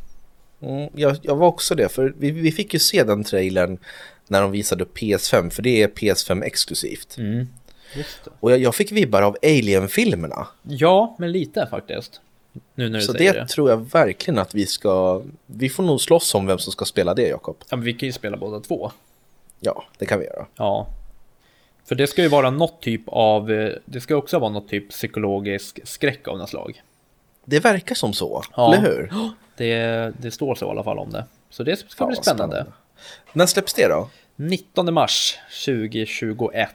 Mm, 0.61 0.89
jag, 0.95 1.17
jag, 1.21 1.35
var 1.35 1.47
också 1.47 1.75
det, 1.75 1.89
för 1.89 2.13
vi, 2.17 2.31
vi, 2.31 2.51
fick 2.51 2.73
ju 2.73 2.79
se 2.79 3.03
den 3.03 3.23
trailern 3.23 3.77
när 4.27 4.41
de 4.41 4.51
visade 4.51 4.83
upp 4.83 4.97
PS5, 4.97 5.49
för 5.49 5.61
det 5.61 5.83
är 5.83 5.87
PS5 5.87 6.43
exklusivt. 6.43 7.17
Mm. 7.17 7.47
Och 8.39 8.51
jag, 8.51 8.59
jag, 8.59 8.75
fick 8.75 8.91
vibbar 8.91 9.21
av 9.21 9.37
Alien-filmerna. 9.43 10.47
Ja, 10.63 11.15
men 11.19 11.31
lite 11.31 11.67
faktiskt. 11.71 12.21
Nu 12.75 12.89
när 12.89 12.99
du 12.99 13.05
Så 13.05 13.13
säger 13.13 13.33
det, 13.33 13.39
det 13.39 13.47
tror 13.47 13.69
jag 13.69 13.91
verkligen 13.91 14.39
att 14.39 14.55
vi 14.55 14.65
ska... 14.65 15.21
Vi 15.45 15.69
får 15.69 15.83
nog 15.83 16.01
slåss 16.01 16.35
om 16.35 16.45
vem 16.45 16.59
som 16.59 16.71
ska 16.71 16.85
spela 16.85 17.13
det, 17.13 17.27
Jakob. 17.27 17.57
Ja, 17.69 17.75
men 17.75 17.85
vi 17.85 17.93
kan 17.93 18.07
ju 18.07 18.13
spela 18.13 18.37
båda 18.37 18.59
två. 18.59 18.91
Ja, 19.59 19.83
det 19.97 20.05
kan 20.05 20.19
vi 20.19 20.25
göra. 20.25 20.45
Ja. 20.55 20.87
För 21.85 21.95
det 21.95 22.07
ska 22.07 22.21
ju 22.21 22.27
vara 22.27 22.49
något 22.49 22.81
typ 22.81 23.01
av... 23.05 23.51
Eh, 23.51 23.71
det 23.85 24.01
ska 24.01 24.15
också 24.15 24.39
vara 24.39 24.51
något 24.51 24.69
typ 24.69 24.89
psykologisk 24.89 25.79
skräck 25.83 26.27
av 26.27 26.37
något 26.37 26.49
slag. 26.49 26.81
Det 27.45 27.59
verkar 27.59 27.95
som 27.95 28.13
så, 28.13 28.43
ja. 28.55 28.73
eller 28.73 28.89
hur? 28.89 29.11
Det, 29.61 30.13
det 30.17 30.31
står 30.31 30.55
så 30.55 30.65
i 30.65 30.69
alla 30.69 30.83
fall 30.83 30.99
om 30.99 31.09
det. 31.11 31.25
Så 31.49 31.63
det 31.63 31.75
ska 31.75 32.03
ja, 32.03 32.07
bli 32.07 32.15
spännande. 32.15 32.55
spännande. 32.55 32.71
När 33.33 33.45
släpps 33.45 33.73
det 33.73 33.87
då? 33.87 34.09
19 34.35 34.93
mars 34.93 35.39
2021. 35.65 36.69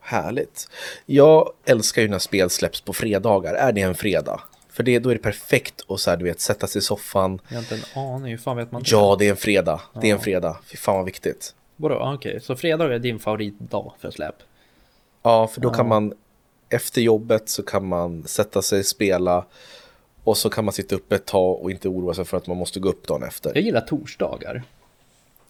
Härligt. 0.00 0.68
Jag 1.06 1.52
älskar 1.64 2.02
ju 2.02 2.08
när 2.08 2.18
spel 2.18 2.50
släpps 2.50 2.80
på 2.80 2.92
fredagar. 2.92 3.54
Är 3.54 3.72
det 3.72 3.80
en 3.80 3.94
fredag? 3.94 4.40
För 4.70 4.82
det, 4.82 4.98
då 4.98 5.10
är 5.10 5.14
det 5.14 5.22
perfekt 5.22 5.82
att 5.88 6.00
så 6.00 6.10
här, 6.10 6.16
du 6.16 6.24
vet, 6.24 6.40
sätta 6.40 6.66
sig 6.66 6.78
i 6.78 6.82
soffan. 6.82 7.40
Jag 7.48 7.54
har 7.54 7.62
inte 7.62 7.74
en 7.74 8.02
aning, 8.02 8.30
hur 8.30 8.38
fan 8.38 8.56
vet 8.56 8.72
man 8.72 8.82
det? 8.82 8.90
Ja, 8.90 9.16
det 9.18 9.26
är 9.26 9.30
en 9.30 9.36
fredag. 9.36 9.80
Ja. 9.92 10.00
Det 10.00 10.10
är 10.10 10.14
en 10.14 10.20
fredag. 10.20 10.56
Fy 10.66 10.76
fan 10.76 10.96
vad 10.96 11.04
viktigt. 11.04 11.54
Vadå, 11.76 11.94
okej, 11.94 12.30
okay. 12.30 12.40
så 12.40 12.56
fredag 12.56 12.94
är 12.94 12.98
din 12.98 13.18
favoritdag 13.18 13.92
för 13.98 14.10
släpp? 14.10 14.36
Ja, 15.22 15.46
för 15.46 15.60
då 15.60 15.68
ja. 15.68 15.74
kan 15.74 15.88
man 15.88 16.14
efter 16.68 17.00
jobbet 17.00 17.48
så 17.48 17.62
kan 17.62 17.86
man 17.86 18.22
sätta 18.26 18.62
sig, 18.62 18.78
och 18.78 18.86
spela 18.86 19.44
och 20.24 20.36
så 20.36 20.50
kan 20.50 20.64
man 20.64 20.72
sitta 20.72 20.94
uppe 20.94 21.14
ett 21.14 21.26
tag 21.26 21.62
och 21.62 21.70
inte 21.70 21.88
oroa 21.88 22.14
sig 22.14 22.24
för 22.24 22.36
att 22.36 22.46
man 22.46 22.56
måste 22.56 22.80
gå 22.80 22.88
upp 22.88 23.06
dagen 23.06 23.22
efter. 23.22 23.52
Jag 23.54 23.64
gillar 23.64 23.80
torsdagar. 23.80 24.62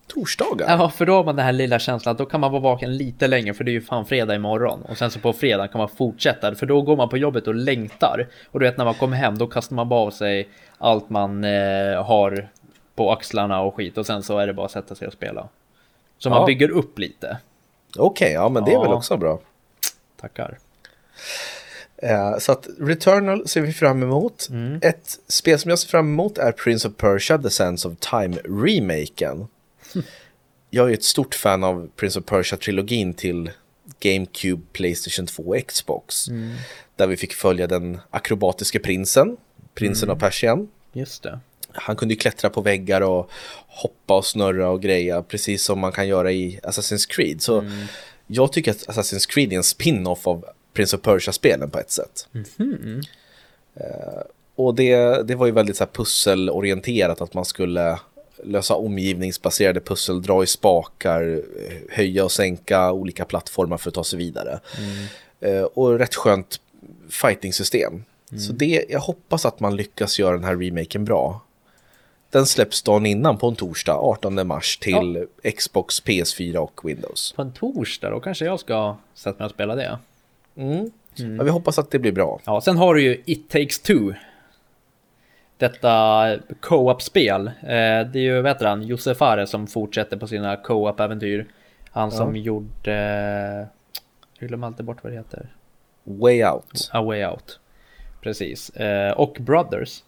Torsdagar? 0.06 0.78
Ja, 0.78 0.90
för 0.90 1.06
då 1.06 1.12
har 1.12 1.24
man 1.24 1.36
den 1.36 1.44
här 1.44 1.52
lilla 1.52 1.78
känslan 1.78 2.12
att 2.12 2.18
då 2.18 2.26
kan 2.26 2.40
man 2.40 2.52
vara 2.52 2.62
vaken 2.62 2.96
lite 2.96 3.26
längre 3.28 3.54
för 3.54 3.64
det 3.64 3.70
är 3.70 3.72
ju 3.72 3.80
fan 3.80 4.06
fredag 4.06 4.34
imorgon. 4.34 4.82
Och 4.82 4.98
sen 4.98 5.10
så 5.10 5.20
på 5.20 5.32
fredag 5.32 5.68
kan 5.68 5.78
man 5.78 5.88
fortsätta 5.88 6.54
för 6.54 6.66
då 6.66 6.82
går 6.82 6.96
man 6.96 7.08
på 7.08 7.18
jobbet 7.18 7.46
och 7.46 7.54
längtar. 7.54 8.28
Och 8.50 8.60
du 8.60 8.66
vet 8.66 8.76
när 8.76 8.84
man 8.84 8.94
kommer 8.94 9.16
hem 9.16 9.38
då 9.38 9.46
kastar 9.46 9.76
man 9.76 9.88
bara 9.88 10.00
av 10.00 10.10
sig 10.10 10.48
allt 10.78 11.10
man 11.10 11.44
eh, 11.44 12.04
har 12.04 12.48
på 12.94 13.12
axlarna 13.12 13.60
och 13.60 13.74
skit 13.74 13.98
och 13.98 14.06
sen 14.06 14.22
så 14.22 14.38
är 14.38 14.46
det 14.46 14.52
bara 14.54 14.66
att 14.66 14.72
sätta 14.72 14.94
sig 14.94 15.06
och 15.06 15.12
spela. 15.12 15.48
Så 16.18 16.28
ja. 16.28 16.34
man 16.34 16.46
bygger 16.46 16.70
upp 16.70 16.98
lite. 16.98 17.38
Okej, 17.96 18.26
okay, 18.26 18.32
ja 18.32 18.48
men 18.48 18.64
det 18.64 18.70
är 18.70 18.74
ja. 18.74 18.82
väl 18.82 18.92
också 18.92 19.16
bra. 19.16 19.38
Tackar. 20.20 20.58
Uh, 22.02 22.38
så 22.38 22.52
att 22.52 22.68
Returnal 22.78 23.48
ser 23.48 23.60
vi 23.60 23.72
fram 23.72 24.02
emot. 24.02 24.48
Mm. 24.50 24.78
Ett 24.82 25.18
spel 25.28 25.58
som 25.58 25.68
jag 25.68 25.78
ser 25.78 25.88
fram 25.88 26.12
emot 26.12 26.38
är 26.38 26.52
Prince 26.52 26.88
of 26.88 26.96
Persia, 26.96 27.38
The 27.38 27.50
Sands 27.50 27.84
of 27.84 27.94
Time-remaken. 27.98 29.46
Jag 30.70 30.90
är 30.90 30.94
ett 30.94 31.04
stort 31.04 31.34
fan 31.34 31.64
av 31.64 31.90
Prince 31.96 32.18
of 32.18 32.24
Persia-trilogin 32.24 33.14
till 33.14 33.50
GameCube, 34.00 34.62
Playstation 34.72 35.26
2 35.26 35.42
och 35.42 35.66
Xbox. 35.66 36.28
Mm. 36.28 36.54
Där 36.96 37.06
vi 37.06 37.16
fick 37.16 37.34
följa 37.34 37.66
den 37.66 38.00
akrobatiske 38.10 38.78
prinsen, 38.78 39.36
prinsen 39.74 40.08
mm. 40.08 40.16
av 40.16 40.20
Persien. 40.20 40.68
Just 40.92 41.22
det. 41.22 41.38
Han 41.72 41.96
kunde 41.96 42.14
ju 42.14 42.18
klättra 42.18 42.50
på 42.50 42.60
väggar 42.60 43.00
och 43.00 43.30
hoppa 43.66 44.16
och 44.16 44.26
snurra 44.26 44.68
och 44.68 44.82
greja, 44.82 45.22
precis 45.22 45.64
som 45.64 45.78
man 45.78 45.92
kan 45.92 46.08
göra 46.08 46.32
i 46.32 46.60
Assassin's 46.62 47.08
Creed. 47.08 47.42
Så 47.42 47.58
mm. 47.58 47.86
jag 48.26 48.52
tycker 48.52 48.70
att 48.70 48.86
Assassin's 48.86 49.28
Creed 49.28 49.52
är 49.52 49.56
en 49.56 49.64
spin-off 49.64 50.26
av 50.26 50.44
Prince 50.74 50.96
of 50.96 51.02
Persia-spelen 51.02 51.70
på 51.70 51.78
ett 51.78 51.90
sätt. 51.90 52.28
Mm. 52.58 53.00
Uh, 53.80 54.22
och 54.54 54.74
det, 54.74 55.22
det 55.28 55.34
var 55.34 55.46
ju 55.46 55.52
väldigt 55.52 55.76
så 55.76 55.84
här 55.84 55.90
pusselorienterat 55.92 57.20
att 57.20 57.34
man 57.34 57.44
skulle 57.44 57.98
lösa 58.44 58.74
omgivningsbaserade 58.74 59.80
pussel, 59.80 60.22
dra 60.22 60.42
i 60.42 60.46
spakar, 60.46 61.42
höja 61.90 62.24
och 62.24 62.32
sänka 62.32 62.92
olika 62.92 63.24
plattformar 63.24 63.76
för 63.76 63.88
att 63.88 63.94
ta 63.94 64.04
sig 64.04 64.18
vidare. 64.18 64.60
Mm. 64.78 65.56
Uh, 65.56 65.64
och 65.64 65.98
rätt 65.98 66.14
skönt 66.14 66.60
fighting-system. 67.08 67.92
Mm. 67.92 68.40
Så 68.40 68.52
det, 68.52 68.84
jag 68.88 69.00
hoppas 69.00 69.46
att 69.46 69.60
man 69.60 69.76
lyckas 69.76 70.18
göra 70.18 70.32
den 70.32 70.44
här 70.44 70.56
remaken 70.56 71.04
bra. 71.04 71.40
Den 72.30 72.46
släpps 72.46 72.82
dagen 72.82 73.06
innan 73.06 73.38
på 73.38 73.48
en 73.48 73.56
torsdag, 73.56 73.94
18 73.94 74.46
mars, 74.46 74.78
till 74.78 75.26
ja. 75.42 75.50
Xbox, 75.50 76.02
PS4 76.02 76.56
och 76.56 76.80
Windows. 76.84 77.32
På 77.32 77.42
en 77.42 77.52
torsdag, 77.52 78.10
då 78.10 78.20
kanske 78.20 78.44
jag 78.44 78.60
ska 78.60 78.96
sätta 79.14 79.38
mig 79.38 79.44
och 79.44 79.50
spela 79.50 79.74
det. 79.74 79.98
Mm. 80.56 80.90
Mm. 81.18 81.36
Ja, 81.36 81.42
vi 81.42 81.50
hoppas 81.50 81.78
att 81.78 81.90
det 81.90 81.98
blir 81.98 82.12
bra. 82.12 82.40
Ja, 82.44 82.60
sen 82.60 82.76
har 82.76 82.94
du 82.94 83.02
ju 83.02 83.22
It 83.24 83.50
takes 83.50 83.80
two. 83.80 84.14
Detta 85.56 86.36
co-op-spel. 86.60 87.46
Eh, 87.46 87.52
det 87.62 88.14
är 88.14 88.16
ju, 88.16 88.42
vad 88.42 88.50
heter 88.50 88.66
han, 88.66 88.82
Josef 88.82 89.18
Fares 89.18 89.50
som 89.50 89.66
fortsätter 89.66 90.16
på 90.16 90.26
sina 90.26 90.56
co-op-äventyr. 90.56 91.46
Han 91.90 92.10
som 92.10 92.36
ja. 92.36 92.42
gjorde... 92.42 93.68
Jag 94.38 94.48
glömmer 94.48 94.66
alltid 94.66 94.86
bort 94.86 95.02
vad 95.02 95.12
det 95.12 95.16
heter. 95.16 95.48
Way 96.04 96.44
Out. 96.44 96.90
A 96.92 97.02
Way 97.02 97.24
Out. 97.26 97.60
Precis. 98.20 98.70
Eh, 98.70 99.12
och 99.12 99.36
Brothers. 99.40 100.02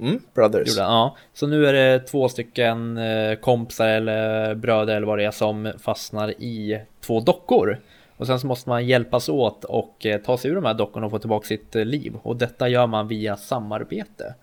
Mm, 0.00 0.20
Brothers. 0.34 0.68
Gjorde, 0.68 0.80
ja. 0.80 1.16
Så 1.32 1.46
nu 1.46 1.66
är 1.66 1.72
det 1.72 2.00
två 2.00 2.28
stycken 2.28 2.96
eh, 2.96 3.34
kompisar 3.34 3.88
eller 3.88 4.54
bröder 4.54 4.96
eller 4.96 5.06
vad 5.06 5.18
det 5.18 5.24
är 5.24 5.30
som 5.30 5.72
fastnar 5.78 6.30
i 6.30 6.80
två 7.00 7.20
dockor. 7.20 7.78
Och 8.18 8.26
sen 8.26 8.40
så 8.40 8.46
måste 8.46 8.68
man 8.68 8.86
hjälpas 8.86 9.28
åt 9.28 9.64
och 9.64 10.06
eh, 10.06 10.20
ta 10.20 10.38
sig 10.38 10.50
ur 10.50 10.54
de 10.54 10.64
här 10.64 10.74
dockorna 10.74 11.06
och 11.06 11.12
få 11.12 11.18
tillbaka 11.18 11.46
sitt 11.46 11.76
eh, 11.76 11.84
liv. 11.84 12.14
Och 12.22 12.36
detta 12.36 12.68
gör 12.68 12.86
man 12.86 13.08
via 13.08 13.36
samarbete. 13.36 14.34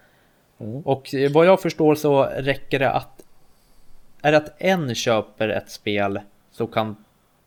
Mm. 0.58 0.82
Och 0.82 1.16
eh, 1.16 1.32
vad 1.32 1.46
jag 1.46 1.62
förstår 1.62 1.96
så 1.96 2.24
räcker 2.24 2.80
det 2.80 2.92
att 2.92 3.24
är 4.22 4.32
det 4.32 4.38
att 4.38 4.62
en 4.62 4.96
köper 4.96 5.50
ett 5.50 5.70
spel 5.70 6.20
så 6.52 6.68
kan 6.68 6.96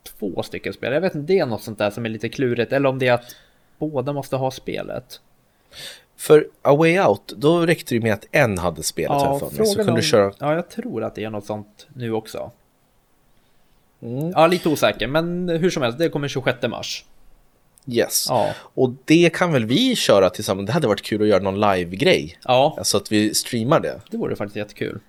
två 0.02 0.42
stycken 0.42 0.72
spela. 0.72 0.94
Jag 0.94 1.00
vet 1.00 1.14
inte, 1.14 1.32
det 1.32 1.38
är 1.38 1.46
något 1.46 1.62
sånt 1.62 1.78
där 1.78 1.90
som 1.90 2.04
är 2.04 2.08
lite 2.08 2.28
klurigt. 2.28 2.72
Eller 2.72 2.88
om 2.88 2.98
det 2.98 3.08
är 3.08 3.12
att 3.12 3.36
båda 3.78 4.12
måste 4.12 4.36
ha 4.36 4.50
spelet. 4.50 5.20
För 6.16 6.48
A 6.62 6.76
Way 6.76 7.00
Out, 7.00 7.32
då 7.36 7.66
räckte 7.66 7.94
det 7.94 8.00
med 8.00 8.12
att 8.12 8.26
en 8.30 8.58
hade 8.58 8.82
spelet 8.82 9.10
ja, 9.10 9.32
här 9.32 9.38
för 9.38 9.56
mig. 9.58 9.66
Så 9.66 9.76
kunde 9.76 9.92
om, 9.92 10.02
köra... 10.02 10.32
Ja, 10.38 10.54
jag 10.54 10.70
tror 10.70 11.04
att 11.04 11.14
det 11.14 11.24
är 11.24 11.30
något 11.30 11.46
sånt 11.46 11.86
nu 11.94 12.12
också. 12.12 12.50
Mm. 14.02 14.30
Ja, 14.30 14.46
lite 14.46 14.68
osäker, 14.68 15.06
men 15.06 15.48
hur 15.48 15.70
som 15.70 15.82
helst, 15.82 15.98
det 15.98 16.08
kommer 16.08 16.28
26 16.28 16.62
mars. 16.62 17.04
Yes. 17.86 18.26
Ja. 18.28 18.54
Och 18.58 18.90
det 19.04 19.32
kan 19.34 19.52
väl 19.52 19.64
vi 19.64 19.96
köra 19.96 20.30
tillsammans. 20.30 20.66
Det 20.66 20.72
hade 20.72 20.88
varit 20.88 21.02
kul 21.02 21.22
att 21.22 21.28
göra 21.28 21.42
någon 21.42 21.60
live-grej. 21.60 22.38
Ja. 22.44 22.74
Alltså 22.78 22.96
att 22.96 23.12
vi 23.12 23.34
streamar 23.34 23.80
det. 23.80 24.00
Det 24.10 24.16
vore 24.16 24.36
faktiskt 24.36 24.56
jättekul. 24.56 25.00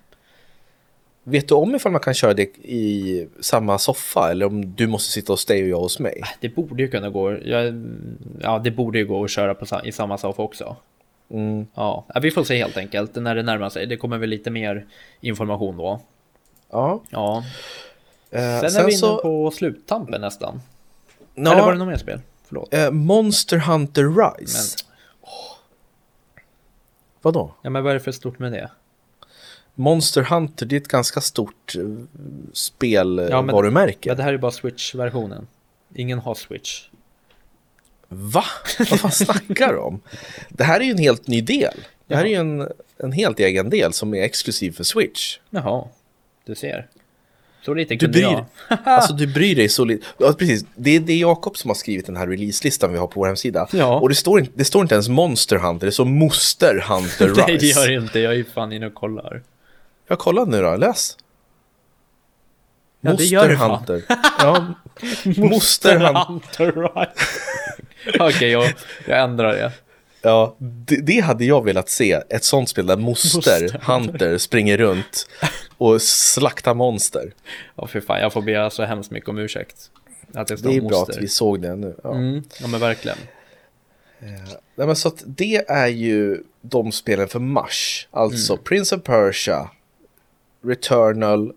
Vet 1.24 1.48
du 1.48 1.54
om 1.54 1.74
ifall 1.74 1.92
man 1.92 2.00
kan 2.00 2.14
köra 2.14 2.34
det 2.34 2.42
i 2.58 3.28
samma 3.40 3.78
soffa 3.78 4.30
eller 4.30 4.46
om 4.46 4.74
du 4.74 4.86
måste 4.86 5.12
sitta 5.12 5.32
hos 5.32 5.46
dig 5.46 5.62
och 5.62 5.68
jag 5.68 5.80
hos 5.80 5.98
mig? 5.98 6.18
Äh, 6.22 6.28
det 6.40 6.48
borde 6.48 6.82
ju 6.82 6.88
kunna 6.88 7.10
gå. 7.10 7.32
Ja, 8.40 8.58
det 8.58 8.70
borde 8.70 8.98
ju 8.98 9.06
gå 9.06 9.24
att 9.24 9.30
köra 9.30 9.54
på, 9.54 9.66
i 9.84 9.92
samma 9.92 10.18
soffa 10.18 10.42
också. 10.42 10.76
Mm. 11.30 11.66
Ja, 11.74 12.06
vi 12.22 12.30
får 12.30 12.44
se 12.44 12.56
helt 12.56 12.76
enkelt 12.76 13.14
när 13.14 13.34
det 13.34 13.42
närmar 13.42 13.68
sig. 13.68 13.86
Det 13.86 13.96
kommer 13.96 14.18
väl 14.18 14.30
lite 14.30 14.50
mer 14.50 14.86
information 15.20 15.76
då. 15.76 16.00
Ja. 16.70 17.02
Ja. 17.10 17.44
Eh, 18.30 18.60
sen, 18.60 18.70
sen 18.70 18.80
är 18.80 18.86
vi 18.86 18.92
inne 18.92 18.98
så... 18.98 19.18
på 19.18 19.50
sluttampen 19.50 20.20
nästan. 20.20 20.62
Ja, 21.34 21.52
Eller 21.52 21.62
var 21.62 21.72
det 21.72 21.78
något 21.78 21.88
mer 21.88 21.96
spel? 21.96 22.20
Förlåt. 22.44 22.74
Eh, 22.74 22.90
Monster 22.90 23.58
Hunter 23.58 24.04
Rise. 24.04 24.76
Men... 25.20 25.30
Oh. 25.30 25.56
Vadå? 27.22 27.54
Ja, 27.62 27.70
men 27.70 27.82
vad 27.82 27.90
är 27.90 27.94
det 27.94 28.00
för 28.00 28.12
stort 28.12 28.38
med 28.38 28.52
det? 28.52 28.70
Monster 29.74 30.22
Hunter, 30.22 30.66
det 30.66 30.76
är 30.76 30.80
ett 30.80 30.88
ganska 30.88 31.20
stort 31.20 31.76
uh, 31.76 32.04
spelvarumärke. 32.52 34.08
Ja, 34.08 34.10
men 34.10 34.16
det 34.16 34.22
här 34.22 34.32
är 34.32 34.38
bara 34.38 34.52
Switch-versionen. 34.52 35.46
Ingen 35.94 36.18
har 36.18 36.34
Switch. 36.34 36.88
Va? 38.08 38.44
Vad 38.78 39.00
fan 39.00 39.10
snackar 39.10 39.72
du 39.72 39.78
om? 39.78 40.00
Det 40.48 40.64
här 40.64 40.80
är 40.80 40.84
ju 40.84 40.90
en 40.90 40.98
helt 40.98 41.26
ny 41.26 41.40
del. 41.40 41.74
Det 42.06 42.16
här 42.16 42.24
Jaha. 42.24 42.40
är 42.40 42.44
ju 42.44 42.60
en, 42.60 42.72
en 42.98 43.12
helt 43.12 43.40
egen 43.40 43.70
del 43.70 43.92
som 43.92 44.14
är 44.14 44.22
exklusiv 44.22 44.72
för 44.72 44.84
Switch. 44.84 45.38
Jaha, 45.50 45.88
du 46.44 46.54
ser. 46.54 46.88
Så 47.62 47.74
lite 47.74 47.96
kunde 47.96 48.18
du 48.18 48.24
bryr, 48.24 48.44
jag. 48.68 48.78
alltså 48.84 49.12
du 49.12 49.26
bryr 49.26 49.56
dig 49.56 49.68
så 49.68 49.84
lite. 49.84 50.06
Ja, 50.18 50.32
precis. 50.32 50.64
Det 50.74 50.96
är, 50.96 51.00
det 51.00 51.12
är 51.12 51.16
Jakob 51.16 51.56
som 51.56 51.70
har 51.70 51.74
skrivit 51.74 52.06
den 52.06 52.16
här 52.16 52.26
releaselistan 52.26 52.92
vi 52.92 52.98
har 52.98 53.06
på 53.06 53.20
vår 53.20 53.26
hemsida. 53.26 53.68
Ja. 53.72 54.00
Och 54.00 54.08
det 54.08 54.14
står, 54.14 54.40
inte, 54.40 54.52
det 54.54 54.64
står 54.64 54.82
inte 54.82 54.94
ens 54.94 55.08
Monster 55.08 55.56
Hunter, 55.56 55.86
det 55.86 55.92
står 55.92 56.04
Moster 56.04 56.84
Hunter 56.88 57.28
Rise. 57.28 57.44
Nej, 57.46 57.58
det 57.58 57.66
gör 57.66 57.88
det 57.88 57.94
inte. 57.94 58.20
Jag 58.20 58.32
är 58.32 58.36
ju 58.36 58.44
fan 58.44 58.72
inne 58.72 58.86
och 58.86 58.94
kollar. 58.94 59.42
Jag 60.08 60.18
kollar 60.18 60.46
nu 60.46 60.62
då, 60.62 60.76
läs. 60.76 61.16
Ja, 63.00 63.10
Moster 63.10 63.24
det 63.24 63.30
gör 63.30 63.48
Hunter. 63.48 64.02
ja, 64.38 64.74
Moster 65.36 65.98
Hunter 65.98 66.72
Rise. 66.72 67.12
Okej, 68.08 68.26
okay, 68.26 68.48
jag, 68.48 68.72
jag 69.06 69.20
ändrar 69.20 69.52
det. 69.52 69.72
Ja, 70.22 70.56
det, 70.58 70.96
det, 70.96 71.20
hade 71.20 71.44
jag 71.44 71.64
velat 71.64 71.88
se. 71.88 72.12
Ett 72.12 72.44
sånt 72.44 72.68
spel 72.68 72.86
där 72.86 72.96
moster, 72.96 73.36
moster. 73.36 73.80
Hunter 73.82 74.38
springer 74.38 74.78
runt 74.78 75.26
och 75.80 76.02
slaktar 76.02 76.74
monster. 76.74 77.34
Ja, 77.76 77.86
för 77.86 78.00
fan, 78.00 78.20
jag 78.20 78.32
får 78.32 78.42
be 78.42 78.70
så 78.70 78.84
hemskt 78.84 79.10
mycket 79.10 79.28
om 79.28 79.38
ursäkt. 79.38 79.90
Att 80.34 80.48
det, 80.48 80.76
är 80.76 80.80
bra 80.80 81.02
att 81.02 81.16
vi 81.16 81.28
såg 81.28 81.62
det 81.62 81.76
nu. 81.76 81.96
Ja, 82.02 82.14
mm, 82.14 82.42
ja 82.60 82.66
men 82.66 82.80
verkligen. 82.80 83.18
Ja, 84.18 84.26
eh, 84.82 84.86
men 84.86 84.96
så 84.96 85.08
att 85.08 85.22
det 85.26 85.56
är 85.68 85.86
ju 85.86 86.42
de 86.60 86.92
spelen 86.92 87.28
för 87.28 87.38
mars. 87.38 88.08
Alltså 88.10 88.52
mm. 88.52 88.64
Prince 88.64 88.96
of 88.96 89.02
Persia, 89.02 89.70
Returnal, 90.64 91.52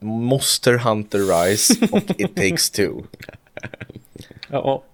Monster 0.00 0.78
Hunter 0.78 1.18
Rise 1.18 1.74
och 1.90 2.20
It 2.20 2.36
takes 2.36 2.70
two. 2.70 2.90
Ja. 4.48 4.84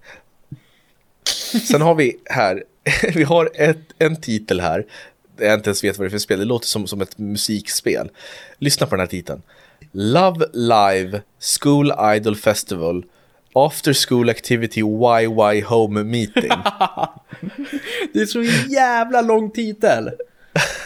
Sen 1.69 1.81
har 1.81 1.95
vi 1.95 2.17
här, 2.25 2.63
vi 3.13 3.23
har 3.23 3.49
ett, 3.53 3.79
en 3.99 4.21
titel 4.21 4.61
här. 4.61 4.85
Jag 5.37 5.53
inte 5.53 5.69
ens 5.69 5.83
vet 5.83 5.97
vad 5.97 6.05
det 6.05 6.09
är 6.09 6.11
för 6.11 6.17
spel. 6.17 6.39
Det 6.39 6.45
låter 6.45 6.67
som, 6.67 6.87
som 6.87 7.01
ett 7.01 7.17
musikspel. 7.17 8.09
Lyssna 8.57 8.87
på 8.87 8.95
den 8.95 8.99
här 8.99 9.07
titeln. 9.07 9.41
Love 9.91 10.45
Live 10.53 11.21
School 11.59 11.91
Idol 12.15 12.35
Festival 12.35 13.05
After 13.53 14.07
School 14.07 14.29
Activity 14.29 14.79
YY 14.79 15.61
Home 15.61 16.03
Meeting. 16.03 16.49
det 18.13 18.19
är 18.19 18.25
så 18.25 18.43
jävla 18.69 19.21
lång 19.21 19.51
titel. 19.51 20.09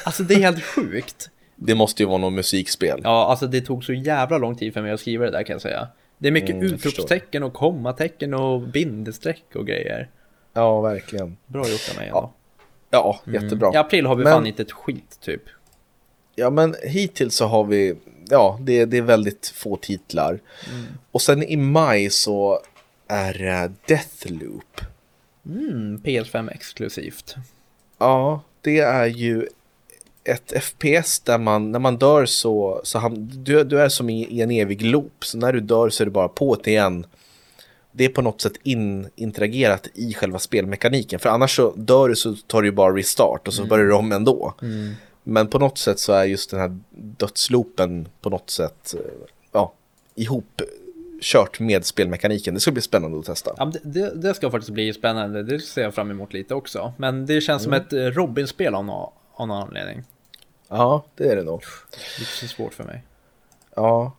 Alltså 0.03 0.23
det 0.23 0.33
är 0.33 0.39
helt 0.39 0.63
sjukt. 0.63 1.29
Det 1.55 1.75
måste 1.75 2.03
ju 2.03 2.07
vara 2.09 2.17
något 2.17 2.33
musikspel. 2.33 3.01
Ja, 3.03 3.27
alltså 3.29 3.47
det 3.47 3.61
tog 3.61 3.83
så 3.83 3.93
jävla 3.93 4.37
lång 4.37 4.55
tid 4.55 4.73
för 4.73 4.81
mig 4.81 4.91
att 4.91 4.99
skriva 4.99 5.25
det 5.25 5.31
där 5.31 5.43
kan 5.43 5.53
jag 5.53 5.61
säga. 5.61 5.87
Det 6.17 6.27
är 6.27 6.31
mycket 6.31 6.49
mm, 6.49 6.65
utropstecken 6.65 7.43
och 7.43 7.53
kommatecken 7.53 8.33
och 8.33 8.61
bindestreck 8.61 9.45
och 9.55 9.67
grejer. 9.67 10.09
Ja, 10.53 10.81
verkligen. 10.81 11.37
Bra 11.45 11.69
gjort 11.69 11.89
av 11.91 11.95
mig 11.97 12.07
ändå. 12.07 12.19
Ja, 12.19 12.33
ja 12.89 13.19
jättebra. 13.25 13.67
Mm. 13.67 13.75
I 13.75 13.77
april 13.77 14.05
har 14.05 14.15
vi 14.15 14.23
men, 14.23 14.33
fan 14.33 14.47
inte 14.47 14.61
ett 14.61 14.71
skit 14.71 15.17
typ. 15.21 15.41
Ja, 16.35 16.49
men 16.49 16.75
hittills 16.83 17.35
så 17.35 17.45
har 17.45 17.63
vi, 17.63 17.95
ja, 18.29 18.59
det, 18.61 18.85
det 18.85 18.97
är 18.97 19.01
väldigt 19.01 19.47
få 19.55 19.77
titlar. 19.77 20.39
Mm. 20.69 20.85
Och 21.11 21.21
sen 21.21 21.43
i 21.43 21.57
maj 21.57 22.09
så 22.09 22.59
är 23.07 23.33
det 23.33 23.71
Deathloop. 23.85 24.81
Mm, 25.45 26.01
PS5 26.03 26.51
exklusivt. 26.51 27.35
Ja, 27.97 28.41
det 28.61 28.79
är 28.79 29.05
ju 29.05 29.47
ett 30.23 30.63
FPS 30.63 31.19
där 31.19 31.37
man, 31.37 31.71
när 31.71 31.79
man 31.79 31.97
dör 31.97 32.25
så, 32.25 32.81
så 32.83 32.99
ham, 32.99 33.29
du, 33.43 33.63
du 33.63 33.81
är 33.81 33.89
som 33.89 34.09
i, 34.09 34.27
i, 34.27 34.41
en 34.41 34.51
evig 34.51 34.81
loop. 34.81 35.25
Så 35.25 35.37
när 35.37 35.53
du 35.53 35.59
dör 35.59 35.89
så 35.89 36.03
är 36.03 36.05
det 36.05 36.11
bara 36.11 36.27
på 36.27 36.55
det 36.63 36.71
igen. 36.71 37.05
Det 37.97 38.05
är 38.05 38.09
på 38.09 38.21
något 38.21 38.41
sätt 38.41 38.53
in, 38.63 39.09
interagerat 39.15 39.87
i 39.93 40.13
själva 40.13 40.39
spelmekaniken. 40.39 41.19
För 41.19 41.29
annars 41.29 41.55
så 41.55 41.73
dör 41.75 42.09
du 42.09 42.15
så 42.15 42.35
tar 42.47 42.61
du 42.61 42.71
bara 42.71 42.95
restart 42.95 43.47
och 43.47 43.53
så 43.53 43.61
mm. 43.61 43.69
börjar 43.69 43.85
du 43.85 43.93
om 43.93 44.11
ändå. 44.11 44.53
Mm. 44.61 44.93
Men 45.23 45.47
på 45.47 45.59
något 45.59 45.77
sätt 45.77 45.99
så 45.99 46.13
är 46.13 46.25
just 46.25 46.51
den 46.51 46.59
här 46.59 46.77
dödsloopen 46.91 48.07
på 48.21 48.29
något 48.29 48.49
sätt 48.49 48.95
ja, 49.51 49.73
ihop 50.15 50.61
kört 51.21 51.59
med 51.59 51.85
spelmekaniken. 51.85 52.53
Det 52.53 52.59
ska 52.59 52.71
bli 52.71 52.81
spännande 52.81 53.19
att 53.19 53.25
testa. 53.25 53.53
Ja, 53.57 53.65
det, 53.65 53.79
det, 53.83 54.15
det, 54.15 54.33
ska 54.33 54.51
faktiskt 54.51 54.71
bli 54.71 54.93
spännande. 54.93 55.43
Det 55.43 55.59
ser 55.59 55.81
jag 55.81 55.95
fram 55.95 56.11
emot 56.11 56.33
lite 56.33 56.55
också. 56.55 56.93
Men 56.97 57.25
det 57.25 57.41
känns 57.41 57.65
mm. 57.65 57.83
som 57.89 57.99
ett 57.99 58.15
Robin-spel 58.15 58.75
av, 58.75 58.85
någon, 58.85 59.11
av 59.33 59.47
någon 59.47 59.61
anledning. 59.67 60.03
Ja, 60.67 61.05
det 61.15 61.31
är 61.31 61.35
det 61.35 61.43
nog. 61.43 61.61
Lite 62.19 62.53
svårt 62.53 62.73
för 62.73 62.83
mig. 62.83 63.03
Ja. 63.75 64.16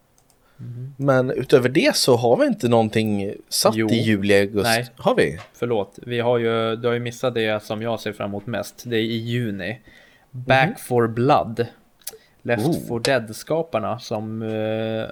Mm. 0.60 0.94
Men 0.96 1.30
utöver 1.30 1.68
det 1.68 1.96
så 1.96 2.16
har 2.16 2.36
vi 2.36 2.46
inte 2.46 2.68
någonting 2.68 3.34
satt 3.48 3.76
jo. 3.76 3.88
i 3.90 3.94
juli, 3.94 4.40
augusti. 4.40 4.68
Nej, 4.68 4.86
har 4.96 5.14
vi? 5.14 5.38
Förlåt, 5.54 5.98
vi 6.06 6.20
har 6.20 6.38
ju, 6.38 6.76
du 6.76 6.88
har 6.88 6.94
ju 6.94 7.00
missat 7.00 7.34
det 7.34 7.62
som 7.62 7.82
jag 7.82 8.00
ser 8.00 8.12
fram 8.12 8.30
emot 8.30 8.46
mest. 8.46 8.82
Det 8.86 8.96
är 8.96 9.00
i 9.00 9.16
juni. 9.16 9.80
Back 10.30 10.64
mm. 10.64 10.76
for 10.78 11.08
Blood. 11.08 11.66
Left 12.42 12.66
oh. 12.66 12.86
for 12.88 13.00
Dead-skaparna 13.00 13.98
som 13.98 14.42
uh, 14.42 15.08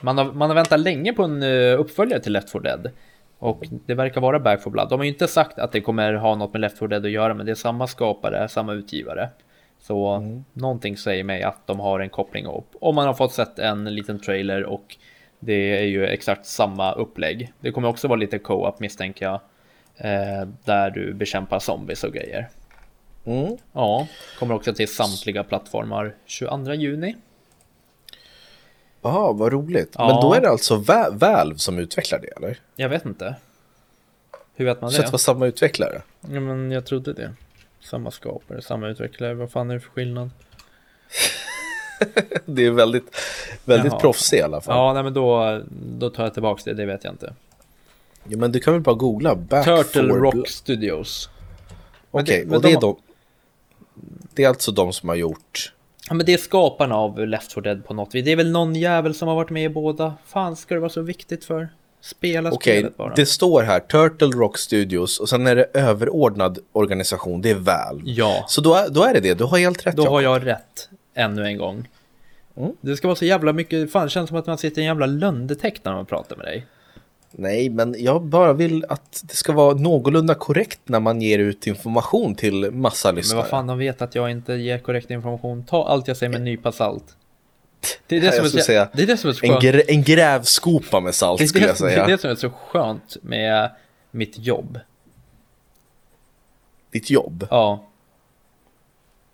man, 0.00 0.18
har, 0.18 0.32
man 0.32 0.50
har 0.50 0.54
väntat 0.54 0.80
länge 0.80 1.12
på 1.12 1.22
en 1.22 1.42
uh, 1.42 1.80
uppföljare 1.80 2.20
till 2.20 2.32
Left 2.32 2.50
for 2.50 2.60
Dead. 2.60 2.90
Och 3.38 3.64
det 3.86 3.94
verkar 3.94 4.20
vara 4.20 4.40
Back 4.40 4.62
for 4.62 4.70
Blood. 4.70 4.88
De 4.88 5.00
har 5.00 5.04
ju 5.04 5.10
inte 5.10 5.28
sagt 5.28 5.58
att 5.58 5.72
det 5.72 5.80
kommer 5.80 6.12
ha 6.12 6.34
något 6.34 6.52
med 6.52 6.60
Left 6.60 6.78
for 6.78 6.88
Dead 6.88 7.04
att 7.04 7.10
göra, 7.10 7.34
men 7.34 7.46
det 7.46 7.52
är 7.52 7.54
samma 7.54 7.86
skapare, 7.86 8.48
samma 8.48 8.72
utgivare. 8.72 9.28
Så 9.88 10.06
mm. 10.06 10.44
någonting 10.52 10.96
säger 10.96 11.24
mig 11.24 11.42
att 11.42 11.66
de 11.66 11.80
har 11.80 12.00
en 12.00 12.10
koppling 12.10 12.46
upp. 12.46 12.66
Om 12.80 12.94
man 12.94 13.06
har 13.06 13.14
fått 13.14 13.32
sett 13.32 13.58
en 13.58 13.94
liten 13.94 14.20
trailer 14.20 14.64
och 14.64 14.96
det 15.38 15.78
är 15.78 15.84
ju 15.84 16.06
exakt 16.06 16.46
samma 16.46 16.92
upplägg. 16.92 17.52
Det 17.60 17.72
kommer 17.72 17.88
också 17.88 18.08
vara 18.08 18.18
lite 18.18 18.38
co-op 18.38 18.80
misstänker 18.80 19.26
jag. 19.26 19.40
Eh, 19.96 20.48
där 20.64 20.90
du 20.90 21.14
bekämpar 21.14 21.58
zombies 21.58 22.04
och 22.04 22.12
grejer. 22.12 22.48
Mm. 23.24 23.56
Ja, 23.72 24.06
kommer 24.38 24.54
också 24.54 24.74
till 24.74 24.88
samtliga 24.88 25.44
plattformar 25.44 26.14
22 26.26 26.72
juni. 26.72 27.16
Ja, 29.02 29.32
vad 29.32 29.52
roligt. 29.52 29.94
Ja. 29.98 30.06
Men 30.06 30.20
då 30.20 30.34
är 30.34 30.40
det 30.40 30.48
alltså 30.48 30.76
Valve 31.12 31.58
som 31.58 31.78
utvecklar 31.78 32.18
det 32.18 32.36
eller? 32.36 32.58
Jag 32.76 32.88
vet 32.88 33.04
inte. 33.04 33.34
Hur 34.54 34.64
vet 34.64 34.80
man 34.80 34.90
det? 34.90 34.96
Så 34.96 35.02
det 35.02 35.10
var 35.10 35.18
samma 35.18 35.46
utvecklare? 35.46 36.02
Ja, 36.20 36.40
men 36.40 36.70
jag 36.70 36.86
trodde 36.86 37.12
det. 37.12 37.34
Samma 37.80 38.10
skapare, 38.10 38.62
samma 38.62 38.88
utvecklare. 38.88 39.34
Vad 39.34 39.50
fan 39.50 39.70
är 39.70 39.74
det 39.74 39.80
för 39.80 39.90
skillnad? 39.90 40.30
det 42.44 42.66
är 42.66 42.70
väldigt, 42.70 43.16
väldigt 43.64 43.98
proffsig 43.98 44.38
i 44.38 44.42
alla 44.42 44.60
fall. 44.60 44.76
Ja, 44.76 44.92
nej, 44.92 45.02
men 45.02 45.14
då, 45.14 45.60
då 45.98 46.10
tar 46.10 46.22
jag 46.22 46.32
tillbaka 46.32 46.62
det. 46.64 46.74
Det 46.74 46.86
vet 46.86 47.04
jag 47.04 47.12
inte. 47.12 47.34
Ja, 48.24 48.38
men 48.38 48.52
du 48.52 48.60
kan 48.60 48.72
väl 48.72 48.82
bara 48.82 48.94
googla 48.94 49.36
Back 49.36 49.64
Turtle. 49.64 50.02
Rock 50.02 50.48
Studios. 50.48 51.30
Okej, 52.10 52.44
okay, 52.44 52.56
och 52.56 52.62
det, 52.62 52.68
de... 52.68 52.74
är 52.74 52.80
de... 52.80 52.96
det 54.34 54.44
är 54.44 54.48
alltså 54.48 54.72
de 54.72 54.92
som 54.92 55.08
har 55.08 55.16
gjort... 55.16 55.72
Ja, 56.08 56.14
men 56.14 56.26
det 56.26 56.32
är 56.32 56.38
skaparna 56.38 56.94
av 56.94 57.26
Left 57.26 57.52
4 57.52 57.62
Dead 57.62 57.84
på 57.84 57.94
något 57.94 58.14
vis. 58.14 58.24
Det 58.24 58.32
är 58.32 58.36
väl 58.36 58.50
någon 58.50 58.74
jävel 58.74 59.14
som 59.14 59.28
har 59.28 59.34
varit 59.34 59.50
med 59.50 59.64
i 59.64 59.68
båda. 59.68 60.14
Fan, 60.26 60.56
ska 60.56 60.74
det 60.74 60.80
vara 60.80 60.90
så 60.90 61.02
viktigt 61.02 61.44
för? 61.44 61.68
Spela 62.08 62.50
Okej, 62.52 62.78
spelet 62.78 62.96
bara. 62.96 63.14
det 63.14 63.26
står 63.26 63.62
här 63.62 63.80
Turtle 63.80 64.28
Rock 64.28 64.58
Studios 64.58 65.20
och 65.20 65.28
sen 65.28 65.46
är 65.46 65.56
det 65.56 65.66
överordnad 65.74 66.58
organisation, 66.72 67.42
det 67.42 67.50
är 67.50 67.54
Valve. 67.54 68.02
Ja. 68.04 68.44
Så 68.48 68.60
då 68.60 68.74
är, 68.74 68.88
då 68.88 69.04
är 69.04 69.14
det 69.14 69.20
det, 69.20 69.34
du 69.34 69.44
har 69.44 69.58
helt 69.58 69.86
rätt. 69.86 69.96
Då 69.96 70.02
Jacob. 70.02 70.12
har 70.12 70.20
jag 70.20 70.46
rätt, 70.46 70.88
ännu 71.14 71.44
en 71.44 71.58
gång. 71.58 71.88
Mm. 72.56 72.72
Det 72.80 72.96
ska 72.96 73.08
vara 73.08 73.16
så 73.16 73.24
jävla 73.24 73.52
mycket, 73.52 73.92
fan 73.92 74.04
det 74.04 74.10
känns 74.10 74.28
som 74.28 74.38
att 74.38 74.46
man 74.46 74.58
sitter 74.58 74.80
i 74.80 74.84
en 74.84 74.86
jävla 74.86 75.06
löndetext 75.06 75.84
när 75.84 75.92
man 75.92 76.06
pratar 76.06 76.36
med 76.36 76.46
dig. 76.46 76.66
Nej, 77.30 77.68
men 77.68 77.94
jag 77.98 78.22
bara 78.22 78.52
vill 78.52 78.84
att 78.88 79.22
det 79.28 79.34
ska 79.36 79.52
vara 79.52 79.74
någorlunda 79.74 80.34
korrekt 80.34 80.80
när 80.84 81.00
man 81.00 81.22
ger 81.22 81.38
ut 81.38 81.66
information 81.66 82.34
till 82.34 82.70
massa 82.70 83.12
lyssnare. 83.12 83.36
Men 83.36 83.42
vad 83.42 83.50
fan, 83.50 83.66
de 83.66 83.78
vet 83.78 84.02
att 84.02 84.14
jag 84.14 84.30
inte 84.30 84.52
ger 84.54 84.78
korrekt 84.78 85.10
information. 85.10 85.64
Ta 85.64 85.88
allt 85.88 86.08
jag 86.08 86.16
säger 86.16 86.30
med 86.30 86.38
en 86.38 86.44
nypa 86.44 86.72
salt. 86.72 87.16
Det 88.06 88.16
är 88.16 88.20
det, 88.20 88.32
som 88.32 88.44
är 88.44 88.48
så, 88.48 88.58
säga, 88.58 88.88
det 88.92 89.02
är 89.02 89.06
det 89.06 89.16
som 89.16 89.30
är 89.30 89.34
så 89.34 89.40
skönt. 89.40 89.64
En, 89.64 89.70
grä, 89.70 89.80
en 89.80 90.02
grävskopa 90.02 91.00
med 91.00 91.14
salt 91.14 91.40
det 91.40 91.48
skulle 91.48 91.66
jag 91.66 91.76
säga. 91.76 91.96
Det 91.96 92.12
är 92.12 92.16
det 92.16 92.18
som 92.18 92.30
är 92.30 92.34
så 92.34 92.50
skönt 92.50 93.16
med 93.22 93.70
mitt 94.10 94.38
jobb. 94.38 94.78
Ditt 96.90 97.10
jobb? 97.10 97.46
Ja. 97.50 97.84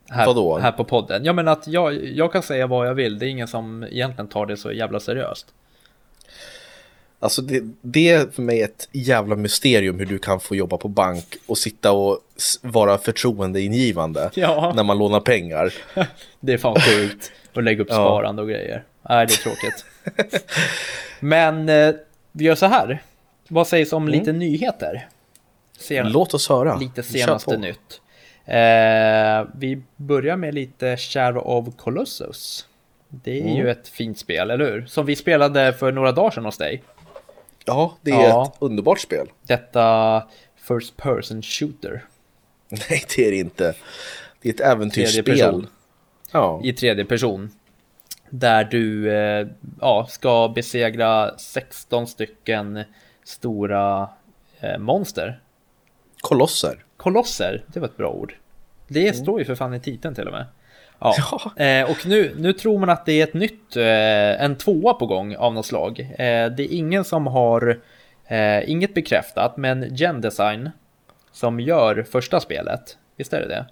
Här, 0.09 0.27
Vadå? 0.27 0.59
Här 0.59 0.73
på 0.73 0.85
podden. 0.85 1.25
Ja 1.25 1.33
men 1.33 1.49
att 1.49 1.67
jag, 1.67 2.05
jag 2.05 2.33
kan 2.33 2.43
säga 2.43 2.67
vad 2.67 2.89
jag 2.89 2.95
vill. 2.95 3.19
Det 3.19 3.27
är 3.27 3.29
ingen 3.29 3.49
som 3.49 3.85
egentligen 3.85 4.29
tar 4.29 4.47
det 4.47 4.57
så 4.57 4.73
jävla 4.73 5.01
seriöst. 5.01 5.47
Alltså 7.21 7.43
det, 7.43 7.63
det, 7.81 8.11
är 8.11 8.27
för 8.27 8.43
mig 8.43 8.63
ett 8.63 8.89
jävla 8.93 9.37
mysterium 9.37 9.99
hur 9.99 10.07
du 10.07 10.19
kan 10.19 10.41
få 10.41 10.57
jobba 10.57 10.77
på 10.77 10.89
bank 10.89 11.37
och 11.47 11.59
sitta 11.59 11.93
och 11.93 12.19
vara 12.63 12.99
förtroendeingivande 12.99 14.31
ja. 14.35 14.73
när 14.77 14.83
man 14.83 14.99
lånar 14.99 15.21
pengar. 15.21 15.75
det 16.41 16.53
är 16.53 16.59
fan 16.59 16.81
sjukt. 16.81 17.33
Och 17.55 17.62
lägga 17.62 17.83
upp 17.83 17.88
sparande 17.88 18.43
och 18.43 18.49
grejer. 18.49 18.85
Nej, 19.09 19.27
det 19.27 19.33
är 19.33 19.37
tråkigt. 19.37 19.85
Men 21.21 21.69
eh, 21.69 21.95
vi 22.33 22.45
gör 22.45 22.55
så 22.55 22.67
här. 22.67 23.03
Vad 23.49 23.67
sägs 23.67 23.93
om 23.93 24.03
mm. 24.03 24.19
lite 24.19 24.33
nyheter? 24.33 25.09
Sen 25.79 26.12
Låt 26.12 26.35
oss 26.35 26.49
höra. 26.49 26.77
Lite 26.77 27.03
senaste 27.03 27.57
nytt. 27.57 28.01
Eh, 28.45 29.49
vi 29.59 29.83
börjar 29.97 30.37
med 30.37 30.55
lite 30.55 30.97
Shadow 30.97 31.47
of 31.47 31.77
Colossus. 31.77 32.67
Det 33.09 33.38
är 33.38 33.43
mm. 33.43 33.57
ju 33.57 33.71
ett 33.71 33.88
fint 33.88 34.19
spel, 34.19 34.51
eller 34.51 34.73
hur? 34.73 34.87
Som 34.87 35.07
vi 35.07 35.17
spelade 35.17 35.73
för 35.73 35.93
några 35.93 36.12
dagar 36.12 36.31
sedan 36.31 36.45
hos 36.45 36.59
dig. 36.59 36.83
Ja, 37.64 37.97
det 38.03 38.11
är 38.11 38.29
ja. 38.29 38.47
ett 38.47 38.62
underbart 38.62 39.01
spel. 39.01 39.27
Detta 39.43 40.23
First 40.69 40.97
Person 40.97 41.43
Shooter. 41.43 42.05
Nej, 42.69 43.05
det 43.17 43.27
är 43.27 43.31
det 43.31 43.37
inte. 43.37 43.75
Det 44.43 44.49
är 44.49 44.53
ett 44.53 44.61
äventyrsspel. 44.61 45.67
Ja. 46.35 46.61
I 46.64 46.73
tredje 46.73 47.05
person. 47.05 47.51
Där 48.31 48.64
du 48.64 49.12
eh, 49.16 49.47
ja, 49.81 50.07
ska 50.09 50.53
besegra 50.55 51.38
16 51.38 52.07
stycken 52.07 52.85
stora 53.25 54.09
eh, 54.61 54.79
monster. 54.79 55.40
Kolosser. 56.20 56.85
Kolosser, 56.97 57.64
det 57.66 57.81
var 57.81 57.88
ett 57.88 57.97
bra 57.97 58.11
ord. 58.11 58.35
Det 58.88 59.09
mm. 59.09 59.14
står 59.14 59.38
ju 59.38 59.44
för 59.44 59.55
fan 59.55 59.75
i 59.75 59.81
titeln 59.81 60.14
till 60.14 60.27
och 60.27 60.33
med. 60.33 60.47
Ja, 60.99 61.14
ja. 61.57 61.64
Eh, 61.64 61.90
och 61.90 62.07
nu, 62.07 62.35
nu 62.38 62.53
tror 62.53 62.79
man 62.79 62.90
att 62.90 63.07
det 63.07 63.20
är 63.20 63.25
ett 63.25 63.35
nytt, 63.35 63.77
en 63.77 64.57
tvåa 64.57 64.94
på 64.94 65.07
gång 65.07 65.37
av 65.37 65.55
något 65.55 65.66
slag. 65.66 66.14
Det 66.18 66.61
är 66.61 66.73
ingen 66.73 67.05
som 67.05 67.27
har, 67.27 67.81
inget 68.64 68.94
bekräftat, 68.94 69.57
men 69.57 69.94
Gen 69.94 70.20
Design 70.20 70.70
som 71.33 71.61
gör 71.61 72.03
första 72.03 72.40
spelet, 72.40 72.99
visst 73.16 73.33
är 73.33 73.40
det 73.40 73.49
det? 73.49 73.66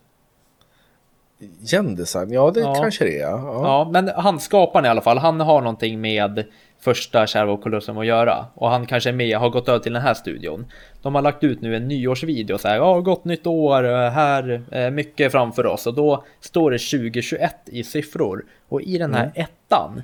Gendesign, 1.70 2.32
ja 2.32 2.50
det 2.50 2.60
ja. 2.60 2.74
kanske 2.74 3.04
det 3.04 3.18
är. 3.18 3.30
Ja. 3.30 3.60
ja, 3.64 3.90
men 3.92 4.08
han 4.08 4.40
skaparen 4.40 4.84
i 4.84 4.88
alla 4.88 5.00
fall, 5.00 5.18
han 5.18 5.40
har 5.40 5.60
någonting 5.60 6.00
med 6.00 6.44
första 6.82 7.26
Shadow 7.26 7.56
Colosseum 7.56 7.98
att 7.98 8.06
göra. 8.06 8.46
Och 8.54 8.70
han 8.70 8.86
kanske 8.86 9.10
är 9.10 9.14
med, 9.14 9.38
har 9.38 9.50
gått 9.50 9.68
över 9.68 9.78
till 9.78 9.92
den 9.92 10.02
här 10.02 10.14
studion. 10.14 10.66
De 11.02 11.14
har 11.14 11.22
lagt 11.22 11.44
ut 11.44 11.60
nu 11.60 11.76
en 11.76 11.88
nyårsvideo 11.88 12.58
så 12.58 12.68
här, 12.68 12.76
ja 12.76 13.00
gott 13.00 13.24
nytt 13.24 13.46
år, 13.46 13.82
här, 14.10 14.62
eh, 14.72 14.90
mycket 14.90 15.32
framför 15.32 15.66
oss. 15.66 15.86
Och 15.86 15.94
då 15.94 16.24
står 16.40 16.70
det 16.70 16.78
2021 16.78 17.56
i 17.66 17.84
siffror. 17.84 18.44
Och 18.68 18.82
i 18.82 18.98
den 18.98 19.14
här 19.14 19.24
mm. 19.24 19.32
ettan 19.36 20.02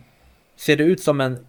ser 0.57 0.77
det 0.77 0.85
ut 0.85 1.03
som 1.03 1.21
en, 1.21 1.47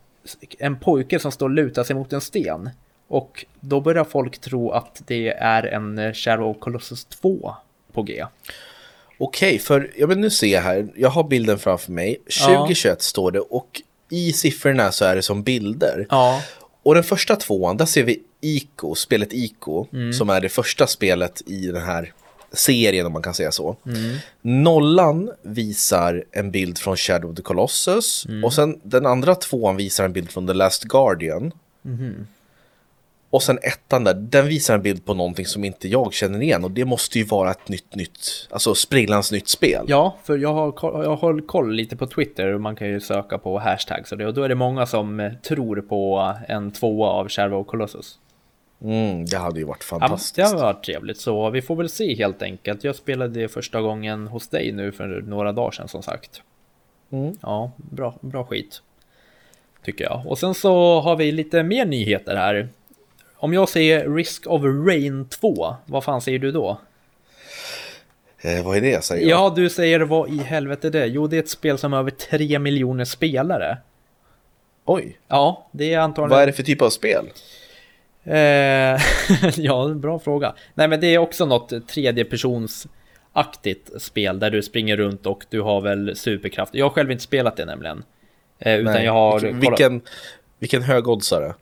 en 0.60 0.80
pojke 0.80 1.20
som 1.20 1.32
står 1.32 1.46
och 1.46 1.56
lutar 1.56 1.84
sig 1.84 1.96
mot 1.96 2.14
en 2.14 2.22
sten. 2.22 2.70
Och 3.08 3.46
då 3.60 3.82
börjar 3.82 4.04
folk 4.04 4.40
tro 4.42 4.72
att 4.72 5.02
det 5.08 5.34
är 5.34 5.64
en 5.64 6.14
Shadow 6.14 6.50
of 6.50 6.60
Colossus 6.60 7.06
2 7.06 7.56
på 7.94 8.04
G. 8.04 8.26
Okej, 9.22 9.50
okay, 9.50 9.60
för 9.60 9.92
jag 9.98 10.08
vill 10.08 10.18
nu 10.18 10.30
se 10.30 10.60
här. 10.60 10.88
Jag 10.96 11.10
har 11.10 11.24
bilden 11.24 11.60
framför 11.60 11.92
mig. 11.92 12.18
2021 12.48 12.96
ja. 13.00 13.04
står 13.04 13.32
det 13.32 13.40
och 13.40 13.82
i 14.10 14.34
siffrorna 14.34 14.92
så 14.92 15.06
är 15.06 15.16
det 15.16 15.22
som 15.22 15.44
bilder. 15.44 16.08
Ja. 16.10 16.42
Och 16.84 16.96
den 16.96 17.04
första 17.04 17.36
tvåan, 17.36 17.78
där 17.78 17.86
ser 17.86 18.04
vi 18.04 18.20
Ico, 18.42 18.96
spelet 18.96 19.34
Ico, 19.34 19.88
mm. 19.94 20.14
som 20.14 20.30
är 20.30 20.42
det 20.42 20.50
första 20.50 20.88
spelet 20.88 21.42
i 21.46 21.68
den 21.68 21.82
här 21.82 22.14
serien 22.54 23.06
om 23.06 23.14
man 23.14 23.22
kan 23.22 23.34
säga 23.34 23.52
så. 23.52 23.76
Mm. 23.86 24.18
Nollan 24.42 25.32
visar 25.42 26.24
en 26.32 26.52
bild 26.52 26.78
från 26.78 26.98
Shadow 26.98 27.32
of 27.32 27.38
the 27.38 27.42
Colossus 27.42 28.26
mm. 28.26 28.44
och 28.44 28.54
sen 28.54 28.80
den 28.84 29.06
andra 29.06 29.36
tvåan 29.36 29.76
visar 29.76 30.06
en 30.06 30.14
bild 30.14 30.32
från 30.32 30.48
The 30.48 30.54
Last 30.54 30.84
Guardian. 30.84 31.52
Mm. 31.86 32.28
Och 33.30 33.44
sen 33.44 33.60
ettan 33.62 34.04
där, 34.04 34.14
den 34.14 34.48
visar 34.48 34.76
en 34.76 34.82
bild 34.82 35.06
på 35.06 35.14
någonting 35.14 35.46
som 35.46 35.64
inte 35.64 35.88
jag 35.88 36.14
känner 36.14 36.42
igen 36.42 36.64
och 36.64 36.72
det 36.72 36.86
måste 36.86 37.20
ju 37.20 37.26
vara 37.26 37.52
ett 37.52 37.70
nytt, 37.70 37.96
nytt, 37.96 38.48
alltså 38.50 38.76
sprillans 38.76 39.32
nytt 39.32 39.48
spel. 39.48 39.86
Ja, 39.88 40.18
för 40.24 40.38
jag 40.38 40.54
har, 40.54 40.74
jag 41.04 41.16
har 41.16 41.48
koll 41.48 41.74
lite 41.74 41.96
på 41.96 42.08
Twitter 42.08 42.54
och 42.54 42.62
man 42.62 42.76
kan 42.76 42.88
ju 42.88 43.00
söka 43.00 43.38
på 43.38 43.60
hashtags 43.60 44.12
och 44.12 44.18
det 44.18 44.28
och 44.28 44.34
då 44.34 44.44
är 44.44 44.50
det 44.50 44.56
många 44.56 44.86
som 44.86 45.20
eh, 45.20 45.34
tror 45.34 45.82
på 45.82 46.34
en 46.48 46.72
tvåa 46.72 47.10
av 47.10 47.30
Shadow 47.30 47.64
Colossus. 47.64 48.20
Mm, 48.84 49.26
det 49.26 49.38
hade 49.38 49.60
ju 49.60 49.66
varit 49.66 49.84
fantastiskt. 49.84 50.38
Ja, 50.38 50.44
det 50.44 50.50
hade 50.50 50.62
varit 50.62 50.84
trevligt, 50.84 51.20
så 51.20 51.50
vi 51.50 51.62
får 51.62 51.76
väl 51.76 51.90
se 51.90 52.16
helt 52.16 52.42
enkelt. 52.42 52.84
Jag 52.84 52.96
spelade 52.96 53.42
det 53.42 53.48
första 53.48 53.82
gången 53.82 54.28
hos 54.28 54.48
dig 54.48 54.72
nu 54.72 54.92
för 54.92 55.08
några 55.28 55.52
dagar 55.52 55.72
sedan 55.72 55.88
som 55.88 56.04
sagt. 56.04 56.42
Mm. 57.12 57.38
Ja, 57.42 57.72
bra, 57.78 58.16
bra 58.22 58.46
skit. 58.46 58.82
Tycker 59.86 60.04
jag. 60.04 60.24
Och 60.26 60.40
sen 60.40 60.54
så 60.54 61.00
har 61.00 61.16
vi 61.16 61.32
lite 61.32 61.64
mer 61.64 61.86
nyheter 61.86 62.36
här. 62.36 62.70
Om 63.42 63.54
jag 63.54 63.70
säger 63.70 64.10
Risk 64.10 64.48
of 64.48 64.62
Rain 64.64 65.30
2, 65.30 65.76
vad 65.86 66.04
fan 66.04 66.22
säger 66.22 66.40
du 66.40 66.52
då? 66.52 66.82
Eh, 68.42 68.66
vad 68.66 68.78
är 68.78 68.82
det 68.82 69.04
säger 69.04 69.30
jag? 69.30 69.40
Ja, 69.40 69.54
du 69.56 69.70
säger 69.70 70.00
vad 70.00 70.30
i 70.30 70.38
helvete 70.38 70.90
det 70.90 71.02
är? 71.02 71.06
Jo, 71.06 71.28
det 71.28 71.36
är 71.36 71.40
ett 71.40 71.50
spel 71.50 71.78
som 71.78 71.94
har 71.94 72.00
över 72.00 72.12
3 72.12 72.60
miljoner 72.60 73.06
spelare. 73.06 73.78
Oj. 74.86 75.20
Ja, 75.28 75.68
det 75.72 75.94
är 75.94 76.00
antagligen... 76.00 76.30
Vad 76.30 76.42
är 76.42 76.48
det 76.48 76.54
för 76.54 76.64
typ 76.64 76.82
av 76.82 76.90
spel? 76.90 77.30
Eh, 78.24 78.36
ja, 79.58 79.88
bra 79.88 80.20
fråga. 80.20 80.54
Nej, 80.74 80.88
men 80.88 81.00
det 81.00 81.08
är 81.08 81.18
också 81.18 81.46
något 81.46 81.88
tredjepersonsaktigt 81.88 84.02
spel 84.02 84.40
där 84.40 84.50
du 84.50 84.64
springer 84.64 84.98
runt 84.98 85.26
och 85.26 85.46
du 85.50 85.62
har 85.62 85.82
väl 85.82 86.16
superkraft. 86.16 86.76
Jag 86.76 86.86
har 86.86 86.90
själv 86.90 87.12
inte 87.12 87.24
spelat 87.24 87.56
det 87.56 87.66
nämligen. 87.66 88.04
Eh, 88.60 88.76
utan 88.76 88.94
Nej, 88.94 89.06
jag 89.06 89.14
har... 89.14 89.40
Vilken, 89.40 89.60
vilken, 89.60 90.02
vilken 90.60 90.82
högoddsare? 90.82 91.54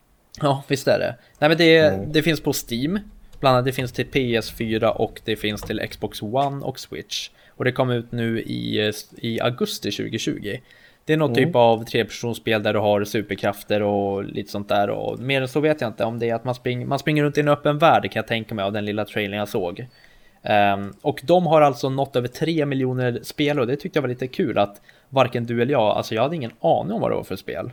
Ja, 0.42 0.64
visst 0.68 0.88
är 0.88 1.00
det. 1.00 1.16
Nej, 1.40 1.50
men 1.50 1.58
det, 1.58 1.78
mm. 1.78 2.12
det 2.12 2.24
finns 2.24 2.42
på 2.42 2.54
Steam. 2.70 3.00
Bland 3.40 3.56
annat 3.56 3.66
det 3.66 3.72
finns 3.72 3.92
till 3.92 4.06
PS4 4.06 4.86
och 4.86 5.22
det 5.26 5.36
finns 5.36 5.62
till 5.62 5.88
Xbox 5.90 6.22
One 6.22 6.66
och 6.66 6.80
Switch. 6.80 7.30
Och 7.50 7.66
det 7.66 7.72
kom 7.72 7.90
ut 7.90 8.12
nu 8.12 8.42
i, 8.42 8.92
i 9.18 9.42
augusti 9.42 9.92
2020. 9.92 10.58
Det 11.06 11.14
är 11.14 11.18
någon 11.18 11.32
mm. 11.32 11.46
typ 11.46 11.56
av 11.56 11.84
trepersonsspel 11.84 12.64
där 12.64 12.74
du 12.74 12.80
har 12.80 13.04
superkrafter 13.04 13.82
och 13.82 14.24
lite 14.24 14.52
sånt 14.52 14.70
där. 14.70 14.90
Och 14.90 15.20
mer 15.20 15.42
än 15.42 15.48
så 15.48 15.60
vet 15.60 15.82
jag 15.82 15.90
inte 15.90 16.04
om 16.04 16.20
det 16.20 16.30
är 16.30 16.36
att 16.36 16.44
man, 16.44 16.56
spring, 16.56 16.88
man 16.88 17.00
springer 17.00 17.24
runt 17.24 17.38
i 17.38 17.42
en 17.42 17.48
öppen 17.48 17.78
värld 17.78 18.04
kan 18.04 18.20
jag 18.20 18.28
tänka 18.28 18.56
mig 18.56 18.66
av 18.66 18.74
den 18.74 18.86
lilla 18.86 19.06
trailern 19.06 19.40
jag 19.40 19.48
såg. 19.48 19.88
Um, 20.76 20.94
och 21.02 21.22
de 21.24 21.46
har 21.46 21.62
alltså 21.62 21.90
nått 21.90 22.16
över 22.16 22.28
3 22.28 22.66
miljoner 22.66 23.20
spel 23.24 23.60
och 23.60 23.68
det 23.68 23.76
tyckte 23.76 23.98
jag 23.98 24.02
var 24.02 24.10
lite 24.10 24.28
kul 24.28 24.58
att 24.58 24.82
varken 25.10 25.46
du 25.46 25.62
eller 25.62 25.72
jag, 25.72 25.82
alltså 25.82 26.16
jag 26.16 26.22
hade 26.22 26.36
ingen 26.36 26.52
aning 26.62 26.94
om 26.94 27.02
vad 27.02 27.12
det 27.12 27.16
var 27.16 27.24
för 27.24 27.36
spel. 27.36 27.72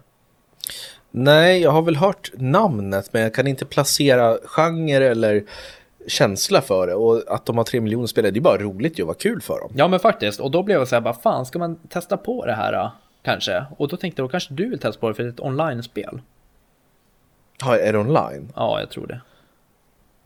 Nej, 1.17 1.63
jag 1.63 1.71
har 1.71 1.83
väl 1.83 1.97
hört 1.97 2.31
namnet 2.35 3.13
men 3.13 3.23
jag 3.23 3.35
kan 3.35 3.47
inte 3.47 3.65
placera 3.65 4.39
genre 4.45 5.09
eller 5.09 5.45
känsla 6.07 6.61
för 6.61 6.87
det 6.87 6.95
och 6.95 7.23
att 7.29 7.47
de 7.47 7.57
har 7.57 7.65
tre 7.65 7.81
miljoner 7.81 8.07
spelare, 8.07 8.31
det 8.31 8.39
är 8.39 8.41
bara 8.41 8.59
roligt 8.59 8.99
ju, 8.99 9.05
vad 9.05 9.19
kul 9.19 9.41
för 9.41 9.61
dem. 9.61 9.73
Ja 9.77 9.89
men 9.89 10.01
faktiskt, 10.01 10.41
och 10.41 10.51
då 10.51 10.63
blev 10.63 10.79
jag 10.79 10.89
så 10.89 10.97
här, 10.97 11.03
vad 11.03 11.23
fan 11.23 11.47
ska 11.47 11.59
man 11.59 11.77
testa 11.77 12.17
på 12.17 12.47
det 12.47 12.53
här? 12.53 12.91
Kanske, 13.23 13.65
och 13.77 13.89
då 13.89 13.97
tänkte 13.97 14.23
jag, 14.23 14.29
då 14.29 14.31
kanske 14.31 14.55
du 14.55 14.71
vill 14.71 14.79
testa 14.79 15.01
på 15.01 15.09
det 15.09 15.15
för 15.15 15.23
det 15.23 15.29
är 15.29 15.33
ett 15.33 15.41
online-spel. 15.41 16.21
Ja, 17.61 17.79
är 17.79 17.93
det 17.93 17.99
online? 17.99 18.53
Ja, 18.57 18.81
jag 18.81 18.91
tror 18.91 19.07
det. 19.07 19.21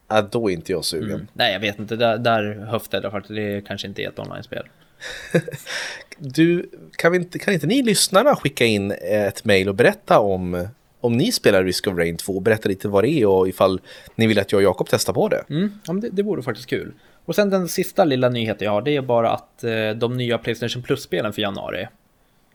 Ja, 0.09 0.23
då 0.23 0.51
är 0.51 0.55
inte 0.55 0.73
jag 0.73 0.85
sugen. 0.85 1.11
Mm. 1.11 1.27
Nej, 1.33 1.53
jag 1.53 1.61
vet 1.61 1.79
inte, 1.79 1.97
där, 1.97 2.19
där 2.19 2.67
höftade 2.71 3.03
jag 3.03 3.13
faktiskt, 3.13 3.35
det 3.35 3.61
kanske 3.67 3.89
inte 3.89 4.03
är 4.03 4.09
ett 4.09 4.19
online-spel. 4.19 4.69
du, 6.19 6.71
kan, 6.97 7.13
vi 7.13 7.19
inte, 7.19 7.39
kan 7.39 7.55
inte 7.55 7.67
ni 7.67 7.83
lyssnarna 7.83 8.37
skicka 8.37 8.65
in 8.65 8.91
ett 9.03 9.45
mail 9.45 9.69
och 9.69 9.75
berätta 9.75 10.19
om 10.19 10.69
om 11.01 11.17
ni 11.17 11.33
spelar 11.33 11.65
Risk 11.65 11.87
of 11.87 11.97
Rain 11.97 12.17
2, 12.17 12.41
berätta 12.41 12.69
lite 12.69 12.89
vad 12.89 13.05
det 13.05 13.09
är 13.09 13.27
och 13.27 13.49
ifall 13.49 13.81
ni 14.15 14.27
vill 14.27 14.39
att 14.39 14.53
jag 14.53 14.59
och 14.59 14.63
Jakob 14.63 14.87
testar 14.91 15.13
på 15.13 15.29
det. 15.29 15.45
Mm, 15.51 15.73
ja, 15.87 15.93
det, 15.93 16.09
det 16.09 16.23
vore 16.23 16.43
faktiskt 16.43 16.69
kul. 16.69 16.93
Och 17.25 17.35
sen 17.35 17.51
den 17.51 17.69
sista 17.69 18.05
lilla 18.05 18.29
nyheten 18.29 18.65
jag 18.65 18.73
har, 18.73 18.83
det 18.83 18.97
är 18.97 19.03
bara 19.03 19.31
att 19.31 19.65
eh, 19.65 19.91
de 19.97 20.17
nya 20.17 20.39
Playstation 20.39 20.83
Plus-spelen 20.83 21.33
för 21.33 21.43
januari. 21.43 21.89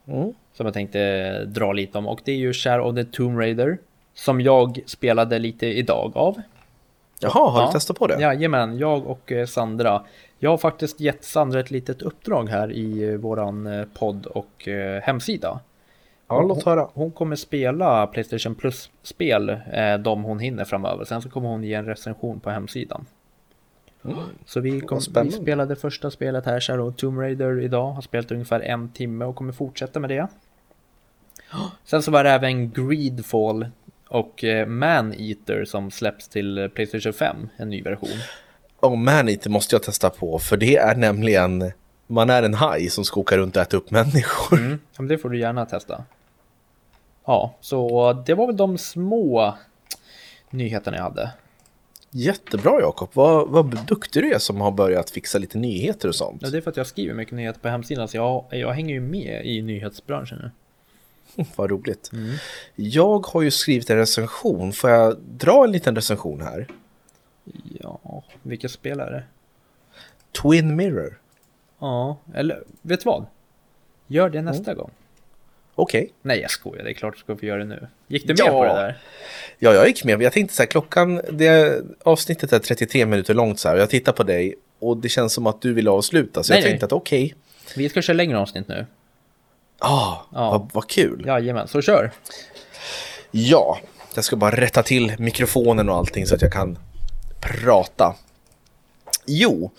Mm. 0.06 0.32
Som 0.56 0.66
jag 0.66 0.74
tänkte 0.74 1.44
dra 1.44 1.72
lite 1.72 1.98
om. 1.98 2.08
Och 2.08 2.20
det 2.24 2.32
är 2.32 2.36
ju 2.36 2.52
Share 2.52 2.82
of 2.82 2.94
the 2.94 3.04
Tomb 3.04 3.38
Raider. 3.38 3.78
Som 4.14 4.40
jag 4.40 4.80
spelade 4.86 5.38
lite 5.38 5.66
idag 5.66 6.12
av. 6.14 6.42
Jaha, 7.20 7.50
har 7.50 7.60
ja. 7.60 7.66
du 7.66 7.72
testat 7.72 7.98
på 7.98 8.06
det? 8.06 8.20
Jajamän, 8.20 8.78
jag 8.78 9.06
och 9.06 9.32
eh, 9.32 9.46
Sandra. 9.46 10.02
Jag 10.38 10.50
har 10.50 10.58
faktiskt 10.58 11.00
gett 11.00 11.24
Sandra 11.24 11.60
ett 11.60 11.70
litet 11.70 12.02
uppdrag 12.02 12.48
här 12.48 12.72
i 12.72 13.08
eh, 13.08 13.14
våran 13.14 13.66
eh, 13.66 13.86
podd 13.94 14.26
och 14.26 14.68
hemsida. 15.02 15.60
Ja, 16.28 16.42
låt 16.42 16.62
höra. 16.62 16.88
Hon 16.94 17.10
kommer 17.10 17.36
spela 17.36 18.06
Playstation 18.06 18.54
Plus-spel, 18.54 19.48
eh, 19.48 19.98
de 19.98 20.22
hon 20.22 20.38
hinner 20.38 20.64
framöver. 20.64 21.04
Sen 21.04 21.22
så 21.22 21.30
kommer 21.30 21.48
hon 21.48 21.64
ge 21.64 21.74
en 21.74 21.86
recension 21.86 22.40
på 22.40 22.50
hemsidan. 22.50 23.06
Mm. 24.04 24.18
Så 24.44 24.60
vi, 24.60 24.80
kom, 24.80 25.00
vi 25.22 25.30
spelade 25.30 25.76
första 25.76 26.10
spelet 26.10 26.46
här, 26.46 26.60
Shadow 26.60 26.92
Tomb 26.92 27.18
Raider 27.18 27.60
idag. 27.60 27.92
Har 27.92 28.02
spelat 28.02 28.30
ungefär 28.30 28.60
en 28.60 28.88
timme 28.88 29.24
och 29.24 29.36
kommer 29.36 29.52
fortsätta 29.52 30.00
med 30.00 30.10
det. 30.10 30.26
Sen 31.84 32.02
så 32.02 32.10
var 32.10 32.24
det 32.24 32.30
även 32.30 32.70
Greedfall 32.70 33.66
och 34.08 34.44
eh, 34.44 34.66
Man-Eater 34.66 35.64
som 35.64 35.90
släpps 35.90 36.28
till 36.28 36.70
Playstation 36.74 37.12
5, 37.12 37.36
en 37.56 37.70
ny 37.70 37.82
version. 37.82 38.18
Oh, 38.80 38.96
Man-Eater 38.96 39.50
måste 39.50 39.74
jag 39.74 39.82
testa 39.82 40.10
på, 40.10 40.38
för 40.38 40.56
det 40.56 40.76
är 40.76 40.94
nämligen 40.94 41.72
man 42.06 42.30
är 42.30 42.42
en 42.42 42.54
haj 42.54 42.90
som 42.90 43.04
ska 43.04 43.20
åka 43.20 43.36
runt 43.36 43.56
och 43.56 43.62
äta 43.62 43.76
upp 43.76 43.90
människor. 43.90 44.58
Mm, 44.58 45.08
det 45.08 45.18
får 45.18 45.30
du 45.30 45.38
gärna 45.38 45.66
testa. 45.66 46.04
Ja, 47.24 47.54
så 47.60 48.12
det 48.26 48.34
var 48.34 48.46
väl 48.46 48.56
de 48.56 48.78
små 48.78 49.54
nyheterna 50.50 50.96
jag 50.96 51.04
hade. 51.04 51.30
Jättebra 52.10 52.80
Jakob, 52.80 53.08
vad, 53.12 53.48
vad 53.48 53.86
duktig 53.86 54.22
du 54.22 54.34
är 54.34 54.38
som 54.38 54.60
har 54.60 54.70
börjat 54.70 55.10
fixa 55.10 55.38
lite 55.38 55.58
nyheter 55.58 56.08
och 56.08 56.14
sånt. 56.14 56.42
Ja, 56.42 56.50
det 56.50 56.56
är 56.56 56.60
för 56.62 56.70
att 56.70 56.76
jag 56.76 56.86
skriver 56.86 57.14
mycket 57.14 57.34
nyheter 57.34 57.60
på 57.60 57.68
hemsidan 57.68 58.08
så 58.08 58.16
jag, 58.16 58.44
jag 58.50 58.72
hänger 58.72 58.94
ju 58.94 59.00
med 59.00 59.46
i 59.46 59.62
nyhetsbranschen 59.62 60.38
nu. 60.42 60.50
vad 61.56 61.70
roligt. 61.70 62.10
Mm. 62.12 62.34
Jag 62.74 63.26
har 63.26 63.42
ju 63.42 63.50
skrivit 63.50 63.90
en 63.90 63.96
recension, 63.96 64.72
får 64.72 64.90
jag 64.90 65.16
dra 65.18 65.64
en 65.64 65.72
liten 65.72 65.96
recension 65.96 66.40
här? 66.40 66.68
Ja, 67.80 68.22
vilka 68.42 68.68
spel 68.68 69.00
är 69.00 69.10
det? 69.10 69.24
Twin 70.42 70.76
Mirror. 70.76 71.20
Ja, 71.78 72.16
eller 72.34 72.64
vet 72.82 73.00
du 73.00 73.04
vad? 73.04 73.26
Gör 74.06 74.30
det 74.30 74.42
nästa 74.42 74.70
mm. 74.70 74.78
gång. 74.78 74.90
Okej. 75.74 76.02
Okay. 76.02 76.12
Nej, 76.22 76.40
jag 76.40 76.50
skojar. 76.50 76.84
Det 76.84 76.90
är 76.90 76.94
klart 76.94 77.14
du 77.14 77.20
ska 77.20 77.36
få 77.36 77.46
göra 77.46 77.58
det 77.58 77.64
nu. 77.64 77.86
Gick 78.08 78.26
du 78.26 78.28
med 78.28 78.38
ja. 78.38 78.50
på 78.50 78.64
det 78.64 78.80
där? 78.80 78.98
Ja, 79.58 79.74
jag 79.74 79.86
gick 79.86 80.04
med. 80.04 80.22
Jag 80.22 80.32
tänkte 80.32 80.54
så 80.56 80.62
här, 80.62 80.66
klockan, 80.66 81.20
det 81.30 81.82
avsnittet 82.02 82.52
är 82.52 82.58
33 82.58 83.06
minuter 83.06 83.34
långt 83.34 83.60
så 83.60 83.68
här. 83.68 83.76
Jag 83.76 83.90
tittar 83.90 84.12
på 84.12 84.22
dig 84.22 84.54
och 84.78 84.96
det 84.96 85.08
känns 85.08 85.32
som 85.32 85.46
att 85.46 85.62
du 85.62 85.72
vill 85.72 85.88
avsluta. 85.88 86.42
Så 86.42 86.52
nej, 86.52 86.60
jag 86.60 86.68
tänkte 86.68 86.84
nej. 86.84 86.88
att 86.88 86.92
okej. 86.92 87.24
Okay. 87.24 87.82
Vi 87.82 87.88
ska 87.88 88.02
köra 88.02 88.16
längre 88.16 88.38
avsnitt 88.38 88.68
nu. 88.68 88.86
Ah, 89.78 90.16
ja, 90.32 90.50
vad, 90.50 90.70
vad 90.72 90.88
kul. 90.88 91.24
Jajamän, 91.26 91.68
så 91.68 91.82
kör. 91.82 92.10
Ja, 93.30 93.78
jag 94.14 94.24
ska 94.24 94.36
bara 94.36 94.56
rätta 94.56 94.82
till 94.82 95.12
mikrofonen 95.18 95.88
och 95.88 95.96
allting 95.96 96.26
så 96.26 96.34
att 96.34 96.42
jag 96.42 96.52
kan 96.52 96.78
prata. 97.40 98.16
Jo, 99.26 99.70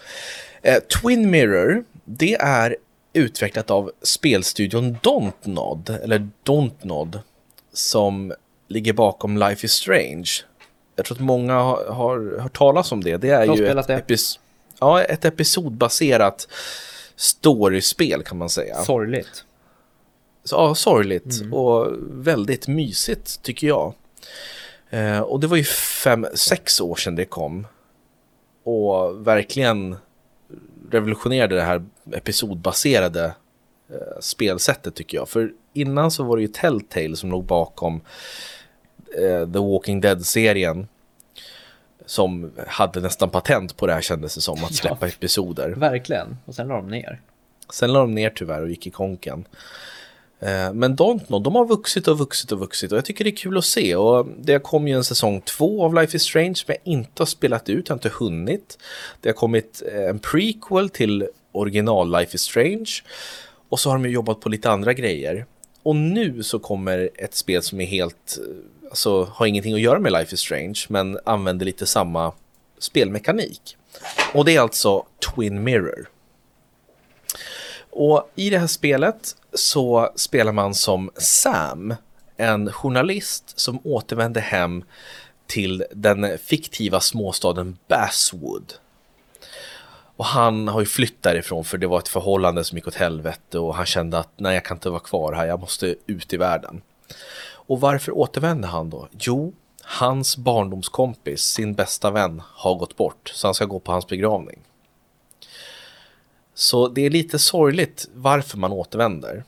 eh, 0.61 0.79
Twin 0.79 1.29
Mirror, 1.31 1.83
det 2.05 2.35
är 2.35 2.75
utvecklat 3.15 3.71
av 3.71 3.91
spelstudion 4.01 4.97
Dontnod, 5.01 5.89
eller 6.03 6.29
Dontnod, 6.43 7.19
som 7.73 8.33
ligger 8.67 8.93
bakom 8.93 9.37
Life 9.37 9.65
is 9.65 9.71
Strange. 9.71 10.29
Jag 10.95 11.05
tror 11.05 11.15
att 11.15 11.21
många 11.21 11.53
har, 11.53 11.85
har 11.85 12.39
hört 12.41 12.57
talas 12.57 12.91
om 12.91 13.03
det. 13.03 13.17
Det 13.17 13.29
är 13.29 13.55
ju 13.55 13.67
ett, 13.67 13.89
epis 13.89 14.39
ja, 14.79 15.03
ett 15.03 15.25
episodbaserat 15.25 16.47
storyspel 17.15 18.23
kan 18.23 18.37
man 18.37 18.49
säga. 18.49 18.75
Sorgligt. 18.83 19.45
Så, 20.43 20.55
ja, 20.55 20.75
sorgligt 20.75 21.41
mm. 21.41 21.53
och 21.53 21.93
väldigt 22.11 22.67
mysigt 22.67 23.41
tycker 23.41 23.67
jag. 23.67 23.93
Eh, 24.89 25.19
och 25.19 25.39
det 25.39 25.47
var 25.47 25.57
ju 25.57 25.63
fem, 26.03 26.27
sex 26.33 26.81
år 26.81 26.95
sedan 26.95 27.15
det 27.15 27.25
kom. 27.25 27.67
Och 28.63 29.27
verkligen 29.27 29.95
revolutionerade 30.91 31.55
det 31.55 31.61
här 31.61 31.85
episodbaserade 32.13 33.25
eh, 33.89 34.19
spelsättet 34.19 34.95
tycker 34.95 35.17
jag. 35.17 35.29
För 35.29 35.51
innan 35.73 36.11
så 36.11 36.23
var 36.23 36.37
det 36.37 36.41
ju 36.41 36.47
Telltale 36.47 37.15
som 37.15 37.31
låg 37.31 37.45
bakom 37.45 38.01
eh, 39.17 39.51
The 39.51 39.59
Walking 39.59 40.01
Dead-serien. 40.01 40.87
som 42.05 42.51
hade 42.67 43.01
nästan 43.01 43.29
patent 43.29 43.77
på 43.77 43.87
det 43.87 43.93
här 43.93 44.01
kändes 44.01 44.35
det 44.35 44.41
som, 44.41 44.63
att 44.63 44.75
släppa 44.75 45.07
ja, 45.07 45.07
episoder. 45.07 45.69
Verkligen, 45.69 46.37
och 46.45 46.55
sen 46.55 46.67
la 46.67 46.75
de 46.75 46.87
ner. 46.87 47.21
Sen 47.73 47.93
la 47.93 47.99
de 47.99 48.15
ner 48.15 48.29
tyvärr 48.29 48.61
och 48.61 48.69
gick 48.69 48.87
i 48.87 48.91
konken. 48.91 49.45
Eh, 50.39 50.73
men 50.73 50.95
Dontnod, 50.95 51.43
de 51.43 51.55
har 51.55 51.65
vuxit 51.65 52.07
och 52.07 52.17
vuxit 52.17 52.51
och 52.51 52.59
vuxit 52.59 52.91
och 52.91 52.97
jag 52.97 53.05
tycker 53.05 53.23
det 53.23 53.29
är 53.29 53.35
kul 53.35 53.57
att 53.57 53.65
se. 53.65 53.95
Och 53.95 54.27
det 54.37 54.63
kom 54.63 54.87
ju 54.87 54.95
en 54.95 55.03
säsong 55.03 55.41
två 55.41 55.85
av 55.85 55.93
Life 55.93 56.17
is 56.17 56.23
Strange 56.23 56.55
som 56.55 56.65
jag 56.67 56.77
inte 56.83 57.21
har 57.21 57.25
spelat 57.25 57.69
ut, 57.69 57.89
jag 57.89 57.93
har 57.93 57.97
inte 57.97 58.17
hunnit. 58.19 58.77
Det 59.21 59.29
har 59.29 59.33
kommit 59.33 59.83
eh, 59.93 60.09
en 60.09 60.19
prequel 60.19 60.89
till 60.89 61.27
original 61.57 62.11
Life 62.11 62.35
is 62.35 62.41
Strange. 62.41 62.89
Och 63.69 63.79
så 63.79 63.89
har 63.89 63.97
de 63.97 64.05
ju 64.05 64.11
jobbat 64.11 64.39
på 64.39 64.49
lite 64.49 64.69
andra 64.69 64.93
grejer. 64.93 65.45
Och 65.83 65.95
nu 65.95 66.43
så 66.43 66.59
kommer 66.59 67.09
ett 67.15 67.35
spel 67.35 67.61
som 67.61 67.81
är 67.81 67.85
helt, 67.85 68.37
eh, 68.37 68.89
alltså 68.89 69.23
har 69.23 69.45
ingenting 69.45 69.73
att 69.73 69.81
göra 69.81 69.99
med 69.99 70.11
Life 70.11 70.33
is 70.33 70.39
Strange, 70.39 70.79
men 70.89 71.19
använder 71.25 71.65
lite 71.65 71.85
samma 71.85 72.33
spelmekanik. 72.79 73.77
Och 74.33 74.45
det 74.45 74.55
är 74.55 74.61
alltså 74.61 75.05
Twin 75.35 75.63
Mirror. 75.63 76.09
Och 77.89 78.31
i 78.35 78.49
det 78.49 78.59
här 78.59 78.67
spelet 78.67 79.35
så 79.53 80.11
spelar 80.15 80.51
man 80.51 80.73
som 80.73 81.11
Sam, 81.17 81.95
en 82.37 82.71
journalist 82.71 83.59
som 83.59 83.79
återvänder 83.83 84.41
hem 84.41 84.83
till 85.47 85.85
den 85.91 86.37
fiktiva 86.37 86.99
småstaden 86.99 87.77
Basswood. 87.87 88.73
Och 90.17 90.25
han 90.25 90.67
har 90.67 90.79
ju 90.79 90.85
flytt 90.85 91.23
därifrån 91.23 91.63
för 91.63 91.77
det 91.77 91.87
var 91.87 91.99
ett 91.99 92.07
förhållande 92.07 92.63
som 92.63 92.77
gick 92.77 92.87
åt 92.87 92.95
helvete 92.95 93.59
och 93.59 93.75
han 93.75 93.85
kände 93.85 94.19
att 94.19 94.29
nej, 94.37 94.53
jag 94.53 94.65
kan 94.65 94.77
inte 94.77 94.89
vara 94.89 94.99
kvar 94.99 95.33
här, 95.33 95.45
jag 95.45 95.59
måste 95.59 95.95
ut 96.05 96.33
i 96.33 96.37
världen. 96.37 96.81
Och 97.47 97.81
varför 97.81 98.17
återvänder 98.17 98.67
han 98.67 98.89
då? 98.89 99.07
Jo, 99.11 99.53
hans 99.83 100.37
barndomskompis, 100.37 101.41
sin 101.41 101.73
bästa 101.73 102.11
vän, 102.11 102.41
har 102.45 102.75
gått 102.75 102.97
bort, 102.97 103.31
så 103.35 103.47
han 103.47 103.53
ska 103.53 103.65
gå 103.65 103.79
på 103.79 103.91
hans 103.91 104.07
begravning. 104.07 104.59
Så 106.53 106.87
det 106.87 107.05
är 107.05 107.09
lite 107.09 107.39
sorgligt 107.39 108.09
varför 108.13 108.57
man 108.57 108.71
återvänder. 108.71 109.43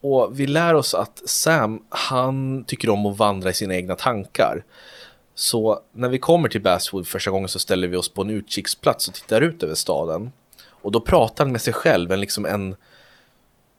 Och 0.00 0.40
vi 0.40 0.46
lär 0.46 0.74
oss 0.74 0.94
att 0.94 1.22
Sam, 1.26 1.84
han 1.88 2.64
tycker 2.64 2.90
om 2.90 3.06
att 3.06 3.16
vandra 3.16 3.50
i 3.50 3.54
sina 3.54 3.74
egna 3.74 3.96
tankar. 3.96 4.64
Så 5.34 5.80
när 5.92 6.08
vi 6.08 6.18
kommer 6.18 6.48
till 6.48 6.62
Basswood 6.62 7.06
första 7.06 7.30
gången 7.30 7.48
så 7.48 7.58
ställer 7.58 7.88
vi 7.88 7.96
oss 7.96 8.08
på 8.08 8.22
en 8.22 8.30
utkiksplats 8.30 9.08
och 9.08 9.14
tittar 9.14 9.40
ut 9.40 9.62
över 9.62 9.74
staden. 9.74 10.32
Och 10.66 10.92
då 10.92 11.00
pratar 11.00 11.44
han 11.44 11.52
med 11.52 11.62
sig 11.62 11.72
själv, 11.72 12.12
en, 12.12 12.20
liksom 12.20 12.46
en, 12.46 12.76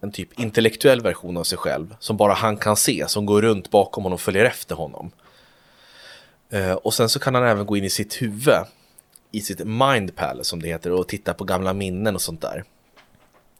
en 0.01 0.11
typ 0.11 0.39
intellektuell 0.39 1.01
version 1.01 1.37
av 1.37 1.43
sig 1.43 1.57
själv 1.57 1.95
som 1.99 2.17
bara 2.17 2.33
han 2.33 2.57
kan 2.57 2.75
se, 2.75 3.05
som 3.07 3.25
går 3.25 3.41
runt 3.41 3.71
bakom 3.71 4.03
honom 4.03 4.13
och 4.13 4.21
följer 4.21 4.45
efter 4.45 4.75
honom. 4.75 5.11
Eh, 6.49 6.73
och 6.73 6.93
sen 6.93 7.09
så 7.09 7.19
kan 7.19 7.35
han 7.35 7.43
även 7.43 7.65
gå 7.65 7.77
in 7.77 7.83
i 7.83 7.89
sitt 7.89 8.21
huvud 8.21 8.55
i 9.31 9.41
sitt 9.41 9.67
mind 9.67 10.15
palace 10.15 10.49
som 10.49 10.61
det 10.61 10.67
heter 10.67 10.91
och 10.91 11.07
titta 11.07 11.33
på 11.33 11.43
gamla 11.43 11.73
minnen 11.73 12.15
och 12.15 12.21
sånt 12.21 12.41
där. 12.41 12.63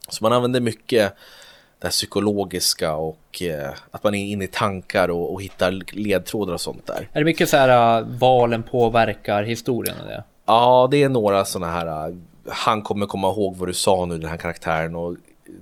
Så 0.10 0.24
man 0.24 0.34
använder 0.34 0.62
mycket 0.62 1.14
det 1.84 1.88
här 1.88 1.92
psykologiska 1.92 2.96
och 2.96 3.42
eh, 3.42 3.70
att 3.92 4.04
man 4.04 4.16
är 4.16 4.26
inne 4.26 4.44
i 4.44 4.48
tankar 4.48 5.10
och, 5.10 5.34
och 5.34 5.42
hittar 5.42 5.96
ledtrådar 5.96 6.54
och 6.54 6.62
sånt 6.62 6.88
där. 6.88 7.10
Är 7.14 7.20
det 7.20 7.26
mycket 7.26 7.50
så 7.50 7.58
här 7.58 8.02
uh, 8.02 8.08
valen 8.08 8.64
påverkar 8.64 9.44
historien? 9.44 9.96
Eller? 10.04 10.24
Ja, 10.46 10.88
det 10.92 11.04
är 11.04 11.10
några 11.10 11.46
sådana 11.46 11.72
här 11.72 12.10
uh, 12.10 12.16
han 12.48 12.82
kommer 12.82 13.06
komma 13.06 13.30
ihåg 13.30 13.56
vad 13.56 13.70
du 13.70 13.74
sa 13.74 14.06
nu 14.06 14.18
den 14.18 14.30
här 14.30 14.38
karaktären 14.38 14.96
och 14.96 15.16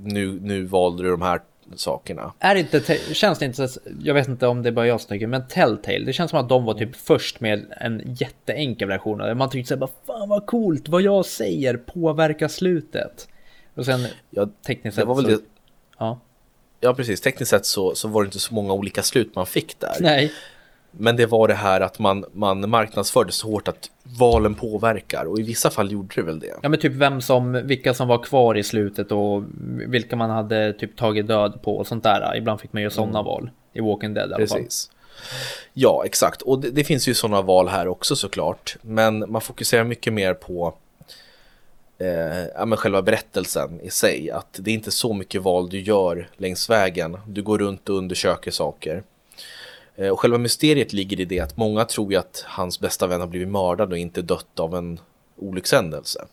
nu, 0.04 0.40
nu 0.42 0.66
valde 0.66 1.04
du 1.04 1.12
de 1.12 1.22
här 1.22 1.42
sakerna. 1.76 2.34
Är 2.40 2.56
inte, 2.56 2.98
känns 3.14 3.40
det 3.40 3.46
inte, 3.46 3.68
jag 4.00 4.14
vet 4.14 4.28
inte 4.28 4.48
om 4.48 4.64
det 4.64 4.70
är 4.70 4.74
bara 4.74 4.88
jag 4.88 5.02
som 5.02 5.10
tycker, 5.10 5.28
men 5.28 5.48
Telltale, 5.48 6.06
det 6.06 6.14
känns 6.14 6.32
som 6.32 6.40
att 6.40 6.50
de 6.50 6.66
var 6.66 6.74
typ 6.74 6.96
först 6.96 7.40
med 7.40 7.66
en 7.72 8.16
jätteenkel 8.20 8.88
version 8.88 9.22
av 9.22 9.28
det. 9.28 9.36
Man 9.36 9.50
tyckte 9.50 9.68
såhär, 9.68 9.90
fan 10.08 10.30
vad 10.30 10.46
coolt, 10.46 10.90
vad 10.90 11.02
jag 11.02 11.26
säger 11.26 11.78
påverkar 11.78 12.48
slutet. 12.48 13.28
Och 13.76 13.86
sen 13.86 14.06
ja, 14.30 14.48
tekniskt 14.68 14.96
sett 14.96 15.02
det 15.02 15.08
var 15.08 15.16
väl 15.16 15.26
så, 15.26 15.32
det... 15.32 15.40
Ja. 16.02 16.20
Ja, 16.80 16.94
precis. 16.94 17.22
Tekniskt 17.22 17.50
sett 17.50 17.66
så, 17.66 17.96
så 17.96 18.08
var 18.08 18.24
det 18.24 18.26
inte 18.26 18.40
så 18.40 18.54
många 18.54 18.74
olika 18.74 19.04
slut 19.04 19.36
man 19.36 19.46
fick 19.46 19.80
där. 19.80 19.98
Nej. 20.00 20.32
Men 20.92 21.16
det 21.16 21.26
var 21.26 21.48
det 21.48 21.54
här 21.54 21.82
att 21.82 22.00
man, 22.00 22.26
man 22.34 22.70
marknadsförde 22.70 23.32
så 23.32 23.48
hårt 23.48 23.68
att 23.68 23.90
valen 24.20 24.56
påverkar 24.56 25.26
och 25.26 25.40
i 25.40 25.44
vissa 25.44 25.70
fall 25.70 25.92
gjorde 25.92 26.16
det 26.16 26.22
väl 26.22 26.40
det. 26.40 26.54
Ja 26.62 26.70
men 26.70 26.80
typ 26.80 26.94
vem 26.94 27.22
som, 27.22 27.62
vilka 27.68 27.94
som 27.94 28.08
var 28.08 28.24
kvar 28.24 28.58
i 28.58 28.64
slutet 28.64 29.12
och 29.12 29.44
vilka 29.88 30.16
man 30.16 30.30
hade 30.30 30.74
typ 30.74 30.98
tagit 30.98 31.28
död 31.28 31.60
på 31.62 31.78
och 31.78 31.88
sånt 31.88 32.04
där. 32.04 32.36
Ibland 32.36 32.62
fick 32.62 32.74
man 32.74 32.82
ju 32.82 32.90
sådana 32.90 33.20
mm. 33.20 33.26
val 33.26 33.50
i 33.74 33.82
Walking 33.82 34.14
Dead 34.14 34.32
i 34.32 34.34
alla 34.34 34.48
fall. 34.48 34.58
Precis. 34.58 34.92
Ja, 35.74 36.04
exakt. 36.06 36.42
Och 36.42 36.60
det, 36.60 36.72
det 36.72 36.84
finns 36.84 37.08
ju 37.08 37.14
sådana 37.14 37.42
val 37.42 37.68
här 37.68 37.88
också 37.88 38.16
såklart. 38.16 38.78
Men 38.82 39.32
man 39.32 39.42
fokuserar 39.42 39.84
mycket 39.84 40.14
mer 40.14 40.34
på 40.34 40.74
eh, 42.02 42.48
ja, 42.56 42.66
men 42.66 42.78
själva 42.78 43.02
berättelsen 43.02 43.82
i 43.82 43.90
sig. 43.90 44.32
Att 44.32 44.60
det 44.60 44.72
är 44.72 44.76
inte 44.76 44.92
så 44.92 45.14
mycket 45.14 45.42
val 45.42 45.70
du 45.70 45.82
gör 45.82 46.30
längs 46.38 46.70
vägen. 46.70 47.18
Du 47.28 47.42
går 47.42 47.58
runt 47.58 47.90
och 47.90 47.98
undersöker 47.98 48.52
saker. 48.52 49.04
Eh, 49.96 50.10
och 50.10 50.20
själva 50.20 50.38
mysteriet 50.38 50.94
ligger 50.94 51.20
i 51.20 51.26
det 51.26 51.40
att 51.40 51.58
många 51.58 51.86
tror 51.86 52.12
ju 52.12 52.18
att 52.18 52.44
hans 52.48 52.80
bästa 52.80 53.08
vän 53.08 53.20
har 53.20 53.28
blivit 53.28 53.48
mördad 53.48 53.92
och 53.92 53.98
inte 53.98 54.22
dött 54.22 54.60
av 54.60 54.76
en 54.76 55.00
olyckshändelse. 55.38 56.26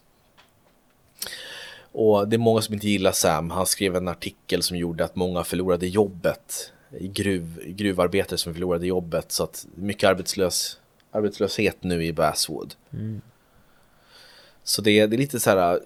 Och 1.93 2.29
det 2.29 2.37
är 2.37 2.39
många 2.39 2.61
som 2.61 2.75
inte 2.75 2.89
gillar 2.89 3.13
Sam. 3.13 3.51
Han 3.51 3.67
skrev 3.67 3.97
en 3.97 4.09
artikel 4.09 4.63
som 4.63 4.77
gjorde 4.77 5.05
att 5.05 5.17
många 5.17 5.45
förlorade 5.45 5.87
jobbet. 5.87 6.73
Gruv, 7.01 7.63
gruvarbetare 7.67 8.39
som 8.39 8.55
förlorade 8.55 8.87
jobbet. 8.87 9.33
Så 9.33 9.45
att 9.45 9.67
mycket 9.75 10.11
arbetslös, 10.11 10.79
arbetslöshet 11.11 11.77
nu 11.81 12.05
i 12.05 12.13
Basswood. 12.13 12.75
Mm. 12.93 13.21
Så 14.69 14.83
det, 14.83 15.07
det, 15.07 15.17
är 15.17 15.19
lite 15.19 15.41
så 15.41 15.51
här 15.51 15.73
äh, 15.73 15.79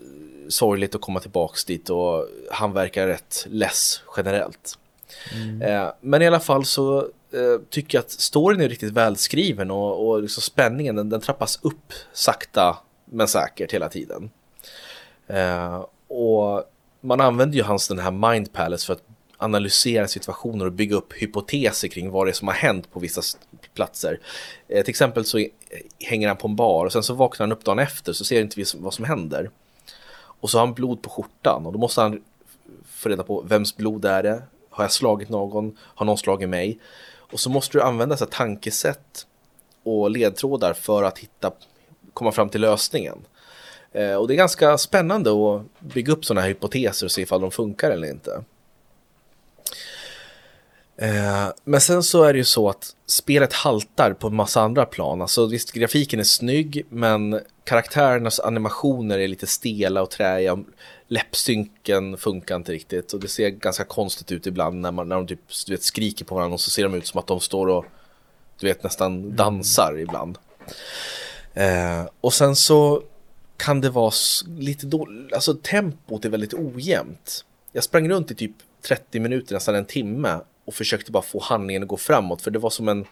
sorgligt 0.48 0.94
att 0.94 1.00
komma 1.00 1.20
tillbaks 1.20 1.64
dit 1.64 1.90
och 1.90 2.28
han 2.50 2.72
verkar 2.72 3.06
rätt 3.06 3.46
less 3.48 4.02
generellt. 4.16 4.78
Mm. 5.34 5.62
Eh, 5.62 5.92
men 6.00 6.22
i 6.22 6.26
alla 6.26 6.40
fall 6.40 6.64
så 6.64 6.98
eh, 7.32 7.60
tycker 7.70 7.98
jag 7.98 8.02
att 8.02 8.10
storyn 8.10 8.60
är 8.60 8.68
riktigt 8.68 8.92
välskriven 8.92 9.70
och, 9.70 10.08
och 10.08 10.22
liksom 10.22 10.42
spänningen 10.42 10.96
den, 10.96 11.08
den, 11.08 11.20
trappas 11.20 11.58
upp 11.62 11.92
sakta 12.12 12.78
men 13.04 13.28
säkert 13.28 13.72
hela 13.72 13.88
tiden. 13.88 14.30
Eh, 15.26 15.84
och 16.08 16.64
man 17.00 17.20
använder 17.20 17.56
ju 17.56 17.62
hans 17.62 17.88
den 17.88 17.98
här 17.98 18.10
Mind 18.10 18.52
Palace 18.52 18.86
för 18.86 18.92
att 18.92 19.02
analysera 19.42 20.08
situationer 20.08 20.66
och 20.66 20.72
bygga 20.72 20.96
upp 20.96 21.12
hypoteser 21.12 21.88
kring 21.88 22.10
vad 22.10 22.26
det 22.26 22.30
är 22.30 22.34
som 22.34 22.48
har 22.48 22.54
hänt 22.54 22.92
på 22.92 23.00
vissa 23.00 23.22
platser. 23.74 24.20
Eh, 24.68 24.82
till 24.82 24.90
exempel 24.90 25.24
så 25.24 25.46
hänger 25.98 26.28
han 26.28 26.36
på 26.36 26.48
en 26.48 26.56
bar 26.56 26.86
och 26.86 26.92
sen 26.92 27.02
så 27.02 27.14
vaknar 27.14 27.46
han 27.46 27.52
upp 27.52 27.64
dagen 27.64 27.78
efter 27.78 28.12
så 28.12 28.24
ser 28.24 28.40
inte 28.40 28.60
vi 28.60 28.64
vad 28.74 28.94
som 28.94 29.04
händer. 29.04 29.50
Och 30.14 30.50
så 30.50 30.58
har 30.58 30.66
han 30.66 30.74
blod 30.74 31.02
på 31.02 31.10
skjortan 31.10 31.66
och 31.66 31.72
då 31.72 31.78
måste 31.78 32.00
han 32.00 32.22
få 32.86 33.08
reda 33.08 33.22
på 33.22 33.40
vems 33.40 33.76
blod 33.76 34.04
är 34.04 34.22
det? 34.22 34.42
Har 34.70 34.84
jag 34.84 34.92
slagit 34.92 35.28
någon? 35.28 35.76
Har 35.80 36.06
någon 36.06 36.18
slagit 36.18 36.48
mig? 36.48 36.78
Och 37.32 37.40
så 37.40 37.50
måste 37.50 37.78
du 37.78 37.82
använda 37.82 38.16
så 38.16 38.26
tankesätt 38.26 39.26
och 39.82 40.10
ledtrådar 40.10 40.72
för 40.72 41.02
att 41.02 41.18
hitta, 41.18 41.50
komma 42.14 42.32
fram 42.32 42.48
till 42.48 42.60
lösningen. 42.60 43.18
Eh, 43.92 44.14
och 44.14 44.28
det 44.28 44.34
är 44.34 44.36
ganska 44.36 44.78
spännande 44.78 45.30
att 45.30 45.62
bygga 45.78 46.12
upp 46.12 46.24
sådana 46.24 46.40
här 46.40 46.48
hypoteser 46.48 47.06
och 47.06 47.12
se 47.12 47.22
ifall 47.22 47.40
de 47.40 47.50
funkar 47.50 47.90
eller 47.90 48.10
inte. 48.10 48.44
Eh, 51.02 51.48
men 51.64 51.80
sen 51.80 52.02
så 52.02 52.22
är 52.22 52.32
det 52.32 52.38
ju 52.38 52.44
så 52.44 52.68
att 52.68 52.96
spelet 53.06 53.52
haltar 53.52 54.12
på 54.12 54.26
en 54.26 54.34
massa 54.34 54.60
andra 54.60 54.86
plan. 54.86 55.22
Alltså 55.22 55.46
visst, 55.46 55.72
grafiken 55.72 56.20
är 56.20 56.24
snygg, 56.24 56.86
men 56.88 57.40
karaktärernas 57.64 58.40
animationer 58.40 59.18
är 59.18 59.28
lite 59.28 59.46
stela 59.46 60.02
och 60.02 60.10
träiga. 60.10 60.58
Läppsynken 61.08 62.16
funkar 62.16 62.56
inte 62.56 62.72
riktigt 62.72 63.12
och 63.12 63.20
det 63.20 63.28
ser 63.28 63.48
ganska 63.48 63.84
konstigt 63.84 64.32
ut 64.32 64.46
ibland 64.46 64.80
när, 64.80 64.92
man, 64.92 65.08
när 65.08 65.16
de 65.16 65.26
typ, 65.26 65.40
du 65.66 65.72
vet, 65.72 65.82
skriker 65.82 66.24
på 66.24 66.34
varandra 66.34 66.54
och 66.54 66.60
så 66.60 66.70
ser 66.70 66.82
de 66.82 66.94
ut 66.94 67.06
som 67.06 67.20
att 67.20 67.26
de 67.26 67.40
står 67.40 67.66
och 67.66 67.84
du 68.60 68.66
vet 68.66 68.82
nästan 68.82 69.36
dansar 69.36 69.98
ibland. 69.98 70.38
Eh, 71.54 72.04
och 72.20 72.34
sen 72.34 72.56
så 72.56 73.02
kan 73.56 73.80
det 73.80 73.90
vara 73.90 74.12
lite 74.58 74.86
dåligt, 74.86 75.32
alltså 75.32 75.54
tempot 75.54 76.24
är 76.24 76.28
väldigt 76.28 76.54
ojämnt. 76.54 77.44
Jag 77.72 77.84
sprang 77.84 78.08
runt 78.08 78.30
i 78.30 78.34
typ 78.34 78.56
30 78.82 79.20
minuter, 79.20 79.54
nästan 79.54 79.74
en 79.74 79.84
timme 79.84 80.40
och 80.64 80.74
försökte 80.74 81.12
bara 81.12 81.22
få 81.22 81.40
handlingen 81.40 81.82
att 81.82 81.88
gå 81.88 81.96
framåt 81.96 82.42
för 82.42 82.50
det 82.50 82.58
var 82.58 82.70
som 82.70 82.88
en, 82.88 83.04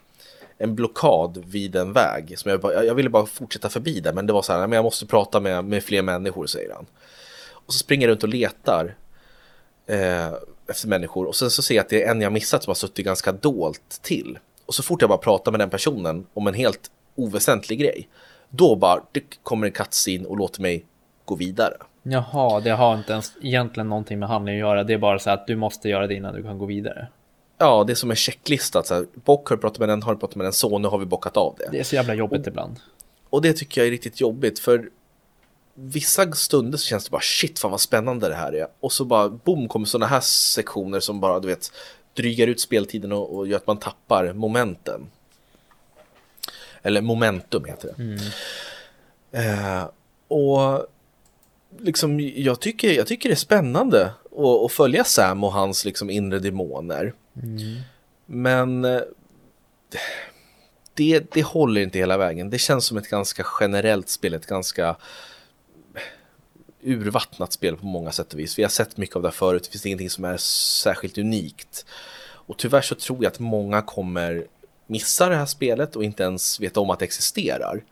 en 0.59 0.75
blockad 0.75 1.45
vid 1.47 1.77
en 1.77 1.93
väg. 1.93 2.39
Som 2.39 2.51
jag, 2.51 2.61
bara, 2.61 2.85
jag 2.85 2.95
ville 2.95 3.11
bara 3.11 3.27
fortsätta 3.27 3.69
förbi 3.69 4.01
där 4.01 4.13
men 4.13 4.27
det 4.27 4.33
var 4.33 4.43
så 4.43 4.53
här, 4.53 4.61
men 4.61 4.73
jag 4.77 4.85
måste 4.85 5.07
prata 5.07 5.41
med, 5.41 5.65
med 5.65 5.85
fler 5.85 6.03
människor 6.03 6.47
säger 6.47 6.75
han. 6.75 6.87
Och 7.53 7.73
så 7.73 7.79
springer 7.79 8.07
jag 8.07 8.13
runt 8.13 8.23
och 8.23 8.29
letar 8.29 8.95
eh, 9.87 10.33
efter 10.69 10.89
människor 10.89 11.27
och 11.27 11.37
sen 11.37 11.51
så 11.51 11.63
ser 11.63 11.75
jag 11.75 11.83
att 11.83 11.89
det 11.89 12.05
är 12.05 12.11
en 12.11 12.21
jag 12.21 12.33
missat 12.33 12.63
som 12.63 12.71
har 12.71 12.75
suttit 12.75 13.05
ganska 13.05 13.33
dolt 13.33 14.01
till. 14.03 14.39
Och 14.67 14.75
så 14.75 14.83
fort 14.83 15.01
jag 15.01 15.09
bara 15.09 15.19
pratar 15.19 15.53
med 15.53 15.61
den 15.61 15.71
personen 15.71 16.27
om 16.35 16.47
en 16.47 16.55
helt 16.55 16.91
oväsentlig 17.15 17.79
grej, 17.79 18.09
då 18.49 18.77
bara 18.77 19.03
det 19.13 19.23
kommer 19.43 19.67
en 19.67 19.73
kattsin 19.73 20.27
och 20.27 20.37
låter 20.37 20.63
mig 20.63 20.85
gå 21.25 21.35
vidare. 21.35 21.75
Jaha, 22.03 22.61
det 22.61 22.71
har 22.71 22.95
inte 22.95 23.13
ens 23.13 23.33
egentligen 23.43 23.89
någonting 23.89 24.19
med 24.19 24.29
handling 24.29 24.55
att 24.55 24.61
göra. 24.61 24.85
Det 24.85 24.95
är 24.95 24.99
bara 24.99 25.19
så 25.19 25.31
att 25.31 25.47
du 25.47 25.57
måste 25.57 25.89
göra 25.89 26.07
det 26.07 26.15
innan 26.15 26.35
du 26.35 26.43
kan 26.43 26.59
gå 26.59 26.67
vidare. 26.67 27.09
Ja, 27.63 27.85
det 27.85 27.93
är 27.93 27.95
som 27.95 28.11
en 28.11 28.17
checklista. 28.17 28.83
Så 28.83 28.95
här, 28.95 29.07
Bock 29.15 29.49
har 29.49 29.57
pratat 29.57 29.79
med 29.79 29.89
den, 29.89 30.03
har 30.03 30.15
pratat 30.15 30.37
med 30.37 30.47
den, 30.47 30.53
så 30.53 30.79
nu 30.79 30.89
har 30.89 30.99
vi 30.99 31.07
bockat 31.07 31.37
av 31.37 31.55
det. 31.59 31.69
Det 31.73 31.81
är 31.81 31.85
så 31.85 31.95
jävla 31.95 32.15
jobbigt 32.15 32.41
och, 32.41 32.47
ibland. 32.47 32.81
och 33.31 33.43
det 33.43 33.53
tycker 33.53 33.81
jag 33.81 33.87
är 33.89 33.91
riktigt 33.91 34.21
jobbigt 34.21 34.59
för 34.59 34.91
vissa 35.75 36.33
stunder 36.33 36.79
så 36.79 36.87
känns 36.87 37.05
det 37.05 37.11
bara 37.11 37.21
shit 37.21 37.59
fan 37.59 37.71
vad 37.71 37.81
spännande 37.81 38.29
det 38.29 38.35
här 38.35 38.53
är. 38.53 38.67
Och 38.81 38.93
så 38.93 39.05
bara 39.05 39.29
boom 39.29 39.69
kommer 39.69 39.87
sådana 39.87 40.07
här 40.07 40.21
sektioner 40.21 41.01
som 41.01 41.21
bara 41.21 41.41
du 41.41 41.49
vet 41.49 41.73
drygar 42.15 42.47
ut 42.47 42.61
speltiden 42.61 43.13
och, 43.13 43.37
och 43.37 43.47
gör 43.47 43.57
att 43.57 43.67
man 43.67 43.79
tappar 43.79 44.33
momenten. 44.33 45.11
Eller 46.83 47.01
momentum 47.01 47.65
heter 47.65 47.89
det. 47.97 48.03
Mm. 48.03 48.19
Eh, 49.33 49.89
och 50.29 50.87
liksom 51.79 52.21
jag 52.21 52.61
tycker, 52.61 52.93
jag 52.93 53.07
tycker 53.07 53.29
det 53.29 53.33
är 53.33 53.37
spännande 53.37 54.05
att, 54.05 54.65
att 54.65 54.73
följa 54.73 55.05
Sam 55.05 55.45
och 55.45 55.53
hans 55.53 55.85
liksom 55.85 56.11
inre 56.11 56.39
demoner. 56.39 57.15
Mm. 57.43 57.81
Men 58.27 58.85
eh, 58.85 59.01
det, 60.95 61.33
det 61.33 61.43
håller 61.43 61.81
inte 61.81 61.99
hela 61.99 62.17
vägen. 62.17 62.51
Det 62.51 62.59
känns 62.59 62.85
som 62.85 62.97
ett 62.97 63.09
ganska 63.09 63.47
generellt 63.61 64.09
spel, 64.09 64.35
ett 64.35 64.47
ganska 64.47 64.97
urvattnat 66.83 67.53
spel 67.53 67.77
på 67.77 67.87
många 67.87 68.13
sätt 68.13 68.33
och 68.33 68.39
vis. 68.39 68.59
Vi 68.59 68.63
har 68.63 68.71
sett 68.71 68.97
mycket 68.97 69.17
av 69.17 69.23
det 69.23 69.31
förut, 69.31 69.63
det 69.65 69.71
finns 69.71 69.87
ingenting 69.87 70.11
som 70.11 70.25
är 70.25 70.37
särskilt 70.37 71.19
unikt. 71.19 71.85
Och 72.23 72.59
tyvärr 72.59 72.83
så 72.83 72.95
tror 72.95 73.25
jag 73.25 73.31
att 73.31 73.39
många 73.39 73.83
kommer 73.83 74.47
missa 74.87 75.29
det 75.29 75.37
här 75.37 75.47
spelet 75.47 75.97
och 75.97 76.05
inte 76.05 76.23
ens 76.23 76.61
veta 76.61 76.81
om 76.81 76.91
att 76.91 76.99
det 76.99 77.05
existerar. 77.05 77.83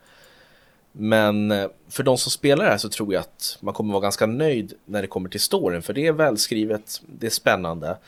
Men 0.93 1.51
eh, 1.51 1.69
för 1.89 2.03
de 2.03 2.19
som 2.19 2.31
spelar 2.31 2.65
det 2.65 2.71
här 2.71 2.79
så 2.79 2.89
tror 2.89 3.15
jag 3.15 3.21
att 3.21 3.59
man 3.61 3.75
kommer 3.75 3.93
vara 3.93 4.03
ganska 4.03 4.27
nöjd 4.27 4.73
när 4.85 5.03
det 5.03 5.09
kommer 5.09 5.29
till 5.29 5.41
storyn, 5.41 5.83
för 5.83 5.93
det 5.93 6.07
är 6.07 6.13
välskrivet, 6.13 7.01
det 7.07 7.27
är 7.27 7.31
spännande. 7.31 7.99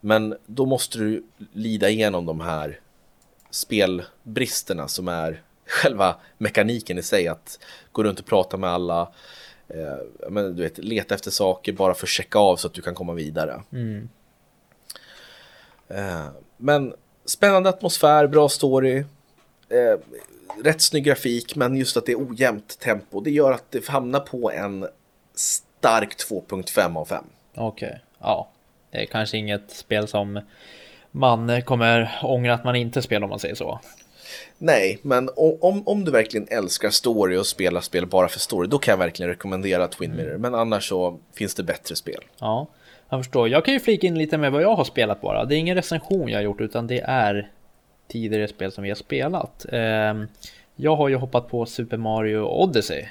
Men 0.00 0.36
då 0.46 0.66
måste 0.66 0.98
du 0.98 1.24
lida 1.52 1.88
igenom 1.88 2.26
de 2.26 2.40
här 2.40 2.80
spelbristerna 3.50 4.88
som 4.88 5.08
är 5.08 5.42
själva 5.66 6.16
mekaniken 6.38 6.98
i 6.98 7.02
sig, 7.02 7.28
att 7.28 7.58
gå 7.92 8.02
runt 8.04 8.20
och 8.20 8.26
prata 8.26 8.56
med 8.56 8.70
alla, 8.70 9.12
eh, 9.68 10.30
men, 10.30 10.56
du 10.56 10.62
vet, 10.62 10.78
leta 10.78 11.14
efter 11.14 11.30
saker 11.30 11.72
bara 11.72 11.94
för 11.94 12.06
att 12.06 12.10
checka 12.10 12.38
av 12.38 12.56
så 12.56 12.66
att 12.66 12.74
du 12.74 12.82
kan 12.82 12.94
komma 12.94 13.12
vidare. 13.12 13.62
Mm. 13.72 14.08
Eh, 15.88 16.26
men 16.56 16.94
spännande 17.24 17.68
atmosfär, 17.68 18.26
bra 18.26 18.48
story, 18.48 19.04
eh, 19.68 19.98
rätt 20.64 20.80
snygg 20.80 21.04
grafik, 21.04 21.56
men 21.56 21.76
just 21.76 21.96
att 21.96 22.06
det 22.06 22.12
är 22.12 22.30
ojämnt 22.30 22.78
tempo, 22.78 23.20
det 23.20 23.30
gör 23.30 23.52
att 23.52 23.70
det 23.70 23.88
hamnar 23.88 24.20
på 24.20 24.50
en 24.50 24.86
stark 25.34 26.16
2.5 26.30 26.98
av 26.98 27.04
5. 27.04 27.24
Okej, 27.54 27.86
okay. 27.86 27.98
ja. 28.18 28.48
Det 28.90 29.02
är 29.02 29.06
kanske 29.06 29.36
inget 29.36 29.70
spel 29.70 30.08
som 30.08 30.40
man 31.10 31.62
kommer 31.62 32.18
ångra 32.22 32.54
att 32.54 32.64
man 32.64 32.76
inte 32.76 33.02
spelar 33.02 33.24
om 33.24 33.30
man 33.30 33.38
säger 33.38 33.54
så. 33.54 33.80
Nej, 34.58 34.98
men 35.02 35.30
om, 35.36 35.88
om 35.88 36.04
du 36.04 36.10
verkligen 36.10 36.48
älskar 36.50 36.90
story 36.90 37.36
och 37.36 37.46
spelar 37.46 37.80
spel 37.80 38.06
bara 38.06 38.28
för 38.28 38.38
story, 38.38 38.68
då 38.68 38.78
kan 38.78 38.92
jag 38.92 38.98
verkligen 38.98 39.30
rekommendera 39.30 39.88
Twin 39.88 40.12
mm. 40.12 40.24
Mirror. 40.24 40.38
Men 40.38 40.54
annars 40.54 40.88
så 40.88 41.18
finns 41.34 41.54
det 41.54 41.62
bättre 41.62 41.96
spel. 41.96 42.20
Ja, 42.38 42.66
jag 43.08 43.20
förstår. 43.20 43.48
Jag 43.48 43.64
kan 43.64 43.74
ju 43.74 43.80
flika 43.80 44.06
in 44.06 44.18
lite 44.18 44.38
med 44.38 44.52
vad 44.52 44.62
jag 44.62 44.76
har 44.76 44.84
spelat 44.84 45.20
bara. 45.20 45.44
Det 45.44 45.54
är 45.54 45.58
ingen 45.58 45.76
recension 45.76 46.28
jag 46.28 46.38
har 46.38 46.42
gjort, 46.42 46.60
utan 46.60 46.86
det 46.86 47.00
är 47.00 47.50
tidigare 48.08 48.48
spel 48.48 48.72
som 48.72 48.84
vi 48.84 48.90
har 48.90 48.96
spelat. 48.96 49.66
Ehm, 49.72 50.28
jag 50.76 50.96
har 50.96 51.08
ju 51.08 51.16
hoppat 51.16 51.48
på 51.48 51.66
Super 51.66 51.96
Mario 51.96 52.38
Odyssey. 52.38 53.04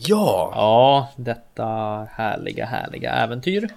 Ja! 0.00 0.52
Ja, 0.54 1.08
detta 1.16 1.64
härliga, 2.12 2.66
härliga 2.66 3.12
äventyr. 3.12 3.68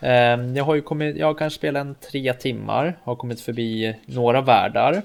Ehm, 0.00 0.56
jag 0.56 0.64
har 0.64 0.74
ju 0.74 0.82
kommit, 0.82 1.16
jag 1.16 1.26
har 1.26 1.34
kanske 1.34 1.58
spelat 1.58 1.80
en 1.80 1.94
tre 1.94 2.32
timmar, 2.32 2.98
har 3.02 3.16
kommit 3.16 3.40
förbi 3.40 3.96
några 4.06 4.40
världar 4.40 5.02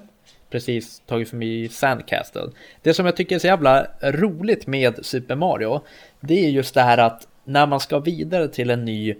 precis 0.49 0.99
tagit 1.05 1.29
förbi 1.29 1.69
Sandcastle. 1.69 2.49
Det 2.81 2.93
som 2.93 3.05
jag 3.05 3.15
tycker 3.15 3.35
är 3.35 3.39
så 3.39 3.47
jävla 3.47 3.87
roligt 4.01 4.67
med 4.67 5.05
Super 5.05 5.35
Mario, 5.35 5.81
det 6.19 6.45
är 6.45 6.49
just 6.49 6.73
det 6.73 6.81
här 6.81 6.97
att 6.97 7.27
när 7.43 7.67
man 7.67 7.79
ska 7.79 7.99
vidare 7.99 8.47
till 8.47 8.69
en 8.69 8.85
ny 8.85 9.15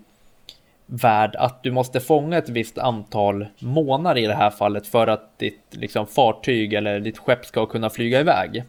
värld, 0.90 1.36
att 1.36 1.64
du 1.64 1.72
måste 1.72 2.00
fånga 2.00 2.38
ett 2.38 2.50
visst 2.50 2.78
antal 2.78 3.46
månader 3.60 4.22
i 4.22 4.28
det 4.28 4.34
här 4.34 4.50
fallet 4.50 4.88
för 4.88 5.08
att 5.08 5.40
ditt 5.40 5.62
liksom, 5.70 6.08
fartyg 6.08 6.74
eller 6.74 7.00
ditt 7.00 7.18
skepp 7.18 7.46
ska 7.46 7.66
kunna 7.66 7.90
flyga 7.90 8.20
iväg. 8.20 8.64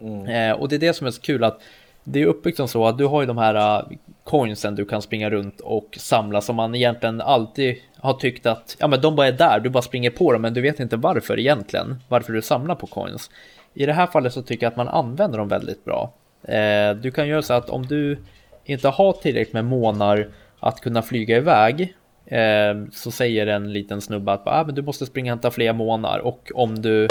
Mm. 0.00 0.26
Eh, 0.26 0.60
och 0.60 0.68
det 0.68 0.76
är 0.76 0.80
det 0.80 0.92
som 0.92 1.06
är 1.06 1.10
så 1.10 1.20
kul 1.20 1.44
att 1.44 1.60
det 2.04 2.22
är 2.22 2.26
uppbyggt 2.26 2.56
som 2.56 2.68
så 2.68 2.86
att 2.86 2.98
du 2.98 3.06
har 3.06 3.20
ju 3.20 3.26
de 3.26 3.38
här 3.38 3.80
uh, 3.80 3.88
coinsen 4.24 4.74
du 4.74 4.84
kan 4.84 5.02
springa 5.02 5.30
runt 5.30 5.60
och 5.60 5.96
samla 6.00 6.40
som 6.40 6.56
man 6.56 6.74
egentligen 6.74 7.20
alltid 7.20 7.76
har 7.96 8.14
tyckt 8.14 8.46
att 8.46 8.76
ja 8.78 8.88
men 8.88 9.00
de 9.00 9.16
bara 9.16 9.26
är 9.26 9.32
där, 9.32 9.60
du 9.60 9.70
bara 9.70 9.82
springer 9.82 10.10
på 10.10 10.32
dem 10.32 10.42
men 10.42 10.54
du 10.54 10.60
vet 10.60 10.80
inte 10.80 10.96
varför 10.96 11.38
egentligen, 11.38 11.96
varför 12.08 12.32
du 12.32 12.42
samlar 12.42 12.74
på 12.74 12.86
coins. 12.86 13.30
I 13.74 13.86
det 13.86 13.92
här 13.92 14.06
fallet 14.06 14.32
så 14.32 14.42
tycker 14.42 14.66
jag 14.66 14.70
att 14.70 14.76
man 14.76 14.88
använder 14.88 15.38
dem 15.38 15.48
väldigt 15.48 15.84
bra. 15.84 16.12
Eh, 16.42 16.94
du 16.94 17.10
kan 17.10 17.28
göra 17.28 17.42
så 17.42 17.54
att 17.54 17.70
om 17.70 17.86
du 17.86 18.18
inte 18.64 18.88
har 18.88 19.12
tillräckligt 19.12 19.54
med 19.54 19.64
månar 19.64 20.28
att 20.62 20.80
kunna 20.80 21.02
flyga 21.02 21.36
iväg 21.36 21.94
eh, 22.26 22.74
så 22.92 23.10
säger 23.10 23.46
en 23.46 23.72
liten 23.72 24.00
snubbe 24.00 24.32
att 24.32 24.42
ah, 24.46 24.64
men 24.66 24.74
du 24.74 24.82
måste 24.82 25.06
springa 25.06 25.32
och 25.32 25.36
hämta 25.36 25.50
fler 25.50 25.72
månar 25.72 26.18
och 26.18 26.50
om 26.54 26.82
du 26.82 27.08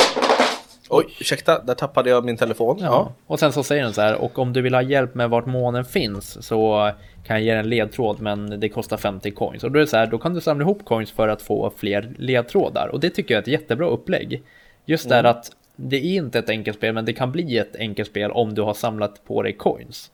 Oj, 0.93 1.05
ursäkta, 1.19 1.63
där 1.63 1.73
tappade 1.73 2.09
jag 2.09 2.25
min 2.25 2.37
telefon. 2.37 2.77
Ja. 2.79 2.85
ja. 2.85 3.13
Och 3.27 3.39
sen 3.39 3.53
så 3.53 3.63
säger 3.63 3.83
den 3.83 3.93
så 3.93 4.01
här, 4.01 4.15
och 4.15 4.39
om 4.39 4.53
du 4.53 4.61
vill 4.61 4.73
ha 4.73 4.81
hjälp 4.81 5.15
med 5.15 5.29
vart 5.29 5.45
månen 5.45 5.85
finns 5.85 6.47
så 6.47 6.91
kan 7.23 7.35
jag 7.35 7.43
ge 7.43 7.51
dig 7.51 7.59
en 7.59 7.69
ledtråd, 7.69 8.21
men 8.21 8.59
det 8.59 8.69
kostar 8.69 8.97
50 8.97 9.31
coins. 9.31 9.63
Och 9.63 9.71
då 9.71 9.79
är 9.79 9.81
det 9.81 9.87
så 9.87 9.97
här, 9.97 10.07
då 10.07 10.17
kan 10.17 10.33
du 10.33 10.41
samla 10.41 10.63
ihop 10.63 10.85
coins 10.85 11.11
för 11.11 11.27
att 11.27 11.41
få 11.41 11.73
fler 11.77 12.13
ledtrådar. 12.17 12.87
Och 12.87 12.99
det 12.99 13.09
tycker 13.09 13.33
jag 13.33 13.37
är 13.37 13.41
ett 13.41 13.61
jättebra 13.61 13.87
upplägg. 13.87 14.43
Just 14.85 15.05
mm. 15.05 15.23
där 15.23 15.29
att 15.29 15.51
det 15.75 15.97
är 15.97 16.15
inte 16.15 16.39
ett 16.39 16.49
enkelt 16.49 16.77
spel, 16.77 16.93
men 16.93 17.05
det 17.05 17.13
kan 17.13 17.31
bli 17.31 17.57
ett 17.57 17.75
enkelt 17.75 18.09
spel 18.09 18.31
om 18.31 18.53
du 18.53 18.61
har 18.61 18.73
samlat 18.73 19.25
på 19.25 19.43
dig 19.43 19.53
coins. 19.53 20.11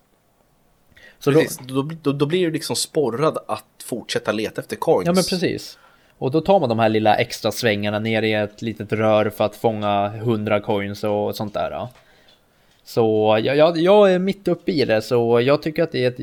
Så 1.20 1.32
precis, 1.32 1.60
då, 1.68 1.90
då, 2.02 2.12
då, 2.12 2.26
blir 2.26 2.46
du 2.46 2.52
liksom 2.52 2.76
sporrad 2.76 3.38
att 3.48 3.84
fortsätta 3.86 4.32
leta 4.32 4.62
efter 4.62 4.76
coins. 4.76 5.08
Ja, 5.08 5.14
men 5.14 5.24
precis. 5.24 5.78
Och 6.18 6.32
då 6.32 6.42
tar 6.42 6.60
man 6.60 6.70
de 6.70 6.80
här 6.80 6.90
lilla 6.90 7.16
extra 7.16 7.52
svängarna 7.52 8.00
ner 8.00 8.22
i 8.22 8.34
ett 8.34 8.62
litet 8.62 8.94
rör 8.94 9.30
för 9.30 9.44
att 9.44 9.56
fånga 9.56 10.06
100 10.16 10.60
coins 10.60 11.04
och 11.04 11.36
sånt 11.36 11.54
där. 11.54 11.88
Så 12.84 13.40
jag, 13.44 13.58
jag, 13.58 13.78
jag 13.78 14.14
är 14.14 14.20
mitt 14.20 14.48
uppe 14.48 14.72
i 14.72 14.86
det 14.86 15.02
så 15.02 15.42
jag 15.42 15.62
tycker 15.62 15.84
att 15.84 15.92
det 15.92 16.06
är, 16.06 16.14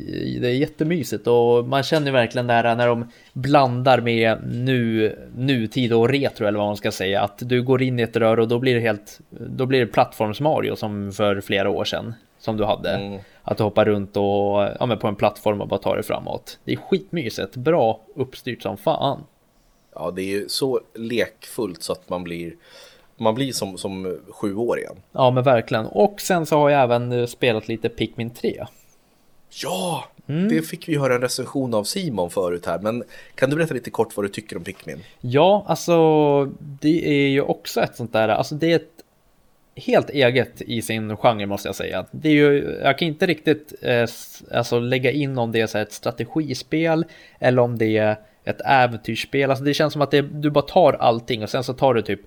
det 0.41 0.49
är 0.49 0.53
jättemysigt 0.53 1.27
och 1.27 1.65
man 1.69 1.83
känner 1.83 2.13
verkligen 2.13 2.47
det 2.47 2.53
här 2.53 2.77
när 2.77 2.87
de 2.89 3.11
blandar 3.33 4.01
med 4.01 4.39
nu, 4.47 5.17
nutid 5.37 5.93
och 5.93 6.09
retro 6.09 6.47
eller 6.47 6.59
vad 6.59 6.67
man 6.69 6.77
ska 6.77 6.91
säga. 6.91 7.21
Att 7.21 7.39
du 7.39 7.63
går 7.63 7.83
in 7.83 7.99
i 7.99 8.03
ett 8.03 8.17
rör 8.17 8.41
och 8.41 8.49
då 8.49 8.59
blir 8.59 8.75
det 8.75 8.81
helt, 8.81 9.21
då 9.31 9.67
blir 9.67 9.81
det 9.81 9.87
plattforms 9.87 10.41
Mario 10.41 10.77
som 10.77 11.13
för 11.13 11.41
flera 11.41 11.71
år 11.71 11.85
sedan 11.85 12.15
som 12.39 12.57
du 12.57 12.65
hade. 12.65 12.91
Mm. 12.91 13.21
Att 13.45 13.59
du 13.59 13.65
hoppar 13.65 13.85
runt 13.85 14.17
och 14.17 14.25
ja, 14.81 14.87
men 14.87 14.99
på 14.99 15.09
en 15.09 15.17
plattform 15.17 15.61
och 15.61 15.69
bara 15.69 15.81
tar 15.81 15.95
dig 15.95 16.05
framåt. 16.05 16.59
Det 16.65 16.73
är 16.73 16.77
skitmysigt, 16.77 17.57
bra 17.57 18.01
uppstyrt 18.15 18.63
som 18.63 18.77
fan 18.77 19.25
ja, 19.95 20.11
det 20.11 20.23
är 20.23 20.41
ju 20.41 20.49
så 20.49 20.81
lekfullt 20.95 21.83
så 21.83 21.93
att 21.93 22.09
man 22.09 22.25
blir 22.25 22.55
man 23.17 23.35
blir 23.35 23.53
som, 23.53 23.79
som 23.79 24.19
sju 24.29 24.55
år 24.55 24.79
igen. 24.79 24.97
Ja, 25.13 25.31
men 25.31 25.45
verkligen. 25.45 25.87
Och 25.87 26.21
sen 26.21 26.47
så 26.47 26.59
har 26.59 26.71
jag 26.71 26.83
även 26.83 27.13
eh, 27.13 27.27
spelat 27.27 27.69
lite 27.69 27.89
Pikmin 27.89 28.31
3. 28.31 28.67
Ja, 29.63 30.05
mm. 30.27 30.49
det 30.49 30.63
fick 30.63 30.89
vi 30.89 30.97
höra 30.97 31.15
en 31.15 31.21
recension 31.21 31.75
av 31.75 31.85
Simon 31.85 32.31
förut 32.31 32.67
här. 32.67 32.79
Men 32.79 33.05
kan 33.35 33.51
du 33.51 33.57
berätta 33.57 33.75
lite 33.75 33.91
kort 33.91 34.17
vad 34.17 34.25
du 34.25 34.29
tycker 34.29 34.57
om 34.57 34.65
Pikmin? 34.65 35.01
Ja, 35.21 35.65
alltså 35.69 35.95
det 36.59 37.09
är 37.09 37.29
ju 37.29 37.41
också 37.41 37.81
ett 37.81 37.97
sånt 37.97 38.13
där, 38.13 38.29
alltså 38.29 38.55
det 38.55 38.73
är 38.73 38.77
ett 38.77 38.94
helt 39.77 40.11
eget 40.11 40.63
i 40.63 40.83
sin 40.83 41.17
genre 41.17 41.47
måste 41.47 41.69
jag 41.69 41.75
säga. 41.75 42.07
Det 42.11 42.29
är 42.29 42.33
ju, 42.33 42.79
jag 42.83 42.99
kan 42.99 43.09
inte 43.09 43.27
riktigt 43.27 43.75
eh, 43.83 44.07
alltså 44.53 44.79
lägga 44.79 45.11
in 45.11 45.39
om 45.39 45.53
det 45.53 45.61
är 45.61 45.67
så 45.67 45.79
ett 45.79 45.93
strategispel 45.93 47.05
eller 47.39 47.63
om 47.63 47.79
det 47.79 47.97
är 47.97 48.17
ett 48.45 48.61
äventyrsspel. 48.65 49.51
Alltså 49.51 49.65
det 49.65 49.75
känns 49.75 49.93
som 49.93 50.03
att 50.03 50.11
det, 50.11 50.23
du 50.23 50.51
bara 50.51 50.65
tar 50.65 50.93
allting 50.93 51.43
och 51.43 51.51
sen 51.51 51.65
så 51.65 51.73
tar 51.73 51.95
du 51.95 52.03
typ 52.03 52.21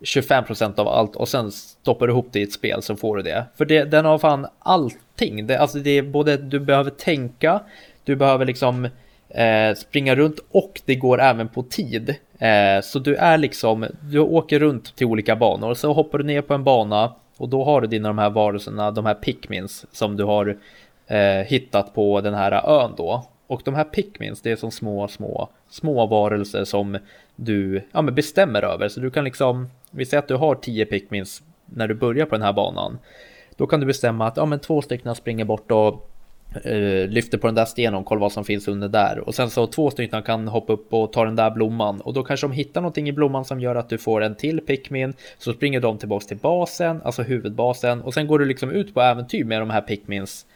25% 0.00 0.78
av 0.80 0.88
allt 0.88 1.16
och 1.16 1.28
sen 1.28 1.52
stoppar 1.52 2.06
du 2.06 2.12
ihop 2.12 2.28
det 2.32 2.40
i 2.40 2.42
ett 2.42 2.52
spel 2.52 2.82
så 2.82 2.96
får 2.96 3.16
du 3.16 3.22
det. 3.22 3.44
För 3.56 3.64
det, 3.64 3.84
den 3.84 4.04
har 4.04 4.18
fan 4.18 4.46
allting. 4.58 5.46
Det, 5.46 5.58
alltså 5.58 5.78
det 5.78 5.90
är 5.90 6.02
både 6.02 6.36
du 6.36 6.60
behöver 6.60 6.90
tänka, 6.90 7.60
du 8.04 8.16
behöver 8.16 8.44
liksom 8.44 8.88
eh, 9.34 9.74
springa 9.74 10.14
runt 10.14 10.38
och 10.50 10.80
det 10.84 10.94
går 10.94 11.20
även 11.20 11.48
på 11.48 11.62
tid. 11.62 12.14
Eh, 12.38 12.80
så 12.82 12.98
du 12.98 13.16
är 13.16 13.38
liksom, 13.38 13.86
du 14.00 14.18
åker 14.18 14.58
runt 14.58 14.96
till 14.96 15.06
olika 15.06 15.36
banor 15.36 15.74
så 15.74 15.92
hoppar 15.92 16.18
du 16.18 16.24
ner 16.24 16.42
på 16.42 16.54
en 16.54 16.64
bana 16.64 17.12
och 17.36 17.48
då 17.48 17.64
har 17.64 17.80
du 17.80 17.86
dina 17.86 18.08
de 18.08 18.18
här 18.18 18.30
varelserna, 18.30 18.90
de 18.90 19.06
här 19.06 19.14
pickmins 19.14 19.86
som 19.92 20.16
du 20.16 20.24
har 20.24 20.56
eh, 21.06 21.46
hittat 21.46 21.94
på 21.94 22.20
den 22.20 22.34
här 22.34 22.82
ön 22.82 22.94
då. 22.96 23.24
Och 23.46 23.62
de 23.64 23.74
här 23.74 23.84
pickmins, 23.84 24.42
det 24.42 24.50
är 24.50 24.56
som 24.56 24.70
små, 24.70 25.08
små, 25.08 25.48
små 25.70 26.06
varelser 26.06 26.64
som 26.64 26.98
du 27.36 27.82
ja, 27.92 28.02
men 28.02 28.14
bestämmer 28.14 28.62
över. 28.62 28.88
Så 28.88 29.00
du 29.00 29.10
kan 29.10 29.24
liksom, 29.24 29.70
vi 29.90 30.06
säger 30.06 30.22
att 30.22 30.28
du 30.28 30.36
har 30.36 30.54
10 30.54 30.86
pickmins 30.86 31.42
när 31.66 31.88
du 31.88 31.94
börjar 31.94 32.26
på 32.26 32.34
den 32.34 32.42
här 32.42 32.52
banan. 32.52 32.98
Då 33.56 33.66
kan 33.66 33.80
du 33.80 33.86
bestämma 33.86 34.26
att 34.26 34.36
ja, 34.36 34.46
men 34.46 34.60
två 34.60 34.82
stycken 34.82 35.14
springer 35.14 35.44
bort 35.44 35.70
och 35.70 36.10
Uh, 36.66 37.08
lyfter 37.08 37.38
på 37.38 37.46
den 37.46 37.54
där 37.54 37.64
stenen 37.64 37.94
och 37.94 38.06
kollar 38.06 38.20
vad 38.20 38.32
som 38.32 38.44
finns 38.44 38.68
under 38.68 38.88
där. 38.88 39.18
Och 39.18 39.34
sen 39.34 39.50
så 39.50 39.66
två 39.66 39.90
stycken 39.90 40.22
kan 40.22 40.48
hoppa 40.48 40.72
upp 40.72 40.94
och 40.94 41.12
ta 41.12 41.24
den 41.24 41.36
där 41.36 41.50
blomman. 41.50 42.00
Och 42.00 42.14
då 42.14 42.22
kanske 42.22 42.46
de 42.46 42.52
hittar 42.52 42.80
någonting 42.80 43.08
i 43.08 43.12
blomman 43.12 43.44
som 43.44 43.60
gör 43.60 43.74
att 43.74 43.88
du 43.88 43.98
får 43.98 44.20
en 44.20 44.34
till 44.34 44.60
Pikmin. 44.60 45.14
Så 45.38 45.52
springer 45.52 45.80
de 45.80 45.98
tillbaks 45.98 46.26
till 46.26 46.36
basen, 46.36 47.02
alltså 47.04 47.22
huvudbasen. 47.22 48.02
Och 48.02 48.14
sen 48.14 48.26
går 48.26 48.38
du 48.38 48.44
liksom 48.44 48.70
ut 48.70 48.94
på 48.94 49.00
äventyr 49.00 49.44
med 49.44 49.60
de 49.60 49.70
här 49.70 49.80
Pikmins 49.80 50.46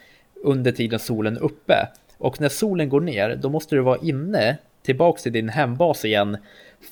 under 0.44 0.72
tiden 0.72 0.98
solen 0.98 1.36
är 1.36 1.42
uppe. 1.42 1.88
Och 2.18 2.40
när 2.40 2.48
solen 2.48 2.88
går 2.88 3.00
ner, 3.00 3.36
då 3.36 3.48
måste 3.48 3.74
du 3.74 3.80
vara 3.80 3.98
inne 4.02 4.58
tillbaks 4.82 5.22
till 5.22 5.32
din 5.32 5.48
hembas 5.48 6.04
igen. 6.04 6.36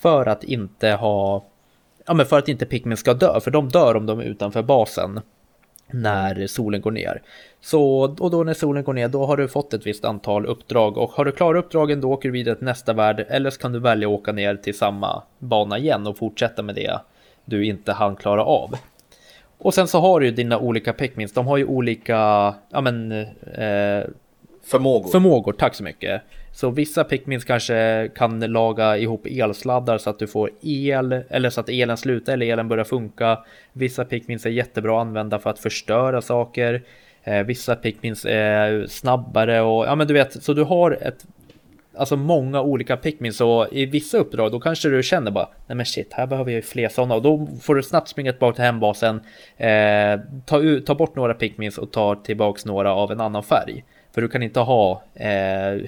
För 0.02 0.26
att 0.26 0.44
inte 0.44 0.90
ha, 0.90 1.44
ja 2.06 2.14
men 2.14 2.26
för 2.26 2.38
att 2.38 2.48
inte 2.48 2.66
Pikmin 2.66 2.96
ska 2.96 3.14
dö. 3.14 3.40
För 3.40 3.50
de 3.50 3.68
dör 3.68 3.94
om 3.94 4.06
de 4.06 4.20
är 4.20 4.24
utanför 4.24 4.62
basen 4.62 5.20
när 5.90 6.46
solen 6.46 6.80
går 6.80 6.90
ner. 6.90 7.22
Så, 7.60 8.00
och 8.18 8.30
då 8.30 8.44
när 8.44 8.54
solen 8.54 8.84
går 8.84 8.92
ner, 8.92 9.08
då 9.08 9.26
har 9.26 9.36
du 9.36 9.48
fått 9.48 9.74
ett 9.74 9.86
visst 9.86 10.04
antal 10.04 10.46
uppdrag 10.46 10.98
och 10.98 11.10
har 11.10 11.24
du 11.24 11.32
klarat 11.32 11.64
uppdragen 11.64 12.00
då 12.00 12.12
åker 12.12 12.28
du 12.28 12.32
vidare 12.32 12.54
till 12.54 12.64
nästa 12.64 12.92
värld 12.92 13.26
eller 13.28 13.50
så 13.50 13.60
kan 13.60 13.72
du 13.72 13.78
välja 13.78 14.08
att 14.08 14.14
åka 14.14 14.32
ner 14.32 14.56
till 14.56 14.78
samma 14.78 15.22
bana 15.38 15.78
igen 15.78 16.06
och 16.06 16.18
fortsätta 16.18 16.62
med 16.62 16.74
det 16.74 17.00
du 17.44 17.66
inte 17.66 17.92
hann 17.92 18.16
klara 18.16 18.44
av. 18.44 18.74
Och 19.58 19.74
sen 19.74 19.88
så 19.88 20.00
har 20.00 20.20
du 20.20 20.26
ju 20.26 20.32
dina 20.32 20.58
olika 20.58 20.92
Pikmins, 20.92 21.32
de 21.32 21.46
har 21.46 21.56
ju 21.56 21.64
olika, 21.64 22.14
ja 22.70 22.80
men... 22.80 23.12
Eh, 23.12 24.04
förmågor. 24.62 25.10
Förmågor, 25.10 25.52
tack 25.52 25.74
så 25.74 25.82
mycket. 25.82 26.22
Så 26.56 26.70
vissa 26.70 27.04
Pikmins 27.04 27.44
kanske 27.44 28.08
kan 28.14 28.40
laga 28.40 28.96
ihop 28.96 29.26
elsladdar 29.26 29.98
så 29.98 30.10
att 30.10 30.18
du 30.18 30.26
får 30.26 30.50
el 30.62 31.12
eller 31.12 31.50
så 31.50 31.60
att 31.60 31.68
elen 31.68 31.96
slutar 31.96 32.32
eller 32.32 32.46
elen 32.46 32.68
börjar 32.68 32.84
funka. 32.84 33.38
Vissa 33.72 34.04
Pikmins 34.04 34.46
är 34.46 34.50
jättebra 34.50 34.96
att 34.96 35.06
använda 35.06 35.38
för 35.38 35.50
att 35.50 35.58
förstöra 35.58 36.22
saker. 36.22 36.82
Eh, 37.24 37.42
vissa 37.42 37.76
Pikmins 37.76 38.26
är 38.28 38.86
snabbare 38.86 39.60
och 39.60 39.86
ja 39.86 39.94
men 39.94 40.06
du 40.06 40.14
vet 40.14 40.42
så 40.42 40.52
du 40.52 40.62
har 40.62 40.90
ett 40.90 41.26
Alltså 41.98 42.16
många 42.16 42.62
olika 42.62 42.96
Pikmins 42.96 43.40
och 43.40 43.66
i 43.72 43.86
vissa 43.86 44.18
uppdrag 44.18 44.52
då 44.52 44.60
kanske 44.60 44.88
du 44.88 45.02
känner 45.02 45.30
bara 45.30 45.48
Nej 45.66 45.76
men 45.76 45.86
shit, 45.86 46.12
här 46.12 46.26
behöver 46.26 46.50
jag 46.50 46.56
ju 46.56 46.62
fler 46.62 46.88
sådana 46.88 47.14
och 47.14 47.22
då 47.22 47.48
får 47.62 47.74
du 47.74 47.82
snabbt 47.82 48.08
springa 48.08 48.32
tillbaka 48.32 48.54
till 48.54 48.64
hembasen 48.64 49.20
eh, 49.56 50.20
ta, 50.46 50.60
ta 50.86 50.94
bort 50.94 51.16
några 51.16 51.34
Pikmins 51.34 51.78
och 51.78 51.92
ta 51.92 52.14
tillbaks 52.14 52.64
några 52.64 52.94
av 52.94 53.12
en 53.12 53.20
annan 53.20 53.42
färg 53.42 53.84
för 54.16 54.22
du 54.22 54.28
kan 54.28 54.42
inte 54.42 54.60
ha 54.60 55.02
eh, 55.14 55.28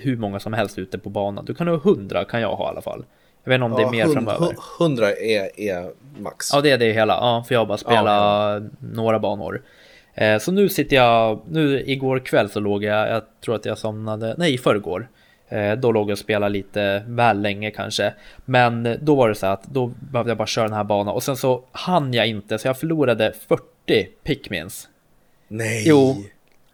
hur 0.00 0.16
många 0.16 0.40
som 0.40 0.52
helst 0.52 0.78
ute 0.78 0.98
på 0.98 1.10
banan. 1.10 1.44
Du 1.44 1.54
kan 1.54 1.68
ha 1.68 1.76
hundra 1.76 2.24
kan 2.24 2.40
jag 2.40 2.56
ha 2.56 2.66
i 2.66 2.68
alla 2.68 2.80
fall. 2.80 3.04
Jag 3.44 3.50
vet 3.50 3.54
inte 3.54 3.64
om 3.64 3.74
det 3.76 3.82
är 3.82 3.90
mer 3.90 4.04
hund, 4.04 4.14
framöver. 4.14 4.56
Hundra 4.78 5.12
är, 5.12 5.60
är 5.60 5.90
max. 6.18 6.50
Ja, 6.52 6.60
det 6.60 6.70
är 6.70 6.78
det 6.78 6.92
hela. 6.92 7.14
Ja, 7.14 7.44
för 7.48 7.54
jag 7.54 7.60
har 7.60 7.66
bara 7.66 7.78
spelat 7.78 8.62
ja, 8.62 8.68
några 8.80 9.18
banor. 9.18 9.62
Eh, 10.14 10.38
så 10.38 10.52
nu 10.52 10.68
sitter 10.68 10.96
jag, 10.96 11.40
nu 11.48 11.82
igår 11.86 12.18
kväll 12.18 12.50
så 12.50 12.60
låg 12.60 12.84
jag, 12.84 13.08
jag 13.08 13.22
tror 13.44 13.54
att 13.54 13.64
jag 13.64 13.78
somnade, 13.78 14.34
nej 14.38 14.54
i 14.54 14.58
förrgår. 14.58 15.08
Eh, 15.48 15.72
då 15.72 15.92
låg 15.92 16.10
jag 16.10 16.12
och 16.12 16.18
spelade 16.18 16.52
lite 16.52 17.04
väl 17.06 17.40
länge 17.40 17.70
kanske. 17.70 18.14
Men 18.44 18.98
då 19.00 19.14
var 19.14 19.28
det 19.28 19.34
så 19.34 19.46
att 19.46 19.64
då 19.64 19.86
behövde 19.86 20.30
jag 20.30 20.38
bara 20.38 20.46
köra 20.46 20.68
den 20.68 20.76
här 20.76 20.84
banan 20.84 21.14
och 21.14 21.22
sen 21.22 21.36
så 21.36 21.64
hann 21.72 22.14
jag 22.14 22.26
inte 22.26 22.58
så 22.58 22.68
jag 22.68 22.78
förlorade 22.78 23.32
40 23.48 24.08
Pikmins. 24.22 24.88
Nej! 25.48 25.84
Jo, 25.86 26.16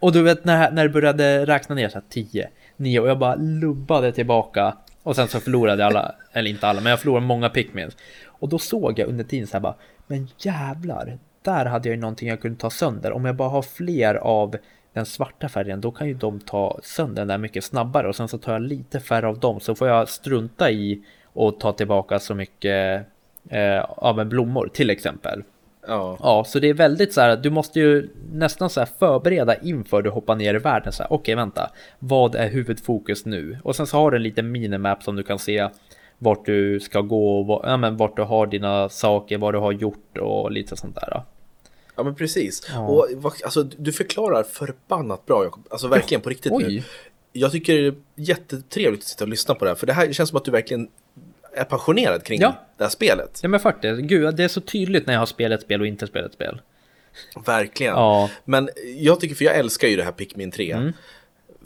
och 0.04 0.12
du 0.12 0.22
vet 0.22 0.44
när, 0.44 0.70
när 0.70 0.82
det 0.82 0.88
började 0.88 1.46
räkna 1.46 1.74
ner 1.74 1.88
så 1.88 1.94
här 1.94 2.04
10, 2.08 2.48
9 2.76 3.00
och 3.00 3.08
jag 3.08 3.18
bara 3.18 3.34
lubbade 3.34 4.12
tillbaka. 4.12 4.76
Och 5.02 5.16
sen 5.16 5.28
så 5.28 5.40
förlorade 5.40 5.82
jag 5.82 5.86
alla, 5.86 6.14
eller 6.32 6.50
inte 6.50 6.66
alla, 6.66 6.80
men 6.80 6.90
jag 6.90 7.00
förlorade 7.00 7.26
många 7.26 7.48
pickmins. 7.48 7.96
Och 8.26 8.48
då 8.48 8.58
såg 8.58 8.98
jag 8.98 9.08
under 9.08 9.24
tiden 9.24 9.46
så 9.46 9.52
här 9.52 9.60
bara, 9.60 9.74
men 10.06 10.28
jävlar, 10.38 11.18
där 11.42 11.64
hade 11.64 11.88
jag 11.88 11.96
ju 11.96 12.00
någonting 12.00 12.28
jag 12.28 12.40
kunde 12.40 12.60
ta 12.60 12.70
sönder. 12.70 13.12
Om 13.12 13.24
jag 13.24 13.36
bara 13.36 13.48
har 13.48 13.62
fler 13.62 14.14
av 14.14 14.56
den 14.92 15.06
svarta 15.06 15.48
färgen, 15.48 15.80
då 15.80 15.90
kan 15.90 16.08
ju 16.08 16.14
de 16.14 16.40
ta 16.40 16.78
sönder 16.82 17.20
den 17.20 17.28
där 17.28 17.38
mycket 17.38 17.64
snabbare. 17.64 18.08
Och 18.08 18.16
sen 18.16 18.28
så 18.28 18.38
tar 18.38 18.52
jag 18.52 18.62
lite 18.62 19.00
färre 19.00 19.28
av 19.28 19.38
dem, 19.38 19.60
så 19.60 19.74
får 19.74 19.88
jag 19.88 20.08
strunta 20.08 20.70
i 20.70 21.04
och 21.32 21.60
ta 21.60 21.72
tillbaka 21.72 22.18
så 22.18 22.34
mycket 22.34 23.06
eh, 23.50 23.80
av 23.80 24.20
en 24.20 24.28
blommor 24.28 24.70
till 24.72 24.90
exempel. 24.90 25.42
Ja. 25.86 26.16
ja, 26.20 26.44
så 26.44 26.58
det 26.58 26.68
är 26.68 26.74
väldigt 26.74 27.12
så 27.12 27.20
här, 27.20 27.36
du 27.36 27.50
måste 27.50 27.80
ju 27.80 28.10
nästan 28.32 28.70
så 28.70 28.80
här 28.80 28.88
förbereda 28.98 29.54
inför 29.56 30.02
du 30.02 30.10
hoppar 30.10 30.34
ner 30.34 30.54
i 30.54 30.58
världen. 30.58 30.92
Så 30.92 31.02
här, 31.02 31.12
okej, 31.12 31.16
okay, 31.16 31.34
vänta, 31.34 31.70
vad 31.98 32.34
är 32.34 32.48
huvudfokus 32.48 33.24
nu? 33.24 33.58
Och 33.62 33.76
sen 33.76 33.86
så 33.86 33.96
har 33.96 34.10
du 34.10 34.16
en 34.16 34.22
liten 34.22 34.52
minimap 34.52 35.02
som 35.02 35.16
du 35.16 35.22
kan 35.22 35.38
se 35.38 35.68
vart 36.18 36.46
du 36.46 36.80
ska 36.80 37.00
gå, 37.00 37.42
var, 37.42 37.60
ja, 37.64 37.76
men 37.76 37.96
vart 37.96 38.16
du 38.16 38.22
har 38.22 38.46
dina 38.46 38.88
saker, 38.88 39.38
vad 39.38 39.54
du 39.54 39.58
har 39.58 39.72
gjort 39.72 40.18
och 40.18 40.50
lite 40.50 40.76
sånt 40.76 40.94
där. 40.94 41.22
Ja 41.96 42.02
men 42.02 42.14
precis. 42.14 42.70
Ja. 42.74 42.86
Och 42.86 43.42
alltså, 43.44 43.62
du 43.62 43.92
förklarar 43.92 44.42
förbannat 44.42 45.26
bra 45.26 45.44
Jakob. 45.44 45.66
Alltså 45.70 45.88
verkligen 45.88 46.20
på 46.20 46.30
riktigt 46.30 46.52
Oj. 46.52 46.64
nu. 46.64 46.82
Jag 47.32 47.52
tycker 47.52 47.74
det 47.74 47.88
är 47.88 47.94
jättetrevligt 48.14 49.00
att 49.00 49.06
sitta 49.06 49.24
och 49.24 49.30
lyssna 49.30 49.54
på 49.54 49.64
det 49.64 49.70
här. 49.70 49.76
För 49.76 49.86
det 49.86 49.92
här 49.92 50.12
känns 50.12 50.28
som 50.28 50.36
att 50.36 50.44
du 50.44 50.50
verkligen 50.50 50.88
är 51.56 51.64
passionerad 51.64 52.24
kring 52.24 52.40
ja. 52.40 52.54
det 52.76 52.84
här 52.84 52.90
spelet. 52.90 53.40
Ja 53.42 53.48
men 53.48 53.60
faktiskt, 53.60 54.00
gud 54.00 54.36
det 54.36 54.44
är 54.44 54.48
så 54.48 54.60
tydligt 54.60 55.06
när 55.06 55.14
jag 55.14 55.20
har 55.20 55.26
spelat 55.26 55.62
spel 55.62 55.80
och 55.80 55.86
inte 55.86 56.06
spelat 56.06 56.32
spel. 56.32 56.60
Verkligen. 57.46 57.94
Ja. 57.94 58.30
Men 58.44 58.68
jag 58.96 59.20
tycker, 59.20 59.34
för 59.34 59.44
jag 59.44 59.56
älskar 59.56 59.88
ju 59.88 59.96
det 59.96 60.02
här 60.02 60.12
Pikmin 60.12 60.50
3. 60.50 60.72
Mm. 60.72 60.92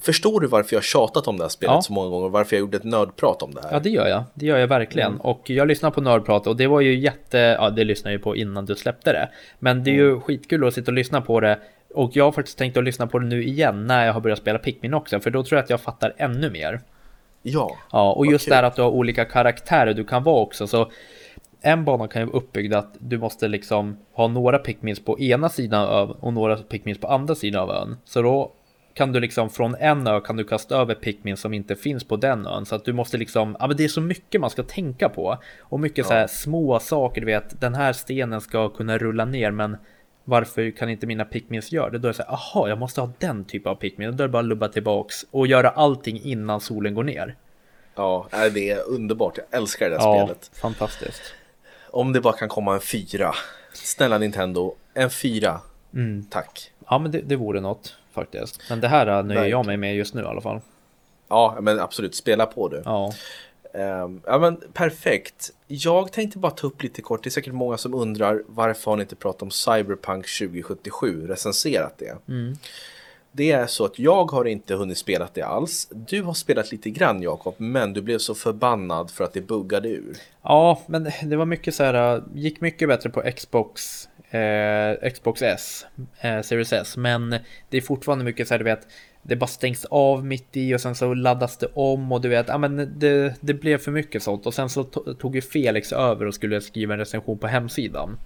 Förstår 0.01 0.41
du 0.41 0.47
varför 0.47 0.74
jag 0.74 0.78
har 0.78 0.84
tjatat 0.84 1.28
om 1.28 1.36
det 1.36 1.45
här 1.45 1.49
spelet 1.49 1.74
ja. 1.74 1.82
så 1.82 1.93
många 1.93 2.09
gånger? 2.09 2.28
Varför 2.28 2.57
jag 2.57 2.61
gjorde 2.61 2.76
ett 2.76 2.84
nördprat 2.84 3.43
om 3.43 3.55
det 3.55 3.62
här? 3.62 3.72
Ja, 3.72 3.78
det 3.80 3.91
gör 3.91 4.09
jag. 4.09 4.24
Det 4.34 4.47
gör 4.47 4.59
jag 4.59 4.68
verkligen. 4.68 5.09
Mm. 5.09 5.20
Och 5.20 5.51
jag 5.51 5.68
lyssnar 5.68 5.91
på 5.91 6.01
nördprat 6.01 6.47
och 6.47 6.57
det 6.57 6.66
var 6.66 6.80
ju 6.80 6.99
jätte... 6.99 7.39
Ja, 7.39 7.70
det 7.70 7.84
lyssnade 7.84 8.12
jag 8.12 8.18
ju 8.18 8.22
på 8.22 8.36
innan 8.36 8.66
du 8.66 8.74
släppte 8.74 9.12
det. 9.12 9.28
Men 9.59 9.84
det 9.84 9.91
är 9.91 9.95
ju 9.95 10.09
mm. 10.09 10.20
skitkul 10.20 10.68
att 10.68 10.74
sitta 10.74 10.91
och 10.91 10.95
lyssna 10.95 11.20
på 11.20 11.41
det. 11.41 11.59
Och 11.95 12.11
jag 12.16 12.24
har 12.24 12.32
faktiskt 12.32 12.59
tänkt 12.59 12.76
att 12.76 12.84
lyssna 12.84 13.07
på 13.07 13.18
det 13.18 13.26
nu 13.26 13.45
igen 13.45 13.86
när 13.86 14.07
jag 14.07 14.12
har 14.12 14.20
börjat 14.20 14.39
spela 14.39 14.59
Pikmin 14.59 14.95
också. 14.95 15.20
För 15.20 15.30
då 15.30 15.45
tror 15.45 15.57
jag 15.57 15.64
att 15.64 15.70
jag 15.70 15.80
fattar 15.80 16.14
ännu 16.16 16.51
mer. 16.51 16.80
Ja. 17.43 17.76
Ja, 17.93 18.12
och 18.12 18.26
just 18.26 18.49
okay. 18.49 18.57
där 18.57 18.62
att 18.62 18.76
du 18.76 18.82
har 18.82 18.91
olika 18.91 19.24
karaktärer 19.24 19.95
du 19.95 20.05
kan 20.05 20.22
vara 20.22 20.41
också. 20.41 20.66
Så 20.66 20.91
en 21.61 21.84
bana 21.84 22.09
kan 22.09 22.22
ju 22.22 22.26
vara 22.26 22.36
uppbyggd 22.36 22.74
att 22.74 22.97
du 22.99 23.18
måste 23.18 23.49
liksom 23.49 23.97
ha 24.12 24.28
några 24.28 24.59
pickmins 24.59 25.05
på 25.05 25.20
ena 25.20 25.49
sidan 25.49 25.89
av 25.89 26.11
ön 26.11 26.16
och 26.20 26.32
några 26.32 26.57
pickmins 26.57 26.99
på 26.99 27.09
andra 27.09 27.34
sidan 27.34 27.62
av 27.62 27.70
ön. 27.70 27.97
Så 28.05 28.22
då 28.22 28.53
kan 28.95 29.12
du 29.12 29.20
liksom 29.20 29.51
från 29.51 29.74
en 29.74 30.07
ö 30.07 30.20
kan 30.20 30.36
du 30.36 30.45
kasta 30.45 30.76
över 30.76 30.95
pickmins 30.95 31.41
som 31.41 31.55
inte 31.55 31.76
finns 31.76 32.05
på 32.05 32.16
den 32.16 32.47
ön. 32.47 32.66
Så 32.66 32.74
att 32.74 32.84
du 32.84 32.93
måste 32.93 33.18
liksom, 33.18 33.57
ja 33.61 33.66
men 33.66 33.76
det 33.76 33.84
är 33.84 33.89
så 33.89 34.01
mycket 34.01 34.41
man 34.41 34.51
ska 34.51 34.62
tänka 34.62 35.09
på. 35.09 35.39
Och 35.61 35.80
mycket 35.80 35.99
ja. 35.99 36.05
så 36.05 36.14
här 36.14 36.26
små 36.26 36.80
saker, 36.80 37.20
du 37.20 37.26
vet, 37.26 37.61
den 37.61 37.74
här 37.74 37.93
stenen 37.93 38.41
ska 38.41 38.68
kunna 38.68 38.99
rulla 38.99 39.24
ner 39.24 39.51
men 39.51 39.76
varför 40.29 40.70
kan 40.70 40.89
inte 40.89 41.07
mina 41.07 41.24
pickmins 41.24 41.72
göra 41.72 41.91
det? 41.91 41.99
Då 41.99 42.09
är 42.09 42.12
det 42.12 42.16
så 42.16 42.22
här, 42.22 42.33
aha, 42.33 42.68
jag 42.68 42.79
måste 42.79 43.01
ha 43.01 43.11
den 43.18 43.45
typen 43.45 43.72
av 43.72 43.76
pickmin. 43.76 44.16
Då 44.16 44.24
är 44.24 44.29
det 44.29 44.33
bara 44.33 44.39
att 44.39 44.45
lubba 44.45 44.68
tillbaks 44.68 45.24
och 45.31 45.47
göra 45.47 45.68
allting 45.68 46.20
innan 46.22 46.61
solen 46.61 46.95
går 46.95 47.05
ner. 47.05 47.37
Ja, 47.95 48.29
det 48.55 48.70
är 48.70 48.89
underbart. 48.89 49.39
Jag 49.39 49.61
älskar 49.61 49.91
det 49.91 49.97
där 49.97 50.03
ja, 50.03 50.26
spelet. 50.26 50.51
Fantastiskt. 50.55 51.22
Om 51.91 52.12
det 52.12 52.20
bara 52.20 52.37
kan 52.37 52.49
komma 52.49 52.74
en 52.74 52.81
fyra. 52.81 53.35
Snälla 53.72 54.18
Nintendo, 54.18 54.74
en 54.95 55.11
fyra. 55.11 55.61
Mm. 55.95 56.26
Tack. 56.31 56.72
Ja, 56.91 56.99
men 56.99 57.11
det, 57.11 57.20
det 57.20 57.37
vore 57.37 57.61
något 57.61 57.97
faktiskt. 58.12 58.62
Men 58.70 58.81
det 58.81 58.89
här 58.89 59.22
nöjer 59.22 59.47
jag 59.47 59.66
mig 59.66 59.76
med 59.76 59.97
just 59.97 60.14
nu 60.14 60.22
i 60.22 60.24
alla 60.24 60.41
fall. 60.41 60.61
Ja, 61.29 61.59
men 61.61 61.81
absolut. 61.81 62.14
Spela 62.14 62.47
på 62.47 62.68
du. 62.68 62.83
Ja. 62.85 63.12
Um, 63.79 64.20
ja 64.26 64.39
men 64.39 64.61
perfekt. 64.72 65.51
Jag 65.66 66.12
tänkte 66.12 66.39
bara 66.39 66.53
ta 66.53 66.66
upp 66.66 66.83
lite 66.83 67.03
kort, 67.03 67.22
det 67.22 67.29
är 67.29 67.31
säkert 67.31 67.55
många 67.55 67.76
som 67.76 67.95
undrar 67.95 68.43
varför 68.47 68.91
har 68.91 68.97
ni 68.97 69.03
inte 69.03 69.16
pratat 69.16 69.43
om 69.43 69.51
Cyberpunk 69.51 70.26
2077, 70.39 71.26
recenserat 71.26 71.99
det? 71.99 72.18
Mm. 72.29 72.57
Det 73.33 73.53
är 73.53 73.66
så 73.66 73.85
att 73.85 73.99
jag 73.99 74.31
har 74.31 74.45
inte 74.45 74.74
hunnit 74.74 74.99
spela 74.99 75.29
det 75.35 75.43
alls. 75.43 75.89
Du 75.91 76.22
har 76.22 76.35
spelat 76.35 76.72
lite 76.72 76.91
grann 76.91 77.22
Jakob, 77.22 77.55
men 77.59 77.93
du 77.93 78.03
blev 78.03 78.18
så 78.18 78.35
förbannad 78.35 79.11
för 79.11 79.24
att 79.24 79.33
det 79.33 79.41
buggade 79.41 79.89
ur. 79.89 80.16
Ja, 80.43 80.83
men 80.87 81.11
det 81.22 81.37
var 81.37 81.47
mycket 81.47 81.74
så 81.74 81.85
här, 81.85 82.22
gick 82.35 82.61
mycket 82.61 82.89
bättre 82.89 83.11
på 83.11 83.22
Xbox, 83.37 84.09
eh, 84.31 85.11
Xbox 85.11 85.43
S, 85.43 85.87
eh, 86.20 86.41
Series 86.43 86.72
S, 86.72 86.97
men 86.97 87.37
det 87.68 87.76
är 87.76 87.81
fortfarande 87.81 88.24
mycket 88.24 88.49
så 88.49 88.55
här, 88.55 88.59
du 88.59 88.64
vet, 88.64 88.87
det 89.29 89.37
bara 89.37 89.47
stängs 89.47 89.85
av 89.85 90.24
mitt 90.24 90.57
i 90.57 90.74
och 90.74 90.81
sen 90.81 90.95
så 90.95 91.14
laddas 91.14 91.57
det 91.57 91.68
om 91.74 92.12
och 92.12 92.20
du 92.20 92.29
vet, 92.29 92.49
ja 92.49 92.59
men 92.59 92.99
det, 92.99 93.35
det 93.41 93.55
blev 93.55 93.79
för 93.79 93.91
mycket 93.91 94.22
sånt 94.22 94.47
och 94.47 94.55
sen 94.55 94.68
så 94.68 94.85
tog 95.18 95.35
ju 95.35 95.41
Felix 95.41 95.93
över 95.93 96.26
och 96.26 96.35
skulle 96.35 96.61
skriva 96.61 96.95
en 96.95 96.99
recension 96.99 97.39
på 97.39 97.47
hemsidan. 97.47 98.16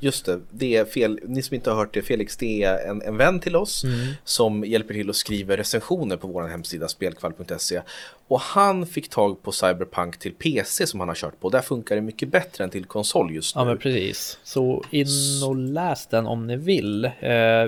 Just 0.00 0.26
det, 0.26 0.40
det 0.50 0.76
är 0.76 0.84
fel. 0.84 1.20
Ni 1.22 1.42
som 1.42 1.54
inte 1.54 1.70
har 1.70 1.76
hört 1.76 1.94
det, 1.94 2.02
Felix, 2.02 2.36
det 2.36 2.62
är 2.62 2.90
en, 2.90 3.02
en 3.02 3.16
vän 3.16 3.40
till 3.40 3.56
oss 3.56 3.84
mm. 3.84 4.12
som 4.24 4.64
hjälper 4.64 4.94
till 4.94 5.10
att 5.10 5.16
skriva 5.16 5.56
recensioner 5.56 6.16
på 6.16 6.26
vår 6.26 6.42
hemsida 6.48 6.88
spelkvall.se. 6.88 7.80
Och 8.28 8.40
han 8.40 8.86
fick 8.86 9.08
tag 9.08 9.42
på 9.42 9.52
Cyberpunk 9.52 10.18
till 10.18 10.32
PC 10.32 10.86
som 10.86 11.00
han 11.00 11.08
har 11.08 11.16
kört 11.16 11.40
på. 11.40 11.48
Där 11.48 11.60
funkar 11.60 11.94
det 11.94 12.02
mycket 12.02 12.28
bättre 12.28 12.64
än 12.64 12.70
till 12.70 12.84
konsol 12.84 13.34
just 13.34 13.56
nu. 13.56 13.60
Ja, 13.60 13.64
men 13.64 13.78
precis. 13.78 14.38
Så 14.44 14.84
in 14.90 15.06
och 15.46 15.56
läs 15.56 16.06
den 16.06 16.26
om 16.26 16.46
ni 16.46 16.56
vill. 16.56 17.04
Eh, 17.04 17.12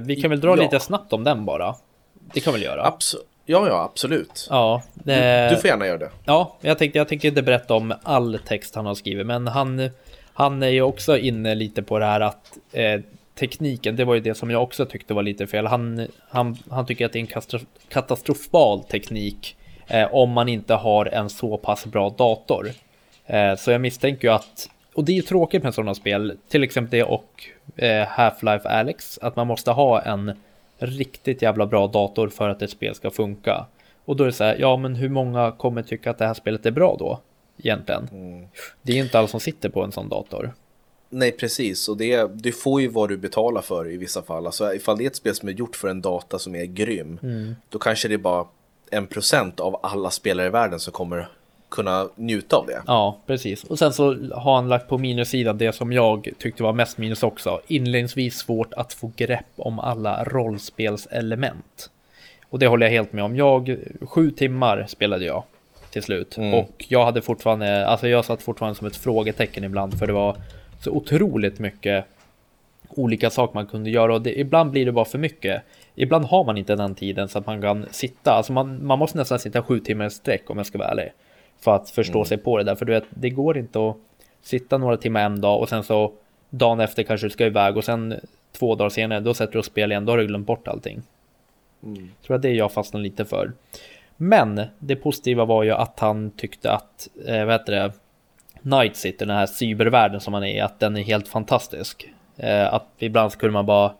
vi 0.02 0.18
kan 0.20 0.30
väl 0.30 0.40
dra 0.40 0.56
ja. 0.56 0.62
lite 0.62 0.80
snabbt 0.80 1.12
om 1.12 1.24
den 1.24 1.44
bara. 1.44 1.74
Det 2.34 2.40
kan 2.40 2.52
väl 2.52 2.62
göra? 2.62 2.86
Absolut. 2.86 3.26
Ja, 3.46 3.68
ja, 3.68 3.82
absolut. 3.82 4.46
Ja, 4.50 4.82
det... 4.94 5.48
du, 5.48 5.54
du, 5.54 5.60
får 5.60 5.70
gärna 5.70 5.86
göra 5.86 5.98
det. 5.98 6.10
Ja, 6.24 6.56
jag 6.60 6.78
tänkte, 6.78 6.98
jag 6.98 7.08
tänkte 7.08 7.28
inte 7.28 7.42
berätta 7.42 7.74
om 7.74 7.94
all 8.02 8.38
text 8.46 8.74
han 8.74 8.86
har 8.86 8.94
skrivit, 8.94 9.26
men 9.26 9.46
han, 9.46 9.90
han 10.32 10.62
är 10.62 10.68
ju 10.68 10.82
också 10.82 11.18
inne 11.18 11.54
lite 11.54 11.82
på 11.82 11.98
det 11.98 12.04
här 12.04 12.20
att 12.20 12.58
eh, 12.72 13.00
tekniken, 13.38 13.96
det 13.96 14.04
var 14.04 14.14
ju 14.14 14.20
det 14.20 14.34
som 14.34 14.50
jag 14.50 14.62
också 14.62 14.86
tyckte 14.86 15.14
var 15.14 15.22
lite 15.22 15.46
fel. 15.46 15.66
Han, 15.66 16.06
han, 16.28 16.56
han 16.70 16.86
tycker 16.86 17.06
att 17.06 17.12
det 17.12 17.18
är 17.18 17.36
en 17.36 17.60
katastrofal 17.88 18.84
teknik 18.84 19.56
eh, 19.86 20.14
om 20.14 20.30
man 20.30 20.48
inte 20.48 20.74
har 20.74 21.06
en 21.06 21.30
så 21.30 21.56
pass 21.56 21.86
bra 21.86 22.10
dator. 22.10 22.70
Eh, 23.26 23.56
så 23.56 23.70
jag 23.70 23.80
misstänker 23.80 24.28
ju 24.28 24.34
att, 24.34 24.70
och 24.94 25.04
det 25.04 25.12
är 25.12 25.16
ju 25.16 25.22
tråkigt 25.22 25.62
med 25.62 25.74
sådana 25.74 25.94
spel, 25.94 26.38
till 26.48 26.62
exempel 26.62 26.90
det 26.90 27.04
och 27.04 27.44
eh, 27.76 28.06
Half-Life 28.06 28.68
Alex, 28.68 29.18
att 29.22 29.36
man 29.36 29.46
måste 29.46 29.70
ha 29.70 30.02
en 30.02 30.32
riktigt 30.86 31.42
jävla 31.42 31.66
bra 31.66 31.86
dator 31.86 32.28
för 32.28 32.48
att 32.48 32.62
ett 32.62 32.70
spel 32.70 32.94
ska 32.94 33.10
funka. 33.10 33.66
Och 34.04 34.16
då 34.16 34.24
är 34.24 34.26
det 34.26 34.32
så 34.32 34.44
här, 34.44 34.56
ja 34.60 34.76
men 34.76 34.94
hur 34.94 35.08
många 35.08 35.52
kommer 35.52 35.82
tycka 35.82 36.10
att 36.10 36.18
det 36.18 36.26
här 36.26 36.34
spelet 36.34 36.66
är 36.66 36.70
bra 36.70 36.96
då? 36.98 37.20
Egentligen. 37.58 38.08
Mm. 38.12 38.46
Det 38.82 38.92
är 38.92 38.96
ju 38.96 39.02
inte 39.02 39.18
alla 39.18 39.28
som 39.28 39.40
sitter 39.40 39.68
på 39.68 39.82
en 39.82 39.92
sån 39.92 40.08
dator. 40.08 40.54
Nej, 41.10 41.32
precis. 41.32 41.88
Och 41.88 41.96
det, 41.96 42.30
du 42.34 42.52
får 42.52 42.80
ju 42.80 42.88
vad 42.88 43.08
du 43.08 43.16
betalar 43.16 43.62
för 43.62 43.90
i 43.90 43.96
vissa 43.96 44.22
fall. 44.22 44.46
Alltså 44.46 44.74
ifall 44.74 44.98
det 44.98 45.04
är 45.04 45.06
ett 45.06 45.16
spel 45.16 45.34
som 45.34 45.48
är 45.48 45.52
gjort 45.52 45.76
för 45.76 45.88
en 45.88 46.00
data 46.00 46.38
som 46.38 46.54
är 46.54 46.64
grym, 46.64 47.18
mm. 47.22 47.54
då 47.68 47.78
kanske 47.78 48.08
det 48.08 48.14
är 48.14 48.18
bara 48.18 48.46
en 48.90 49.06
procent 49.06 49.60
av 49.60 49.80
alla 49.82 50.10
spelare 50.10 50.46
i 50.46 50.50
världen 50.50 50.80
som 50.80 50.92
kommer 50.92 51.28
kunna 51.68 52.08
njuta 52.16 52.56
av 52.56 52.66
det. 52.66 52.82
Ja, 52.86 53.18
precis. 53.26 53.64
Och 53.64 53.78
sen 53.78 53.92
så 53.92 54.16
har 54.34 54.54
han 54.54 54.68
lagt 54.68 54.88
på 54.88 54.98
minussidan 54.98 55.58
det 55.58 55.72
som 55.72 55.92
jag 55.92 56.28
tyckte 56.38 56.62
var 56.62 56.72
mest 56.72 56.98
minus 56.98 57.22
också. 57.22 57.60
Inledningsvis 57.66 58.36
svårt 58.36 58.72
att 58.74 58.92
få 58.92 59.12
grepp 59.16 59.46
om 59.56 59.78
alla 59.78 60.24
rollspelselement. 60.24 61.90
Och 62.50 62.58
det 62.58 62.66
håller 62.66 62.86
jag 62.86 62.92
helt 62.92 63.12
med 63.12 63.24
om. 63.24 63.36
Jag, 63.36 63.76
sju 64.00 64.30
timmar 64.30 64.86
spelade 64.88 65.24
jag 65.24 65.42
till 65.90 66.02
slut. 66.02 66.36
Mm. 66.36 66.54
Och 66.54 66.84
jag 66.88 67.04
hade 67.04 67.22
fortfarande, 67.22 67.86
alltså 67.86 68.08
jag 68.08 68.24
satt 68.24 68.42
fortfarande 68.42 68.78
som 68.78 68.86
ett 68.86 68.96
frågetecken 68.96 69.64
ibland 69.64 69.98
för 69.98 70.06
det 70.06 70.12
var 70.12 70.36
så 70.80 70.90
otroligt 70.90 71.58
mycket 71.58 72.04
olika 72.88 73.30
saker 73.30 73.54
man 73.54 73.66
kunde 73.66 73.90
göra 73.90 74.14
och 74.14 74.22
det, 74.22 74.40
ibland 74.40 74.70
blir 74.70 74.86
det 74.86 74.92
bara 74.92 75.04
för 75.04 75.18
mycket. 75.18 75.62
Ibland 75.94 76.24
har 76.24 76.44
man 76.44 76.58
inte 76.58 76.76
den 76.76 76.94
tiden 76.94 77.28
så 77.28 77.38
att 77.38 77.46
man 77.46 77.62
kan 77.62 77.86
sitta, 77.90 78.32
alltså 78.32 78.52
man, 78.52 78.86
man 78.86 78.98
måste 78.98 79.18
nästan 79.18 79.38
sitta 79.38 79.62
sju 79.62 79.80
timmar 79.80 80.06
i 80.06 80.10
sträck 80.10 80.50
om 80.50 80.56
jag 80.56 80.66
ska 80.66 80.78
vara 80.78 80.88
ärlig. 80.88 81.12
För 81.60 81.74
att 81.74 81.90
förstå 81.90 82.18
mm. 82.18 82.24
sig 82.24 82.38
på 82.38 82.58
det 82.58 82.64
där, 82.64 82.74
för 82.74 82.84
du 82.84 82.92
vet, 82.92 83.04
det 83.10 83.30
går 83.30 83.58
inte 83.58 83.88
att 83.88 83.96
sitta 84.42 84.78
några 84.78 84.96
timmar 84.96 85.20
en 85.20 85.40
dag 85.40 85.60
och 85.60 85.68
sen 85.68 85.84
så 85.84 86.12
dagen 86.50 86.80
efter 86.80 87.02
kanske 87.02 87.26
du 87.26 87.30
ska 87.30 87.46
iväg 87.46 87.76
och 87.76 87.84
sen 87.84 88.14
två 88.52 88.74
dagar 88.74 88.90
senare 88.90 89.20
då 89.20 89.34
sätter 89.34 89.52
du 89.52 89.58
och 89.58 89.64
spelar 89.64 89.90
igen, 89.90 90.04
då 90.04 90.12
har 90.12 90.18
du 90.18 90.26
glömt 90.26 90.46
bort 90.46 90.68
allting. 90.68 91.02
Mm. 91.82 92.10
Tror 92.26 92.36
att 92.36 92.42
det 92.42 92.48
är 92.48 92.54
jag 92.54 92.72
fastnar 92.72 93.00
lite 93.00 93.24
för. 93.24 93.52
Men 94.16 94.62
det 94.78 94.96
positiva 94.96 95.44
var 95.44 95.62
ju 95.62 95.70
att 95.70 96.00
han 96.00 96.30
tyckte 96.30 96.72
att, 96.72 97.08
eh, 97.26 97.44
vad 97.44 97.54
heter 97.54 97.72
det, 97.72 97.92
Night 98.62 98.96
City, 98.96 99.24
den 99.24 99.36
här 99.36 99.46
cybervärlden 99.46 100.20
som 100.20 100.32
man 100.32 100.44
är 100.44 100.56
i, 100.56 100.60
att 100.60 100.80
den 100.80 100.96
är 100.96 101.02
helt 101.02 101.28
fantastisk. 101.28 102.08
Eh, 102.36 102.74
att 102.74 102.88
ibland 102.98 103.32
skulle 103.32 103.52
man 103.52 103.66
bara 103.66 103.92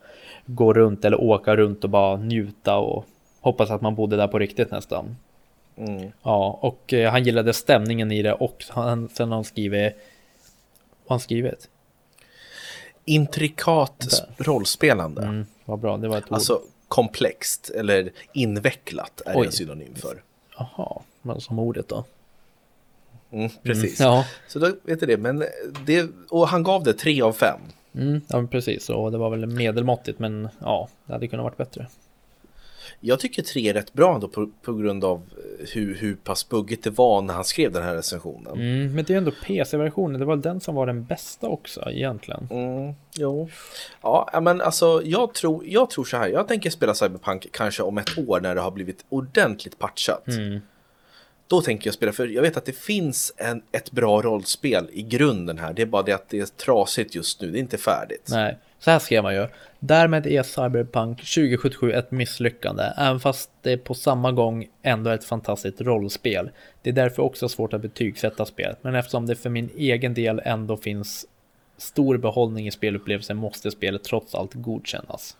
gå 0.47 0.73
runt 0.73 1.05
eller 1.05 1.21
åka 1.21 1.57
runt 1.57 1.85
och 1.85 1.91
bara 1.91 2.17
njuta 2.17 2.77
och 2.77 3.05
hoppas 3.41 3.71
att 3.71 3.81
man 3.81 3.95
bodde 3.95 4.17
där 4.17 4.29
på 4.29 4.39
riktigt 4.39 4.71
nästan. 4.71 5.17
Mm. 5.77 6.13
Ja, 6.23 6.59
och 6.63 6.93
eh, 6.93 7.11
han 7.11 7.25
gillade 7.25 7.53
stämningen 7.53 8.13
i 8.13 8.23
det 8.23 8.33
och 8.33 8.65
han, 8.69 9.09
sen 9.09 9.29
har 9.29 9.37
han 9.37 9.45
skrivit, 9.45 9.93
vad 11.05 11.13
han 11.13 11.21
skrivit? 11.21 11.69
Intrikat 13.05 14.25
rollspelande. 14.37 15.23
Mm, 15.23 15.47
vad 15.65 15.79
bra, 15.79 15.97
det 15.97 16.09
var 16.09 16.19
ett 16.19 16.25
ord. 16.25 16.33
Alltså 16.33 16.61
komplext 16.89 17.71
eller 17.71 18.13
invecklat 18.33 19.23
är 19.27 19.39
Oj. 19.39 19.47
en 19.47 19.53
synonym 19.53 19.95
för. 19.95 20.23
Jaha, 20.59 21.03
men 21.23 21.41
som 21.41 21.59
ordet 21.59 21.89
då? 21.89 22.05
Mm, 23.31 23.51
precis. 23.63 24.01
Mm, 24.01 24.13
ja. 24.13 24.27
Så 24.49 24.59
då 24.59 24.73
vet 24.83 25.01
du 25.01 25.07
det. 25.07 25.17
Men 25.17 25.45
det, 25.87 26.11
och 26.31 26.49
han 26.49 26.63
gav 26.63 26.83
det 26.83 26.93
tre 26.93 27.23
av 27.23 27.33
fem. 27.33 27.61
Mm, 27.95 28.21
ja, 28.29 28.47
precis. 28.51 28.91
Och 28.91 29.13
det 29.13 29.19
var 29.19 29.31
väl 29.31 29.47
medelmåttigt, 29.47 30.19
men 30.19 30.49
ja, 30.61 30.89
det 31.07 31.13
hade 31.13 31.29
kunnat 31.29 31.45
varit 31.45 31.57
bättre. 31.57 31.87
Jag 33.01 33.21
tycker 33.21 33.43
tre 33.43 33.69
är 33.69 33.75
rätt 33.75 33.93
bra 33.93 34.15
ändå 34.15 34.29
på, 34.29 34.51
på 34.63 34.75
grund 34.75 35.05
av 35.05 35.23
hur, 35.73 35.95
hur 35.95 36.15
pass 36.15 36.49
buggigt 36.49 36.85
det 36.85 36.91
var 36.91 37.23
när 37.23 37.35
han 37.35 37.45
skrev 37.45 37.73
den 37.73 37.83
här 37.83 37.95
recensionen. 37.95 38.53
Mm, 38.53 38.95
men 38.95 39.05
det 39.05 39.13
är 39.15 39.19
ändå 39.19 39.33
PC-versionen, 39.47 40.21
det 40.21 40.27
var 40.27 40.37
den 40.37 40.61
som 40.61 40.75
var 40.75 40.87
den 40.87 41.05
bästa 41.05 41.49
också 41.49 41.91
egentligen. 41.91 42.49
Mm, 42.51 42.95
jo. 43.17 43.49
Ja, 44.03 44.41
men 44.43 44.61
alltså 44.61 45.03
jag 45.05 45.35
tror, 45.35 45.67
jag 45.67 45.91
tror 45.91 46.05
så 46.05 46.17
här, 46.17 46.29
jag 46.29 46.49
tänker 46.49 46.71
spela 46.71 46.95
Cyberpunk 46.95 47.47
kanske 47.53 47.83
om 47.83 47.99
ett 47.99 48.19
år 48.19 48.41
när 48.41 48.55
det 48.55 48.61
har 48.61 48.71
blivit 48.71 49.05
ordentligt 49.09 49.79
patchat. 49.79 50.29
Mm. 50.29 50.61
Då 51.47 51.61
tänker 51.63 51.87
jag 51.87 51.95
spela, 51.95 52.13
för 52.13 52.27
jag 52.27 52.43
vet 52.43 52.57
att 52.57 52.65
det 52.65 52.77
finns 52.77 53.33
en, 53.37 53.63
ett 53.73 53.91
bra 53.91 54.23
rollspel 54.23 54.89
i 54.93 55.03
grunden 55.03 55.59
här. 55.59 55.73
Det 55.73 55.83
är 55.83 55.87
bara 55.87 56.03
det 56.03 56.13
att 56.13 56.29
det 56.29 56.41
är 56.41 56.47
trasigt 56.47 57.15
just 57.15 57.41
nu, 57.41 57.51
det 57.51 57.59
är 57.59 57.61
inte 57.61 57.79
färdigt. 57.79 58.29
Nej, 58.31 58.59
så 58.79 58.91
här 58.91 58.99
skrev 58.99 59.23
man 59.23 59.35
ju. 59.35 59.47
Därmed 59.87 60.27
är 60.27 60.43
Cyberpunk 60.43 61.19
2077 61.19 61.93
ett 61.93 62.11
misslyckande, 62.11 62.83
även 62.97 63.21
fast 63.21 63.51
det 63.63 63.77
på 63.77 63.95
samma 63.95 64.33
gång 64.33 64.67
ändå 64.83 65.11
är 65.11 65.15
ett 65.15 65.25
fantastiskt 65.25 65.81
rollspel. 65.81 66.51
Det 66.83 66.91
är 66.91 66.95
därför 66.95 67.23
också 67.23 67.49
svårt 67.49 67.73
att 67.73 67.83
betygsätta 67.83 68.47
spelet, 68.47 68.79
men 68.83 68.95
eftersom 68.95 69.27
det 69.27 69.35
för 69.37 69.51
min 69.51 69.71
egen 69.77 70.15
del 70.15 70.43
ändå 70.45 70.77
finns 70.77 71.27
stor 71.77 72.17
behållning 72.17 72.67
i 72.67 72.71
spelupplevelsen 72.71 73.37
måste 73.37 73.71
spelet 73.71 74.05
trots 74.05 74.35
allt 74.35 74.55
godkännas. 74.55 75.37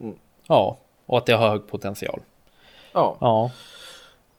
Mm. 0.00 0.16
Ja, 0.48 0.78
och 1.06 1.18
att 1.18 1.26
det 1.26 1.32
har 1.32 1.48
hög 1.48 1.66
potential. 1.66 2.20
Ja. 2.92 3.16
ja. 3.20 3.50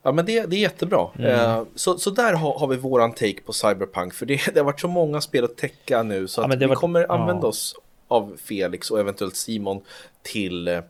Ja 0.03 0.11
men 0.11 0.25
det, 0.25 0.45
det 0.45 0.55
är 0.55 0.61
jättebra. 0.61 1.07
Mm. 1.19 1.31
Eh, 1.31 1.63
så, 1.75 1.97
så 1.97 2.09
där 2.09 2.33
har, 2.33 2.59
har 2.59 2.67
vi 2.67 2.75
våran 2.75 3.13
take 3.13 3.41
på 3.41 3.53
Cyberpunk. 3.53 4.13
För 4.13 4.25
det, 4.25 4.53
det 4.53 4.59
har 4.59 4.65
varit 4.65 4.79
så 4.79 4.87
många 4.87 5.21
spel 5.21 5.43
att 5.43 5.57
täcka 5.57 6.03
nu 6.03 6.27
så 6.27 6.41
att 6.41 6.61
vi 6.61 6.65
var... 6.65 6.75
kommer 6.75 7.11
använda 7.11 7.43
ja. 7.43 7.47
oss 7.47 7.75
av 8.07 8.37
Felix 8.43 8.91
och 8.91 8.99
eventuellt 8.99 9.35
Simon 9.35 9.81
till 10.21 10.67
eh, 10.67 10.81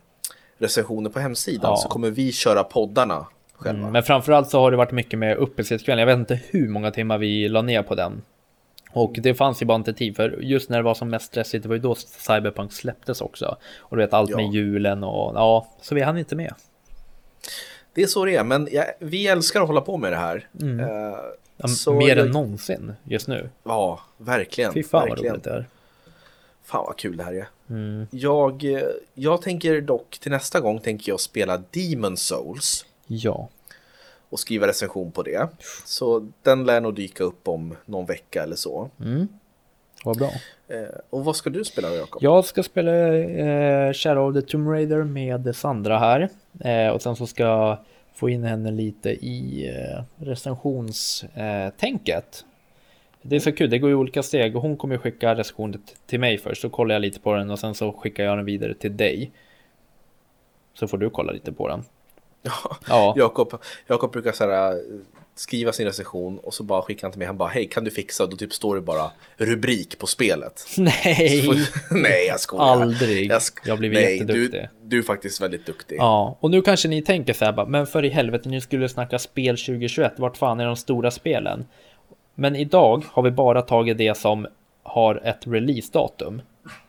recensioner 0.57 1.09
på 1.09 1.19
hemsidan. 1.19 1.71
Ja. 1.71 1.77
Så 1.77 1.89
kommer 1.89 2.09
vi 2.09 2.31
köra 2.31 2.63
poddarna 2.63 3.25
själva. 3.53 3.79
Mm, 3.79 3.91
men 3.91 4.03
framförallt 4.03 4.49
så 4.49 4.59
har 4.59 4.71
det 4.71 4.77
varit 4.77 4.91
mycket 4.91 5.19
med 5.19 5.37
uppesittkvällen. 5.37 5.99
Jag 5.99 6.17
vet 6.17 6.19
inte 6.19 6.39
hur 6.49 6.69
många 6.69 6.91
timmar 6.91 7.17
vi 7.17 7.49
la 7.49 7.61
ner 7.61 7.83
på 7.83 7.95
den. 7.95 8.21
Och 8.91 9.13
det 9.17 9.35
fanns 9.35 9.61
ju 9.61 9.65
bara 9.65 9.75
inte 9.75 9.93
tid 9.93 10.15
för 10.15 10.39
just 10.41 10.69
när 10.69 10.77
det 10.77 10.83
var 10.83 10.93
som 10.93 11.09
mest 11.09 11.25
stressigt, 11.25 11.63
det 11.63 11.69
var 11.69 11.75
ju 11.75 11.81
då 11.81 11.95
Cyberpunk 11.95 12.73
släpptes 12.73 13.21
också. 13.21 13.57
Och 13.77 13.97
du 13.97 14.03
vet 14.03 14.13
allt 14.13 14.29
ja. 14.29 14.37
med 14.37 14.53
julen 14.53 15.03
och 15.03 15.35
ja, 15.35 15.67
så 15.81 15.95
vi 15.95 16.01
hann 16.01 16.17
inte 16.17 16.35
med 16.35 16.53
det 17.97 18.03
är 18.03 18.07
så 18.07 18.25
det 18.25 18.35
är, 18.35 18.43
men 18.43 18.67
ja, 18.71 18.83
vi 18.99 19.27
älskar 19.27 19.61
att 19.61 19.67
hålla 19.67 19.81
på 19.81 19.97
med 19.97 20.11
det 20.11 20.17
här. 20.17 20.47
Mm. 20.61 20.79
Uh, 20.79 21.15
ja, 21.57 21.91
mer 21.91 22.07
jag... 22.07 22.17
än 22.17 22.31
någonsin 22.31 22.93
just 23.03 23.27
nu. 23.27 23.49
Ja, 23.63 23.99
verkligen. 24.17 24.73
Fy 24.73 24.83
fan 24.83 25.09
verkligen. 25.09 25.23
vad 25.23 25.31
roligt 25.31 25.43
det 25.43 25.49
är. 25.49 25.65
Fan 26.67 26.85
vad 26.85 26.97
kul 26.97 27.17
det 27.17 27.23
här 27.23 27.33
är. 27.33 27.47
Mm. 27.69 28.07
Jag, 28.11 28.65
jag 29.13 29.41
tänker 29.41 29.81
dock 29.81 30.19
till 30.19 30.31
nästa 30.31 30.59
gång 30.59 30.79
tänker 30.79 31.11
jag 31.11 31.19
spela 31.19 31.63
Demon 31.71 32.17
Souls. 32.17 32.85
Ja. 33.07 33.49
Och 34.29 34.39
skriva 34.39 34.67
recension 34.67 35.11
på 35.11 35.23
det. 35.23 35.47
Så 35.85 36.31
den 36.41 36.65
lär 36.65 36.81
nog 36.81 36.95
dyka 36.95 37.23
upp 37.23 37.47
om 37.47 37.75
någon 37.85 38.05
vecka 38.05 38.43
eller 38.43 38.55
så. 38.55 38.89
Mm. 38.99 39.27
Vad 40.03 40.17
bra. 40.17 40.31
Eh, 40.67 40.87
och 41.09 41.25
vad 41.25 41.35
ska 41.35 41.49
du 41.49 41.65
spela 41.65 41.95
Jakob? 41.95 42.23
Jag 42.23 42.45
ska 42.45 42.63
spela 42.63 43.17
eh, 43.17 43.93
Shadow 43.93 44.29
of 44.29 44.35
the 44.35 44.41
Tomb 44.41 44.69
Raider 44.69 45.03
med 45.03 45.55
Sandra 45.55 45.99
här. 45.99 46.29
Eh, 46.59 46.89
och 46.89 47.01
sen 47.01 47.15
så 47.15 47.27
ska 47.27 47.43
jag 47.43 47.77
få 48.13 48.29
in 48.29 48.43
henne 48.43 48.71
lite 48.71 49.09
i 49.09 49.69
eh, 49.69 50.03
recensionstänket. 50.25 52.45
Det 53.29 53.35
är 53.35 53.39
så 53.39 53.51
kul, 53.51 53.69
det 53.69 53.79
går 53.79 53.91
i 53.91 53.93
olika 53.93 54.23
steg 54.23 54.55
och 54.55 54.61
hon 54.61 54.77
kommer 54.77 54.97
skicka 54.97 55.35
recensionen 55.35 55.83
till 56.05 56.19
mig 56.19 56.37
först. 56.37 56.61
Så 56.61 56.69
kollar 56.69 56.95
jag 56.95 57.01
lite 57.01 57.19
på 57.19 57.33
den 57.33 57.49
och 57.49 57.59
sen 57.59 57.75
så 57.75 57.91
skickar 57.91 58.23
jag 58.23 58.37
den 58.37 58.45
vidare 58.45 58.73
till 58.73 58.97
dig. 58.97 59.31
Så 60.73 60.87
får 60.87 60.97
du 60.97 61.09
kolla 61.09 61.31
lite 61.31 61.51
på 61.51 61.67
den. 61.67 61.83
Ja, 62.41 62.77
ja. 62.87 63.13
Jakob, 63.17 63.61
Jakob 63.87 64.11
brukar 64.11 64.31
så 64.31 64.49
här, 64.49 64.81
skriva 65.35 65.71
sin 65.71 65.85
recension 65.85 66.39
och 66.39 66.53
så 66.53 66.63
bara 66.63 66.81
skickar 66.81 67.01
han 67.01 67.11
till 67.11 67.19
mig. 67.19 67.27
Han 67.27 67.37
bara, 67.37 67.49
hej 67.49 67.67
kan 67.67 67.83
du 67.83 67.91
fixa? 67.91 68.25
Då 68.25 68.37
typ 68.37 68.53
står 68.53 68.75
det 68.75 68.81
bara 68.81 69.11
rubrik 69.37 69.99
på 69.99 70.07
spelet. 70.07 70.65
Nej! 70.77 71.43
Får... 71.45 71.55
nej, 72.01 72.27
jag 72.27 72.39
skojar. 72.39 72.81
Aldrig. 72.81 73.31
Jag, 73.31 73.41
sk... 73.41 73.59
jag 73.65 73.79
blivit 73.79 73.99
nej, 73.99 74.17
jätteduktig. 74.17 74.61
Du, 74.61 74.87
du 74.87 74.97
är 74.97 75.03
faktiskt 75.03 75.41
väldigt 75.41 75.65
duktig. 75.65 75.97
Ja, 75.99 76.37
och 76.39 76.51
nu 76.51 76.61
kanske 76.61 76.87
ni 76.87 77.01
tänker 77.01 77.33
så 77.33 77.45
här 77.45 77.53
bara, 77.53 77.65
men 77.65 77.87
för 77.87 78.05
i 78.05 78.09
helvete, 78.09 78.49
ni 78.49 78.61
skulle 78.61 78.89
snacka 78.89 79.19
spel 79.19 79.57
2021. 79.57 80.13
Vart 80.17 80.37
fan 80.37 80.59
är 80.59 80.65
de 80.65 80.75
stora 80.75 81.11
spelen? 81.11 81.65
Men 82.39 82.55
idag 82.55 83.03
har 83.11 83.23
vi 83.23 83.31
bara 83.31 83.61
tagit 83.61 83.97
det 83.97 84.17
som 84.17 84.47
har 84.83 85.21
ett 85.23 85.47
releasedatum. 85.47 86.41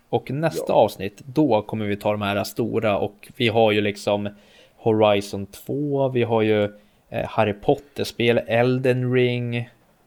Och 0.08 0.30
nästa 0.30 0.64
ja. 0.72 0.74
avsnitt, 0.74 1.22
då 1.24 1.62
kommer 1.62 1.86
vi 1.86 1.96
ta 1.96 2.12
de 2.12 2.22
här 2.22 2.44
stora 2.44 2.98
och 2.98 3.28
vi 3.36 3.48
har 3.48 3.72
ju 3.72 3.80
liksom 3.80 4.28
Horizon 4.76 5.46
2, 5.46 6.08
vi 6.08 6.22
har 6.22 6.42
ju 6.42 6.64
eh, 7.10 7.28
Harry 7.28 7.52
Potter-spel, 7.52 8.40
Elden 8.46 9.12
Ring, 9.12 9.56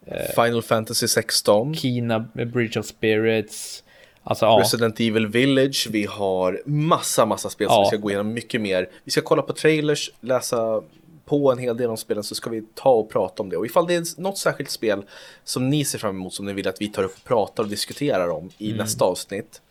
eh, 0.05 0.43
Final 0.43 0.61
Fantasy 0.61 1.07
16, 1.07 1.75
Kina 1.75 2.19
Bridge 2.33 2.79
of 2.79 2.85
Spirits, 2.85 3.83
alltså, 4.23 4.45
ja. 4.45 4.59
Resident 4.59 4.99
Evil 4.99 5.27
Village, 5.27 5.87
vi 5.91 6.05
har 6.05 6.61
massa, 6.65 7.25
massa 7.25 7.49
spel 7.49 7.67
ja. 7.69 7.73
som 7.73 7.81
vi 7.81 7.87
ska 7.87 7.97
gå 7.97 8.09
igenom 8.09 8.33
mycket 8.33 8.61
mer. 8.61 8.89
Vi 9.03 9.11
ska 9.11 9.21
kolla 9.21 9.41
på 9.41 9.53
trailers, 9.53 10.11
läsa 10.21 10.81
på 11.25 11.51
en 11.51 11.57
hel 11.57 11.77
del 11.77 11.89
av 11.89 11.95
spelen 11.95 12.23
så 12.23 12.35
ska 12.35 12.49
vi 12.49 12.63
ta 12.75 12.89
och 12.89 13.09
prata 13.09 13.43
om 13.43 13.49
det. 13.49 13.57
Och 13.57 13.65
ifall 13.65 13.87
det 13.87 13.95
är 13.95 14.21
något 14.21 14.37
särskilt 14.37 14.69
spel 14.69 15.03
som 15.43 15.69
ni 15.69 15.85
ser 15.85 15.99
fram 15.99 16.15
emot 16.15 16.33
som 16.33 16.45
ni 16.45 16.53
vill 16.53 16.67
att 16.67 16.81
vi 16.81 16.87
tar 16.87 17.03
upp 17.03 17.17
och 17.17 17.23
pratar 17.23 17.63
och 17.63 17.69
diskuterar 17.69 18.29
om 18.29 18.49
i 18.57 18.67
mm. 18.67 18.77
nästa 18.77 19.05
avsnitt. 19.05 19.61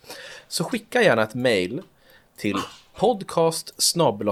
Så 0.48 0.64
skicka 0.64 1.02
gärna 1.02 1.22
ett 1.22 1.34
mail 1.34 1.82
till 2.36 2.56
podcast 2.94 3.74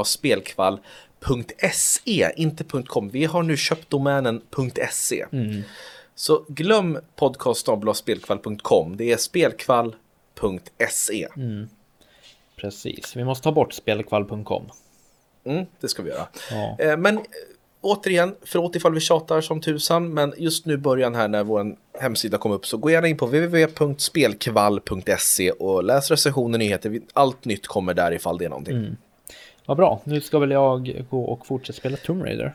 spelkvall.se, 0.05 2.33
inte 2.37 2.64
.com. 2.87 3.09
Vi 3.09 3.25
har 3.25 3.43
nu 3.43 3.57
köpt 3.57 3.91
domänen 3.91 4.43
.se. 4.91 5.27
Mm. 5.33 5.62
Så 6.14 6.45
glöm 6.49 6.99
podcast 7.16 7.69
spelkvall.com. 7.95 8.97
Det 8.97 9.12
är 9.12 9.16
spelkvall.se. 9.16 11.29
Mm. 11.37 11.69
Precis, 12.57 13.16
vi 13.16 13.25
måste 13.25 13.45
ta 13.45 13.53
bort 13.53 13.73
spelkvall.com. 13.73 14.71
Mm, 15.49 15.67
det 15.81 15.89
ska 15.89 16.03
vi 16.03 16.11
göra. 16.11 16.27
Ja. 16.51 16.77
Eh, 16.79 16.97
men 16.97 17.17
eh, 17.17 17.23
återigen, 17.81 18.35
förlåt 18.43 18.77
ifall 18.77 18.95
vi 18.95 19.01
tjatar 19.01 19.41
som 19.41 19.61
tusan, 19.61 20.15
men 20.15 20.35
just 20.37 20.67
nu 20.67 20.77
början 20.77 21.15
här 21.15 21.29
när 21.29 21.45
vår 21.45 21.77
hemsida 22.01 22.39
kom 22.39 22.53
upp 22.53 22.67
så 22.67 22.77
gå 22.77 22.91
gärna 22.91 23.09
in 23.09 23.17
på 23.17 23.27
www.spelkvall.se 23.27 25.51
och 25.51 25.85
läs 25.85 26.11
recensioner, 26.11 26.59
nyheter. 26.59 27.01
Allt 27.13 27.45
nytt 27.45 27.67
kommer 27.67 27.95
där 27.95 28.13
ifall 28.13 28.39
det 28.39 28.45
är 28.45 28.49
någonting. 28.49 28.77
Mm. 28.77 28.97
Vad 29.67 29.77
bra, 29.77 30.01
nu 30.05 30.21
ska 30.21 30.39
väl 30.39 30.51
jag 30.51 31.05
gå 31.11 31.25
och 31.25 31.47
fortsätta 31.47 31.77
spela 31.77 31.97
Tomb 31.97 32.25
Raider. 32.25 32.55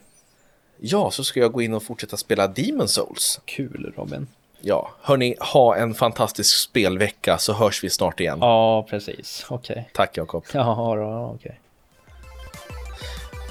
Ja, 0.78 1.12
så 1.12 1.24
ska 1.24 1.40
jag 1.40 1.52
gå 1.52 1.62
in 1.62 1.74
och 1.74 1.84
fortsätta 1.84 2.18
spela 2.18 2.48
Demon 2.48 2.88
Souls. 2.88 3.42
Kul 3.46 3.94
Robin. 3.98 4.28
Ja, 4.62 4.92
hörni, 5.02 5.36
ha 5.40 5.76
en 5.76 5.94
fantastisk 5.94 6.60
spelvecka 6.60 7.38
så 7.38 7.54
hörs 7.54 7.84
vi 7.84 7.90
snart 7.90 8.20
igen. 8.20 8.38
Ja, 8.42 8.86
precis. 8.90 9.46
Okej. 9.50 9.74
Okay. 9.74 9.84
Tack 9.94 10.18
Jakob. 10.18 10.44
Ja, 10.54 11.32
okej. 11.36 11.36
Okay. 11.36 11.52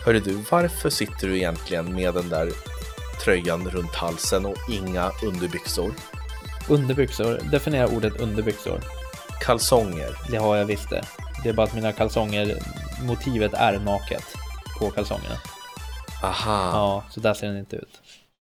Hörru 0.04 0.20
du, 0.20 0.44
varför 0.50 0.90
sitter 0.90 1.28
du 1.28 1.36
egentligen 1.36 1.94
med 1.94 2.14
den 2.14 2.28
där 2.28 2.50
tröjan 3.24 3.70
runt 3.70 3.94
halsen 3.94 4.46
och 4.46 4.56
inga 4.70 5.10
underbyxor? 5.24 5.94
Underbyxor? 6.68 7.38
Definiera 7.50 7.88
ordet 7.88 8.20
underbyxor. 8.20 8.80
Kalsonger. 9.40 10.10
Det 10.30 10.36
har 10.36 10.56
jag 10.56 10.64
visst 10.64 10.90
det. 10.90 11.04
Det 11.42 11.48
är 11.48 11.52
bara 11.52 11.66
att 11.66 11.74
mina 11.74 11.92
kalsonger, 11.92 12.58
motivet 13.02 13.54
är 13.54 13.78
naket 13.78 14.24
på 14.78 14.90
kalsongerna. 14.90 15.36
Aha. 16.22 16.70
Ja, 16.72 17.04
så 17.10 17.20
där 17.20 17.34
ser 17.34 17.46
den 17.46 17.58
inte 17.58 17.76
ut. 17.76 18.01